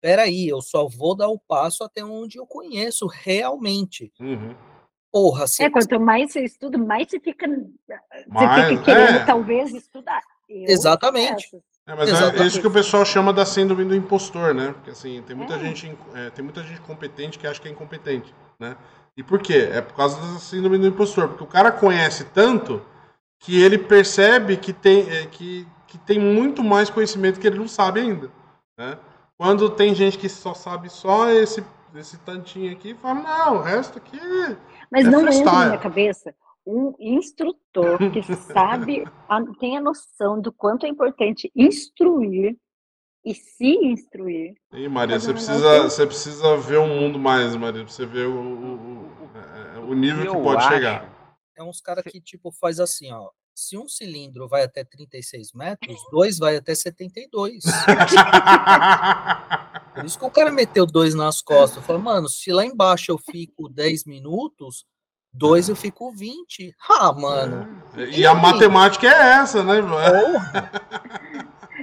peraí, 0.00 0.48
eu 0.48 0.62
só 0.62 0.88
vou 0.88 1.14
dar 1.14 1.28
o 1.28 1.38
passo 1.38 1.84
até 1.84 2.02
onde 2.02 2.38
eu 2.38 2.46
conheço 2.46 3.06
realmente. 3.06 4.10
Uhum. 4.18 4.56
Porra, 5.14 5.46
você, 5.46 5.62
É, 5.62 5.70
quanto 5.70 6.00
mais 6.00 6.32
você 6.32 6.40
estuda, 6.40 6.76
mais 6.76 7.08
você 7.08 7.20
fica, 7.20 7.46
você 7.46 8.24
Mas, 8.26 8.68
fica 8.68 8.82
querendo 8.82 9.16
é. 9.18 9.24
talvez 9.24 9.72
estudar. 9.72 10.20
Eu 10.50 10.64
Exatamente. 10.68 11.54
É, 11.86 11.94
mas 11.94 12.08
é 12.08 12.12
Exatamente. 12.12 12.46
isso 12.48 12.60
que 12.60 12.66
o 12.66 12.70
pessoal 12.72 13.04
chama 13.04 13.32
da 13.32 13.46
síndrome 13.46 13.84
do 13.84 13.94
impostor, 13.94 14.52
né? 14.52 14.72
Porque 14.72 14.90
assim, 14.90 15.22
tem 15.24 15.36
muita 15.36 15.54
É. 15.54 15.58
gente, 15.60 15.96
é, 16.16 16.30
tem 16.30 16.44
muita 16.44 16.64
gente 16.64 16.80
competente 16.80 17.38
que 17.38 17.46
acha 17.46 17.60
que 17.60 17.68
é 17.68 17.70
incompetente, 17.70 18.34
né? 18.58 18.76
E 19.16 19.22
por 19.22 19.38
quê? 19.40 19.68
É 19.70 19.80
por 19.80 19.94
causa 19.94 20.20
da 20.20 20.40
síndrome 20.40 20.78
do 20.78 20.86
impostor, 20.88 21.28
porque 21.28 21.44
o 21.44 21.46
cara 21.46 21.70
conhece 21.70 22.24
tanto 22.34 22.82
que 23.38 23.62
ele 23.62 23.78
percebe 23.78 24.56
que 24.56 24.72
tem, 24.72 25.08
é, 25.08 25.26
que, 25.26 25.64
que 25.86 25.96
tem 25.96 26.18
muito 26.18 26.64
mais 26.64 26.90
conhecimento 26.90 27.38
que 27.38 27.46
ele 27.46 27.58
não 27.58 27.68
sabe 27.68 28.00
ainda, 28.00 28.32
né? 28.76 28.98
Quando 29.38 29.70
tem 29.70 29.94
gente 29.94 30.18
que 30.18 30.28
só 30.28 30.54
sabe 30.54 30.88
só 30.90 31.30
esse 31.30 31.62
esse 31.98 32.16
tantinho 32.18 32.72
aqui, 32.72 32.94
fala, 32.94 33.20
não, 33.20 33.56
o 33.58 33.62
resto 33.62 33.98
aqui 33.98 34.18
Mas 34.94 35.06
É 35.06 35.10
não 35.10 35.26
entra 35.26 35.52
na 35.52 35.66
minha 35.66 35.78
cabeça 35.78 36.32
um 36.64 36.94
instrutor 37.00 37.98
que 38.12 38.22
sabe, 38.36 39.02
a- 39.28 39.42
tem 39.58 39.76
a 39.76 39.80
noção 39.80 40.40
do 40.40 40.52
quanto 40.52 40.86
é 40.86 40.88
importante 40.88 41.50
instruir 41.54 42.56
e 43.24 43.34
se 43.34 43.74
instruir. 43.86 44.54
Ih, 44.72 44.88
Maria, 44.88 45.18
você 45.18 45.30
um 45.30 45.34
precisa, 45.34 45.82
você 45.82 46.06
precisa 46.06 46.56
ver 46.58 46.76
o 46.76 46.86
mundo 46.86 47.18
mais, 47.18 47.56
Maria, 47.56 47.82
pra 47.82 47.92
você 47.92 48.06
ver 48.06 48.28
o, 48.28 48.36
o, 48.36 48.74
o- 49.06 49.30
é, 49.74 49.78
o 49.80 49.94
nível 49.94 50.32
que 50.36 50.42
pode 50.42 50.58
acho- 50.62 50.68
chegar. 50.68 51.36
é 51.56 51.62
uns 51.64 51.80
caras 51.80 52.04
que, 52.04 52.20
tipo, 52.20 52.52
faz 52.52 52.78
assim, 52.78 53.12
ó, 53.12 53.30
se 53.54 53.78
um 53.78 53.88
cilindro 53.88 54.48
vai 54.48 54.64
até 54.64 54.82
36 54.82 55.52
metros, 55.52 55.96
dois 56.10 56.38
vai 56.38 56.56
até 56.56 56.74
72. 56.74 57.62
Por 59.94 60.04
isso 60.04 60.18
que 60.18 60.24
o 60.24 60.30
cara 60.30 60.50
meteu 60.50 60.84
dois 60.84 61.14
nas 61.14 61.40
costas. 61.40 61.76
Eu 61.76 61.82
falei, 61.82 62.02
mano, 62.02 62.28
se 62.28 62.52
lá 62.52 62.64
embaixo 62.64 63.12
eu 63.12 63.18
fico 63.18 63.68
10 63.68 64.06
minutos, 64.06 64.84
dois 65.32 65.68
eu 65.68 65.76
fico 65.76 66.10
20. 66.12 66.74
Ah, 66.90 67.12
mano. 67.12 67.82
E 67.96 68.26
a 68.26 68.34
matemática 68.34 69.06
é 69.06 69.34
essa, 69.40 69.62
né? 69.62 69.80
Porra. 69.80 70.70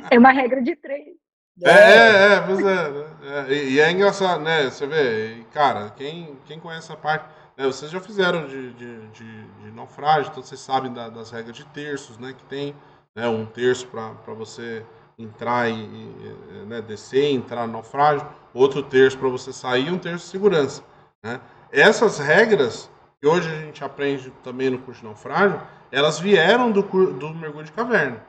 É 0.09 0.19
uma 0.19 0.31
regra 0.31 0.61
de 0.61 0.75
três. 0.75 1.21
É, 1.63 1.69
é, 1.69 2.33
é, 2.33 2.41
pois 2.41 2.59
é. 2.59 2.89
né? 2.89 3.05
É, 3.23 3.53
E, 3.53 3.73
e 3.73 3.79
é 3.79 3.91
engraçado, 3.91 4.41
né? 4.41 4.69
Você 4.69 4.87
vê, 4.87 5.35
e, 5.35 5.43
cara, 5.45 5.91
quem, 5.91 6.37
quem 6.45 6.59
conhece 6.59 6.91
essa 6.91 6.97
parte, 6.97 7.25
né, 7.57 7.65
vocês 7.67 7.91
já 7.91 7.99
fizeram 7.99 8.47
de, 8.47 8.73
de, 8.73 9.07
de, 9.07 9.43
de 9.63 9.71
naufrágio, 9.71 10.29
então 10.31 10.41
vocês 10.43 10.59
sabem 10.59 10.91
da- 10.93 11.09
das 11.09 11.31
regras 11.31 11.55
de 11.55 11.65
terços, 11.67 12.17
né? 12.17 12.33
Que 12.33 12.43
tem 12.45 12.75
né, 13.15 13.27
um 13.27 13.45
terço 13.45 13.87
para 13.87 14.33
você 14.33 14.85
entrar 15.17 15.69
e, 15.69 15.73
e, 15.83 16.65
né, 16.67 16.81
descer, 16.81 17.31
entrar 17.31 17.67
no 17.67 17.73
naufrágio, 17.73 18.27
outro 18.53 18.81
terço 18.81 19.17
para 19.17 19.29
você 19.29 19.53
sair 19.53 19.87
e 19.87 19.91
um 19.91 19.99
terço 19.99 20.25
de 20.25 20.31
segurança. 20.31 20.83
Né? 21.23 21.39
Essas 21.71 22.17
regras, 22.17 22.89
que 23.21 23.27
hoje 23.27 23.47
a 23.49 23.59
gente 23.61 23.83
aprende 23.83 24.31
também 24.43 24.69
no 24.69 24.79
curso 24.79 25.01
de 25.01 25.07
naufrágio, 25.07 25.61
elas 25.91 26.19
vieram 26.19 26.71
do, 26.71 26.81
do 26.81 27.33
mergulho 27.35 27.65
de 27.65 27.71
caverna. 27.71 28.25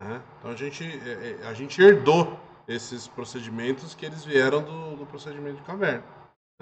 né? 0.00 0.20
Então 0.38 0.50
a 0.50 0.56
gente, 0.56 0.84
é, 0.84 1.38
é, 1.42 1.46
a 1.46 1.54
gente 1.54 1.80
herdou 1.80 2.38
esses 2.68 3.08
procedimentos 3.08 3.94
que 3.94 4.04
eles 4.04 4.24
vieram 4.24 4.62
do, 4.62 4.96
do 4.96 5.06
procedimento 5.06 5.56
de 5.56 5.62
caverna. 5.62 6.04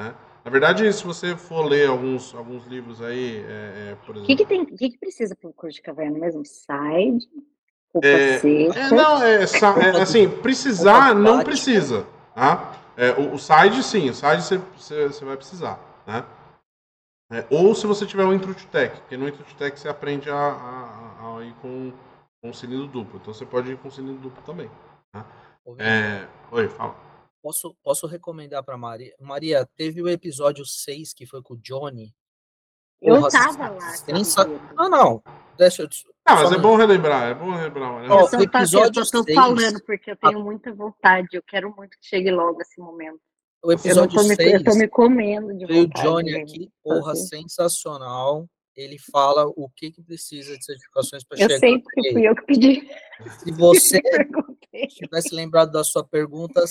Né? 0.00 0.14
Na 0.42 0.50
verdade, 0.50 0.90
se 0.90 1.04
você 1.04 1.36
for 1.36 1.66
ler 1.66 1.86
alguns, 1.86 2.34
alguns 2.34 2.66
livros 2.66 3.02
aí, 3.02 3.44
é, 3.46 3.90
é, 3.92 3.96
por 4.06 4.16
O 4.16 4.20
exemplo. 4.20 4.26
que, 4.26 4.36
que 4.36 4.46
tem? 4.46 4.62
O 4.62 4.76
que, 4.76 4.90
que 4.90 4.98
precisa 4.98 5.36
para 5.36 5.50
o 5.50 5.52
curso 5.52 5.76
de 5.76 5.82
caverna 5.82 6.18
mesmo? 6.18 6.42
Side, 6.46 7.28
É, 8.02 8.38
seca. 8.38 8.80
É, 8.80 8.90
não, 8.90 9.22
é, 9.22 9.34
é, 9.42 10.02
assim, 10.02 10.26
precisar 10.40 11.14
não 11.14 11.42
precisa, 11.44 12.06
tá? 12.34 12.72
É, 12.96 13.10
o, 13.12 13.34
o 13.34 13.38
side 13.38 13.82
sim, 13.82 14.08
o 14.08 14.14
side 14.14 14.42
você- 14.42 15.24
vai 15.24 15.36
precisar, 15.36 15.78
né? 16.06 16.24
É, 17.30 17.44
ou 17.50 17.74
se 17.74 17.86
você 17.86 18.06
tiver 18.06 18.24
um 18.24 18.32
Intrutech, 18.32 19.00
porque 19.02 19.16
no 19.18 19.28
Intrutech 19.28 19.78
você 19.78 19.88
aprende 19.88 20.30
a, 20.30 20.34
a- 20.34 21.36
a 21.38 21.44
ir 21.44 21.54
com, 21.60 21.92
com 22.42 22.48
um 22.50 22.52
cilindro 22.54 22.86
duplo, 22.86 23.20
então 23.20 23.32
você 23.34 23.44
pode 23.44 23.70
ir 23.70 23.76
com 23.76 23.90
cilindro 23.90 24.20
duplo 24.22 24.42
também. 24.44 24.70
Vini, 25.66 25.78
É, 25.78 26.26
oi, 26.50 26.68
fala. 26.68 26.96
Posso, 27.42 27.74
posso 27.82 28.06
recomendar 28.06 28.62
pra 28.62 28.76
Maria? 28.76 29.14
Maria, 29.18 29.66
teve 29.76 30.02
o 30.02 30.08
episódio 30.08 30.64
6 30.64 31.14
que 31.14 31.26
foi 31.26 31.42
com 31.42 31.54
o 31.54 31.58
Johnny. 31.58 32.14
Eu 33.00 33.16
Porra, 33.16 33.30
tava 33.30 33.68
lá. 33.70 33.90
sensa- 33.92 34.42
acredito. 34.42 34.74
Ah, 34.76 34.88
não. 34.90 35.22
Deixa 35.56 35.82
eu. 35.82 35.88
Ah, 36.26 36.34
mas 36.36 36.48
só 36.50 36.54
é 36.54 36.58
bom 36.58 36.76
relembrar, 36.76 37.30
é 37.30 37.34
bom 37.34 37.50
relembrar. 37.50 38.02
Né? 38.02 38.08
Ó, 38.10 38.20
Eu 38.20 38.28
tá, 38.28 38.36
eu 38.36 38.42
episódio 38.44 39.04
só 39.06 39.18
tô 39.18 39.24
seis. 39.24 39.34
falando 39.36 39.82
porque 39.84 40.10
eu 40.10 40.16
tenho 40.16 40.40
muita 40.44 40.72
vontade. 40.74 41.28
Eu 41.32 41.42
quero 41.42 41.74
muito 41.74 41.92
que 41.98 42.06
chegue 42.06 42.30
logo 42.30 42.60
esse 42.60 42.78
momento. 42.78 43.18
O 43.62 43.72
Eu, 43.72 43.76
não 43.76 43.80
episódio 43.84 44.20
tô 44.20 44.28
me, 44.28 44.36
6 44.36 44.52
eu 44.52 44.64
tô 44.64 44.74
me 44.74 44.88
comendo 44.88 45.56
de 45.56 45.64
veio 45.66 45.84
o. 45.84 45.88
Johnny 45.88 46.34
aqui, 46.36 46.70
porra, 46.82 47.14
fazer. 47.14 47.26
sensacional. 47.38 48.46
Ele 48.76 48.98
fala 48.98 49.46
o 49.46 49.68
que, 49.74 49.90
que 49.90 50.02
precisa 50.02 50.56
de 50.56 50.64
certificações 50.64 51.24
para 51.24 51.36
Eu 51.38 51.48
chegar. 51.48 51.58
sei 51.58 51.78
porque 51.78 52.12
fui 52.12 52.28
eu 52.28 52.34
que 52.36 52.42
pedi. 52.46 52.88
Se 53.38 53.50
você 53.52 54.00
tivesse 54.88 55.34
lembrado 55.34 55.72
da 55.72 55.82
sua 55.84 56.04
pergunta, 56.04 56.62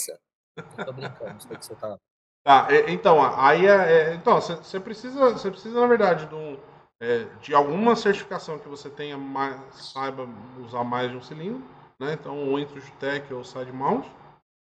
eu 0.77 0.85
tô 0.85 0.93
brincando, 0.93 1.41
sei 1.41 1.57
que 1.57 1.65
você 1.65 1.75
tá. 1.75 1.97
Tá, 2.43 2.67
então, 2.87 3.21
aí 3.39 3.65
é, 3.67 3.71
é- 4.11 4.13
então, 4.15 4.39
você 4.39 4.79
precisa, 4.79 5.31
você 5.31 5.51
precisa, 5.51 5.79
na 5.79 5.87
verdade, 5.87 6.25
de, 6.25 6.33
um, 6.35 6.57
é, 7.01 7.25
de 7.41 7.53
alguma 7.53 7.95
certificação 7.95 8.57
que 8.57 8.67
você 8.67 8.89
tenha 8.89 9.17
mais, 9.17 9.55
saiba 9.73 10.27
usar 10.59 10.83
mais 10.83 11.11
de 11.11 11.17
um 11.17 11.21
cilindro, 11.21 11.63
né? 11.99 12.13
Então, 12.13 12.37
ou 12.49 12.57
Intrutech 12.57 13.33
ou 13.33 13.43
Side 13.43 13.71
Mount, 13.71 14.05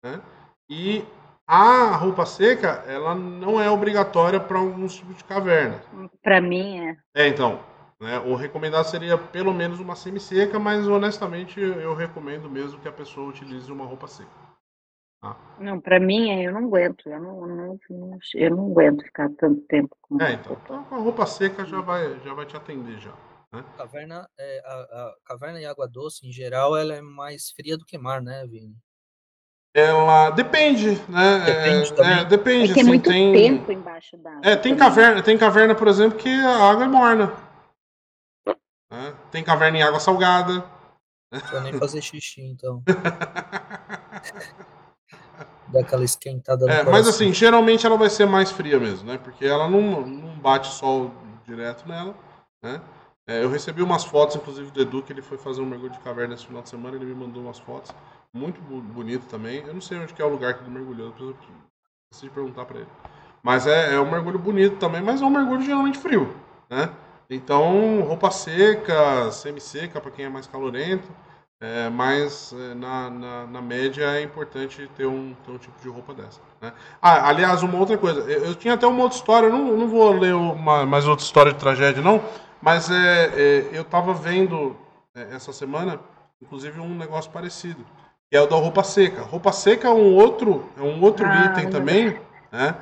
né? 0.03 0.21
E 0.69 1.03
a 1.47 1.95
roupa 1.95 2.25
seca, 2.25 2.83
ela 2.87 3.13
não 3.15 3.59
é 3.59 3.69
obrigatória 3.69 4.39
para 4.39 4.57
alguns 4.59 4.95
tipos 4.95 5.17
de 5.17 5.23
caverna. 5.23 5.81
Para 6.21 6.39
mim 6.39 6.79
é. 6.87 6.97
É, 7.15 7.27
então. 7.27 7.59
Né, 7.99 8.19
o 8.19 8.35
recomendado 8.35 8.83
seria 8.85 9.17
pelo 9.17 9.53
menos 9.53 9.79
uma 9.79 9.95
semi-seca, 9.95 10.59
mas 10.59 10.85
honestamente 10.87 11.57
eu 11.57 11.93
recomendo 11.95 12.49
mesmo 12.49 12.77
que 12.81 12.87
a 12.87 12.91
pessoa 12.91 13.29
utilize 13.29 13.71
uma 13.71 13.85
roupa 13.85 14.07
seca. 14.07 14.29
Tá? 15.23 15.37
Não, 15.57 15.79
para 15.79 16.01
mim 16.01 16.43
eu 16.43 16.51
não 16.51 16.65
aguento. 16.65 17.07
Eu 17.07 17.21
não, 17.21 17.47
não, 17.47 17.79
não, 17.89 18.19
eu 18.35 18.49
não 18.49 18.71
aguento 18.71 19.03
ficar 19.03 19.29
tanto 19.37 19.61
tempo 19.61 19.95
com 20.01 20.21
É, 20.21 20.33
então. 20.33 20.57
Então 20.61 20.83
com 20.83 20.95
a 20.95 20.97
roupa 20.97 21.25
seca 21.25 21.63
já 21.63 21.79
vai, 21.79 22.19
já 22.19 22.33
vai 22.33 22.45
te 22.45 22.57
atender 22.57 22.99
já. 22.99 23.13
Né? 23.53 23.63
Caverna, 23.77 24.27
é, 24.37 24.61
a, 24.65 24.73
a, 24.73 25.15
caverna 25.23 25.61
e 25.61 25.65
água 25.65 25.87
doce, 25.87 26.27
em 26.27 26.31
geral, 26.31 26.75
ela 26.75 26.95
é 26.95 27.01
mais 27.01 27.51
fria 27.51 27.77
do 27.77 27.85
que 27.85 27.97
mar, 27.97 28.21
né, 28.21 28.45
Vini? 28.45 28.75
Ela 29.73 30.29
depende, 30.31 30.89
né? 31.07 31.39
Depende, 31.45 32.01
é, 32.01 32.19
é, 32.19 32.25
depende. 32.25 32.71
É 32.71 32.73
tem 32.73 32.81
assim, 32.81 32.89
muito 32.89 33.09
tem... 33.09 33.31
tempo 33.33 33.71
embaixo 33.71 34.17
d'água. 34.17 34.41
É, 34.43 34.57
tem 34.57 34.75
caverna, 34.75 35.23
tem 35.23 35.37
caverna, 35.37 35.73
por 35.73 35.87
exemplo, 35.87 36.19
que 36.19 36.29
a 36.29 36.69
água 36.69 36.83
é 36.83 36.87
morna. 36.87 37.33
Né? 38.91 39.15
Tem 39.31 39.41
caverna 39.41 39.77
em 39.77 39.83
água 39.83 40.01
salgada. 40.01 40.65
Não 41.31 41.39
precisa 41.39 41.61
nem 41.61 41.73
fazer 41.79 42.01
xixi, 42.01 42.41
então. 42.41 42.83
Dá 45.67 45.81
aquela 45.81 46.03
esquentada 46.03 46.69
é, 46.71 46.83
Mas 46.83 47.07
assim, 47.07 47.33
geralmente 47.33 47.85
ela 47.85 47.97
vai 47.97 48.09
ser 48.09 48.25
mais 48.25 48.51
fria 48.51 48.79
mesmo, 48.79 49.07
né? 49.07 49.17
Porque 49.17 49.45
ela 49.45 49.67
não, 49.67 50.05
não 50.05 50.37
bate 50.39 50.67
sol 50.67 51.11
direto 51.45 51.87
nela, 51.87 52.15
né? 52.61 52.81
É, 53.25 53.41
eu 53.41 53.49
recebi 53.49 53.81
umas 53.81 54.03
fotos, 54.03 54.35
inclusive, 54.35 54.69
do 54.71 54.81
Edu, 54.81 55.01
que 55.01 55.13
ele 55.13 55.21
foi 55.21 55.37
fazer 55.37 55.61
um 55.61 55.65
mergulho 55.65 55.91
de 55.91 55.99
caverna 55.99 56.33
esse 56.33 56.45
final 56.45 56.61
de 56.61 56.69
semana, 56.69 56.97
ele 56.97 57.05
me 57.05 57.15
mandou 57.15 57.41
umas 57.41 57.57
fotos. 57.57 57.91
Muito 58.33 58.59
bonito 58.61 59.25
também. 59.27 59.63
Eu 59.65 59.73
não 59.73 59.81
sei 59.81 59.97
onde 59.97 60.13
é 60.17 60.25
o 60.25 60.29
lugar 60.29 60.55
que 60.55 60.63
ele 60.63 60.71
mergulhou, 60.71 61.09
depois 61.11 61.29
eu 61.29 61.35
preciso 62.09 62.31
perguntar 62.31 62.65
para 62.65 62.79
ele. 62.79 62.89
Mas 63.41 63.65
é, 63.65 63.93
é, 63.93 63.99
um 63.99 64.09
mergulho 64.09 64.39
bonito 64.39 64.77
também, 64.77 65.01
mas 65.01 65.21
é 65.21 65.25
um 65.25 65.29
mergulho 65.29 65.61
geralmente 65.61 65.97
frio, 65.97 66.35
né? 66.69 66.89
Então, 67.29 68.01
roupa 68.01 68.29
seca, 68.29 69.31
semi-seca 69.31 69.99
para 70.01 70.11
quem 70.11 70.25
é 70.25 70.29
mais 70.29 70.47
calorento, 70.47 71.07
é, 71.63 71.89
mas 71.89 72.53
é, 72.53 72.73
na, 72.75 73.09
na, 73.09 73.47
na, 73.47 73.61
média 73.61 74.03
é 74.03 74.21
importante 74.21 74.89
ter 74.97 75.05
um, 75.05 75.33
ter 75.45 75.51
um 75.51 75.57
tipo 75.57 75.81
de 75.81 75.87
roupa 75.87 76.13
dessa. 76.13 76.41
Né? 76.61 76.73
Ah, 77.01 77.29
aliás, 77.29 77.63
uma 77.63 77.77
outra 77.77 77.97
coisa, 77.97 78.19
eu, 78.29 78.45
eu, 78.45 78.55
tinha 78.55 78.73
até 78.73 78.85
uma 78.85 79.01
outra 79.01 79.17
história, 79.17 79.47
eu 79.47 79.53
não, 79.53 79.77
não 79.77 79.87
vou 79.87 80.11
ler 80.11 80.35
uma, 80.35 80.85
mais 80.85 81.07
outra 81.07 81.23
história 81.23 81.53
de 81.53 81.59
tragédia, 81.59 82.03
não, 82.03 82.21
mas 82.61 82.91
é, 82.91 83.25
é 83.35 83.69
eu 83.71 83.83
estava 83.83 84.13
vendo 84.13 84.75
é, 85.15 85.35
essa 85.35 85.53
semana, 85.53 85.99
inclusive, 86.41 86.79
um 86.79 86.95
negócio 86.95 87.31
parecido 87.31 87.85
que 88.33 88.37
é 88.37 88.41
o 88.41 88.47
da 88.47 88.55
roupa 88.55 88.83
seca. 88.83 89.21
Roupa 89.21 89.51
seca 89.51 89.87
é 89.87 89.91
um 89.91 90.15
outro, 90.15 90.67
é 90.75 90.81
um 90.81 90.99
outro 91.03 91.23
ah, 91.23 91.45
item 91.45 91.69
também, 91.69 92.19
né? 92.51 92.75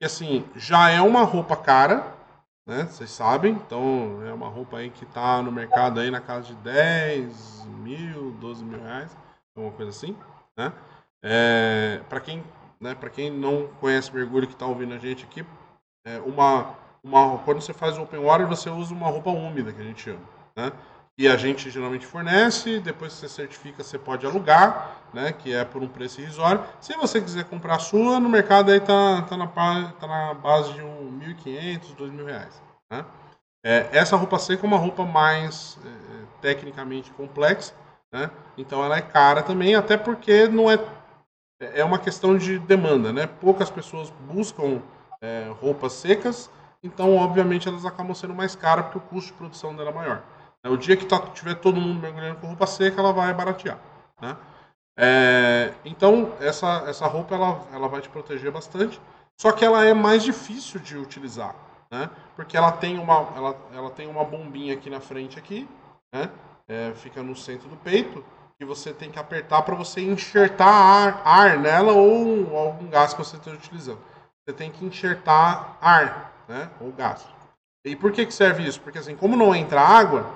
Que 0.00 0.04
assim, 0.04 0.44
já 0.56 0.90
é 0.90 1.00
uma 1.00 1.22
roupa 1.22 1.54
cara, 1.54 2.15
né? 2.66 2.84
Vocês 2.84 3.10
sabem, 3.10 3.52
então 3.52 4.20
é 4.26 4.32
uma 4.32 4.48
roupa 4.48 4.78
aí 4.78 4.90
que 4.90 5.04
está 5.04 5.40
no 5.40 5.52
mercado 5.52 6.00
aí 6.00 6.10
na 6.10 6.20
casa 6.20 6.48
de 6.48 6.54
10 6.56 7.66
mil, 7.78 8.32
12 8.32 8.64
mil 8.64 8.80
reais, 8.82 9.16
uma 9.54 9.70
coisa 9.70 9.90
assim, 9.90 10.16
né? 10.56 10.72
É, 11.22 12.00
para 12.08 12.20
quem, 12.20 12.42
né, 12.80 12.94
para 12.94 13.08
quem 13.08 13.30
não 13.30 13.68
conhece 13.80 14.12
mergulho 14.12 14.46
que 14.46 14.52
está 14.52 14.66
ouvindo 14.66 14.94
a 14.94 14.98
gente 14.98 15.24
aqui, 15.24 15.46
é 16.04 16.18
uma, 16.20 16.74
uma, 17.02 17.38
quando 17.38 17.60
você 17.60 17.72
faz 17.72 17.96
open 17.96 18.20
water, 18.20 18.46
você 18.46 18.68
usa 18.68 18.92
uma 18.92 19.08
roupa 19.08 19.30
úmida, 19.30 19.72
que 19.72 19.80
a 19.80 19.84
gente 19.84 20.02
chama, 20.02 20.20
né? 20.56 20.72
E 21.18 21.26
a 21.26 21.36
gente 21.36 21.70
geralmente 21.70 22.06
fornece, 22.06 22.78
depois 22.78 23.14
que 23.14 23.20
você 23.20 23.28
certifica, 23.28 23.82
você 23.82 23.98
pode 23.98 24.26
alugar, 24.26 24.98
né, 25.14 25.32
que 25.32 25.54
é 25.54 25.64
por 25.64 25.82
um 25.82 25.88
preço 25.88 26.20
irrisório. 26.20 26.62
Se 26.78 26.94
você 26.94 27.20
quiser 27.22 27.44
comprar 27.44 27.76
a 27.76 27.78
sua, 27.78 28.20
no 28.20 28.28
mercado 28.28 28.70
aí 28.70 28.80
tá, 28.80 29.22
tá, 29.22 29.36
na, 29.36 29.46
tá 29.46 30.06
na 30.06 30.34
base 30.34 30.74
de 30.74 30.82
um 30.82 31.18
1.500, 31.18 31.96
2.000 31.96 32.26
reais. 32.26 32.62
Né? 32.90 33.04
É, 33.64 33.88
essa 33.92 34.14
roupa 34.14 34.38
seca 34.38 34.66
é 34.66 34.68
uma 34.68 34.76
roupa 34.76 35.06
mais 35.06 35.78
é, 35.84 36.24
tecnicamente 36.42 37.10
complexa, 37.12 37.74
né? 38.12 38.30
então 38.58 38.84
ela 38.84 38.98
é 38.98 39.02
cara 39.02 39.42
também, 39.42 39.74
até 39.74 39.96
porque 39.96 40.46
não 40.48 40.70
é, 40.70 40.78
é 41.60 41.82
uma 41.82 41.98
questão 41.98 42.36
de 42.36 42.58
demanda. 42.58 43.10
Né? 43.10 43.26
Poucas 43.26 43.70
pessoas 43.70 44.10
buscam 44.30 44.82
é, 45.22 45.50
roupas 45.62 45.94
secas, 45.94 46.50
então 46.82 47.16
obviamente 47.16 47.66
elas 47.66 47.86
acabam 47.86 48.14
sendo 48.14 48.34
mais 48.34 48.54
caras 48.54 48.84
porque 48.84 48.98
o 48.98 49.00
custo 49.00 49.32
de 49.32 49.38
produção 49.38 49.74
dela 49.74 49.88
é 49.88 49.94
maior. 49.94 50.35
É, 50.66 50.68
o 50.68 50.76
dia 50.76 50.96
que 50.96 51.06
tá, 51.06 51.20
tiver 51.32 51.54
todo 51.54 51.80
mundo 51.80 52.00
mergulhando 52.00 52.40
com 52.40 52.48
roupa 52.48 52.66
seca, 52.66 53.00
ela 53.00 53.12
vai 53.12 53.32
baratear. 53.32 53.78
Né? 54.20 54.36
É, 54.98 55.72
então, 55.84 56.32
essa, 56.40 56.84
essa 56.88 57.06
roupa 57.06 57.36
ela, 57.36 57.60
ela 57.72 57.88
vai 57.88 58.00
te 58.00 58.08
proteger 58.08 58.50
bastante, 58.50 59.00
só 59.40 59.52
que 59.52 59.64
ela 59.64 59.84
é 59.84 59.94
mais 59.94 60.24
difícil 60.24 60.80
de 60.80 60.96
utilizar, 60.96 61.54
né? 61.88 62.10
porque 62.34 62.56
ela 62.56 62.72
tem, 62.72 62.98
uma, 62.98 63.28
ela, 63.36 63.56
ela 63.72 63.90
tem 63.90 64.08
uma 64.08 64.24
bombinha 64.24 64.74
aqui 64.74 64.90
na 64.90 64.98
frente, 64.98 65.38
aqui, 65.38 65.68
né? 66.12 66.28
É, 66.68 66.92
fica 66.96 67.22
no 67.22 67.36
centro 67.36 67.68
do 67.68 67.76
peito, 67.76 68.24
que 68.58 68.64
você 68.64 68.92
tem 68.92 69.08
que 69.08 69.20
apertar 69.20 69.62
para 69.62 69.76
você 69.76 70.00
enxertar 70.00 70.66
ar, 70.66 71.22
ar 71.24 71.58
nela 71.58 71.92
ou 71.92 72.56
algum 72.56 72.88
gás 72.88 73.12
que 73.14 73.22
você 73.22 73.36
esteja 73.36 73.56
utilizando. 73.56 74.00
Você 74.44 74.52
tem 74.52 74.72
que 74.72 74.84
enxertar 74.84 75.78
ar, 75.80 76.32
né? 76.48 76.68
ou 76.80 76.90
gás. 76.90 77.24
E 77.84 77.94
por 77.94 78.10
que, 78.10 78.26
que 78.26 78.34
serve 78.34 78.66
isso? 78.66 78.80
Porque 78.80 78.98
assim, 78.98 79.14
como 79.14 79.36
não 79.36 79.54
entra 79.54 79.80
água, 79.80 80.26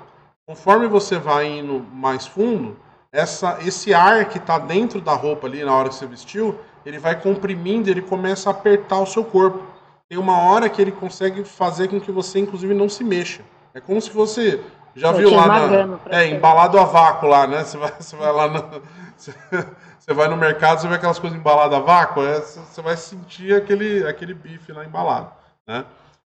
conforme 0.51 0.89
você 0.89 1.17
vai 1.17 1.47
indo 1.47 1.87
mais 1.93 2.27
fundo, 2.27 2.77
essa, 3.13 3.59
esse 3.65 3.95
ar 3.95 4.25
que 4.25 4.37
está 4.37 4.59
dentro 4.59 5.01
da 5.01 5.13
roupa 5.13 5.47
ali 5.47 5.65
na 5.65 5.73
hora 5.73 5.89
que 5.89 5.95
você 5.95 6.07
vestiu, 6.07 6.59
ele 6.85 6.99
vai 6.99 7.15
comprimindo, 7.15 7.89
ele 7.89 8.03
começa 8.03 8.51
a 8.51 8.53
apertar 8.53 8.99
o 8.99 9.07
seu 9.07 9.23
corpo. 9.23 9.63
Tem 10.09 10.19
uma 10.19 10.43
hora 10.43 10.69
que 10.69 10.83
ele 10.83 10.91
consegue 10.91 11.45
fazer 11.45 11.87
com 11.87 12.01
que 12.01 12.11
você, 12.11 12.41
inclusive, 12.41 12.75
não 12.75 12.89
se 12.89 13.05
mexa. 13.05 13.43
É 13.73 13.81
como 13.81 14.01
se 14.01 14.11
você 14.11 14.61
já 14.93 15.13
Eu 15.13 15.19
viu 15.19 15.31
lá 15.37 15.47
na, 15.47 16.01
é 16.09 16.27
embalado 16.27 16.81
a 16.81 16.85
vácuo 16.85 17.29
lá, 17.29 17.47
né? 17.47 17.63
Você 17.63 17.79
vai, 17.79 17.93
você 18.01 18.17
vai 18.17 18.33
lá 18.33 18.49
no, 18.49 18.83
você 19.17 20.13
vai 20.13 20.27
no 20.27 20.37
mercado, 20.37 20.81
você 20.81 20.89
vê 20.89 20.97
aquelas 20.97 21.21
coisas 21.21 21.39
embaladas 21.39 21.79
a 21.79 21.81
vácuo, 21.81 22.25
é, 22.25 22.41
você 22.41 22.83
vai 22.83 22.97
sentir 22.97 23.55
aquele 23.55 24.05
aquele 24.05 24.35
bife 24.35 24.73
lá 24.73 24.85
embalado, 24.85 25.31
né? 25.65 25.85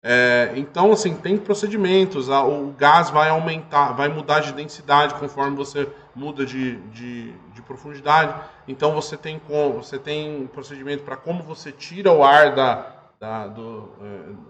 É, 0.07 0.53
então, 0.55 0.91
assim, 0.91 1.15
tem 1.15 1.35
procedimentos, 1.35 2.29
a, 2.29 2.45
o 2.45 2.71
gás 2.77 3.09
vai 3.09 3.29
aumentar, 3.29 3.93
vai 3.93 4.07
mudar 4.07 4.39
de 4.39 4.53
densidade 4.53 5.15
conforme 5.15 5.57
você 5.57 5.89
muda 6.13 6.45
de, 6.45 6.75
de, 6.91 7.31
de 7.31 7.61
profundidade. 7.63 8.39
Então, 8.67 8.93
você 8.93 9.17
tem, 9.17 9.41
você 9.75 9.97
tem 9.97 10.45
procedimento 10.53 11.03
para 11.03 11.17
como 11.17 11.41
você 11.41 11.71
tira 11.71 12.11
o 12.11 12.23
ar 12.23 12.53
da, 12.53 12.85
da, 13.19 13.47
do, 13.47 13.89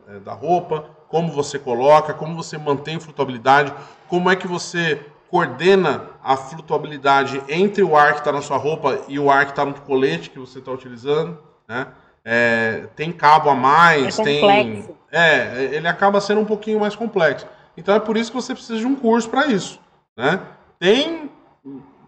é, 0.09 0.15
é, 0.15 0.19
da 0.19 0.33
roupa, 0.33 0.89
como 1.07 1.31
você 1.31 1.57
coloca, 1.57 2.13
como 2.13 2.35
você 2.35 2.57
mantém 2.57 2.99
flutuabilidade, 2.99 3.73
como 4.09 4.29
é 4.29 4.35
que 4.35 4.49
você 4.49 5.05
coordena 5.31 6.09
a 6.21 6.35
flutuabilidade 6.35 7.41
entre 7.47 7.81
o 7.81 7.95
ar 7.95 8.11
que 8.11 8.19
está 8.19 8.33
na 8.33 8.41
sua 8.41 8.57
roupa 8.57 9.05
e 9.07 9.17
o 9.17 9.31
ar 9.31 9.45
que 9.45 9.51
está 9.53 9.63
no 9.63 9.73
colete 9.73 10.29
que 10.29 10.37
você 10.37 10.59
está 10.59 10.73
utilizando, 10.73 11.39
né? 11.65 11.87
É, 12.27 12.87
tem 12.95 13.11
cabo 13.11 13.51
a 13.51 13.55
mais, 13.55 14.17
é 14.17 14.23
tem 14.23 14.95
é, 15.11 15.69
ele 15.71 15.87
acaba 15.87 16.19
sendo 16.19 16.41
um 16.41 16.45
pouquinho 16.45 16.79
mais 16.79 16.95
complexo. 16.95 17.47
Então 17.77 17.93
é 17.93 17.99
por 17.99 18.17
isso 18.17 18.31
que 18.31 18.35
você 18.35 18.53
precisa 18.53 18.79
de 18.79 18.85
um 18.87 18.95
curso 18.95 19.29
para 19.29 19.45
isso, 19.45 19.79
né? 20.17 20.41
Tem 20.79 21.29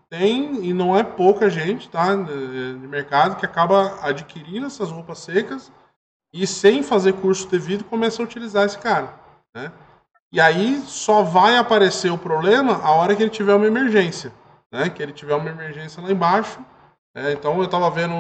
tem 0.10 0.66
e 0.66 0.74
não 0.74 0.98
é 0.98 1.04
pouca 1.04 1.50
gente, 1.50 1.90
tá, 1.90 2.16
de 2.16 2.88
mercado 2.88 3.36
que 3.36 3.46
acaba 3.46 4.00
adquirindo 4.02 4.66
essas 4.66 4.90
roupas 4.90 5.20
secas 5.20 5.72
e 6.34 6.48
sem 6.48 6.82
fazer 6.82 7.14
curso 7.14 7.48
devido 7.50 7.84
começa 7.84 8.22
a 8.22 8.26
utilizar 8.26 8.66
esse 8.66 8.78
cara, 8.78 9.14
né? 9.56 9.72
E 10.32 10.42
aí 10.42 10.82
só 10.86 11.24
vai 11.24 11.58
aparecer 11.58 12.12
o 12.12 12.18
problema 12.18 12.82
a 12.84 12.92
hora 12.92 13.16
que 13.16 13.24
ele 13.24 13.30
tiver 13.30 13.54
uma 13.54 13.68
emergência, 13.68 14.34
né? 14.72 14.90
Que 14.90 15.02
ele 15.02 15.14
tiver 15.14 15.36
uma 15.36 15.50
emergência 15.50 16.02
lá 16.02 16.12
embaixo. 16.12 16.60
Né? 17.16 17.32
Então 17.34 17.58
eu 17.58 17.66
estava 17.66 17.90
vendo 17.90 18.14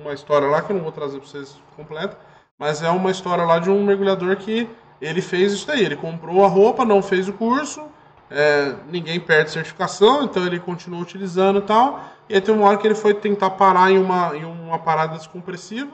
uma 0.00 0.12
história 0.12 0.48
lá 0.48 0.62
que 0.62 0.72
eu 0.72 0.76
não 0.76 0.82
vou 0.82 0.92
trazer 0.92 1.18
para 1.18 1.28
vocês 1.28 1.60
completa, 1.76 2.18
mas 2.58 2.82
é 2.82 2.90
uma 2.90 3.10
história 3.10 3.44
lá 3.44 3.58
de 3.58 3.70
um 3.70 3.84
mergulhador 3.84 4.36
que 4.36 4.68
ele 5.00 5.22
fez 5.22 5.52
isso 5.52 5.66
daí. 5.66 5.84
Ele 5.84 5.96
comprou 5.96 6.44
a 6.44 6.48
roupa, 6.48 6.84
não 6.84 7.02
fez 7.02 7.28
o 7.28 7.32
curso, 7.32 7.82
é, 8.30 8.74
ninguém 8.88 9.18
perde 9.20 9.50
certificação, 9.50 10.24
então 10.24 10.44
ele 10.44 10.58
continua 10.58 11.00
utilizando 11.00 11.60
e 11.60 11.62
tal. 11.62 12.00
E 12.28 12.34
aí 12.34 12.40
tem 12.40 12.54
uma 12.54 12.68
hora 12.68 12.76
que 12.76 12.86
ele 12.86 12.94
foi 12.94 13.14
tentar 13.14 13.50
parar 13.50 13.90
em 13.90 13.98
uma, 13.98 14.36
em 14.36 14.44
uma 14.44 14.78
parada 14.78 15.16
descompressiva. 15.16 15.90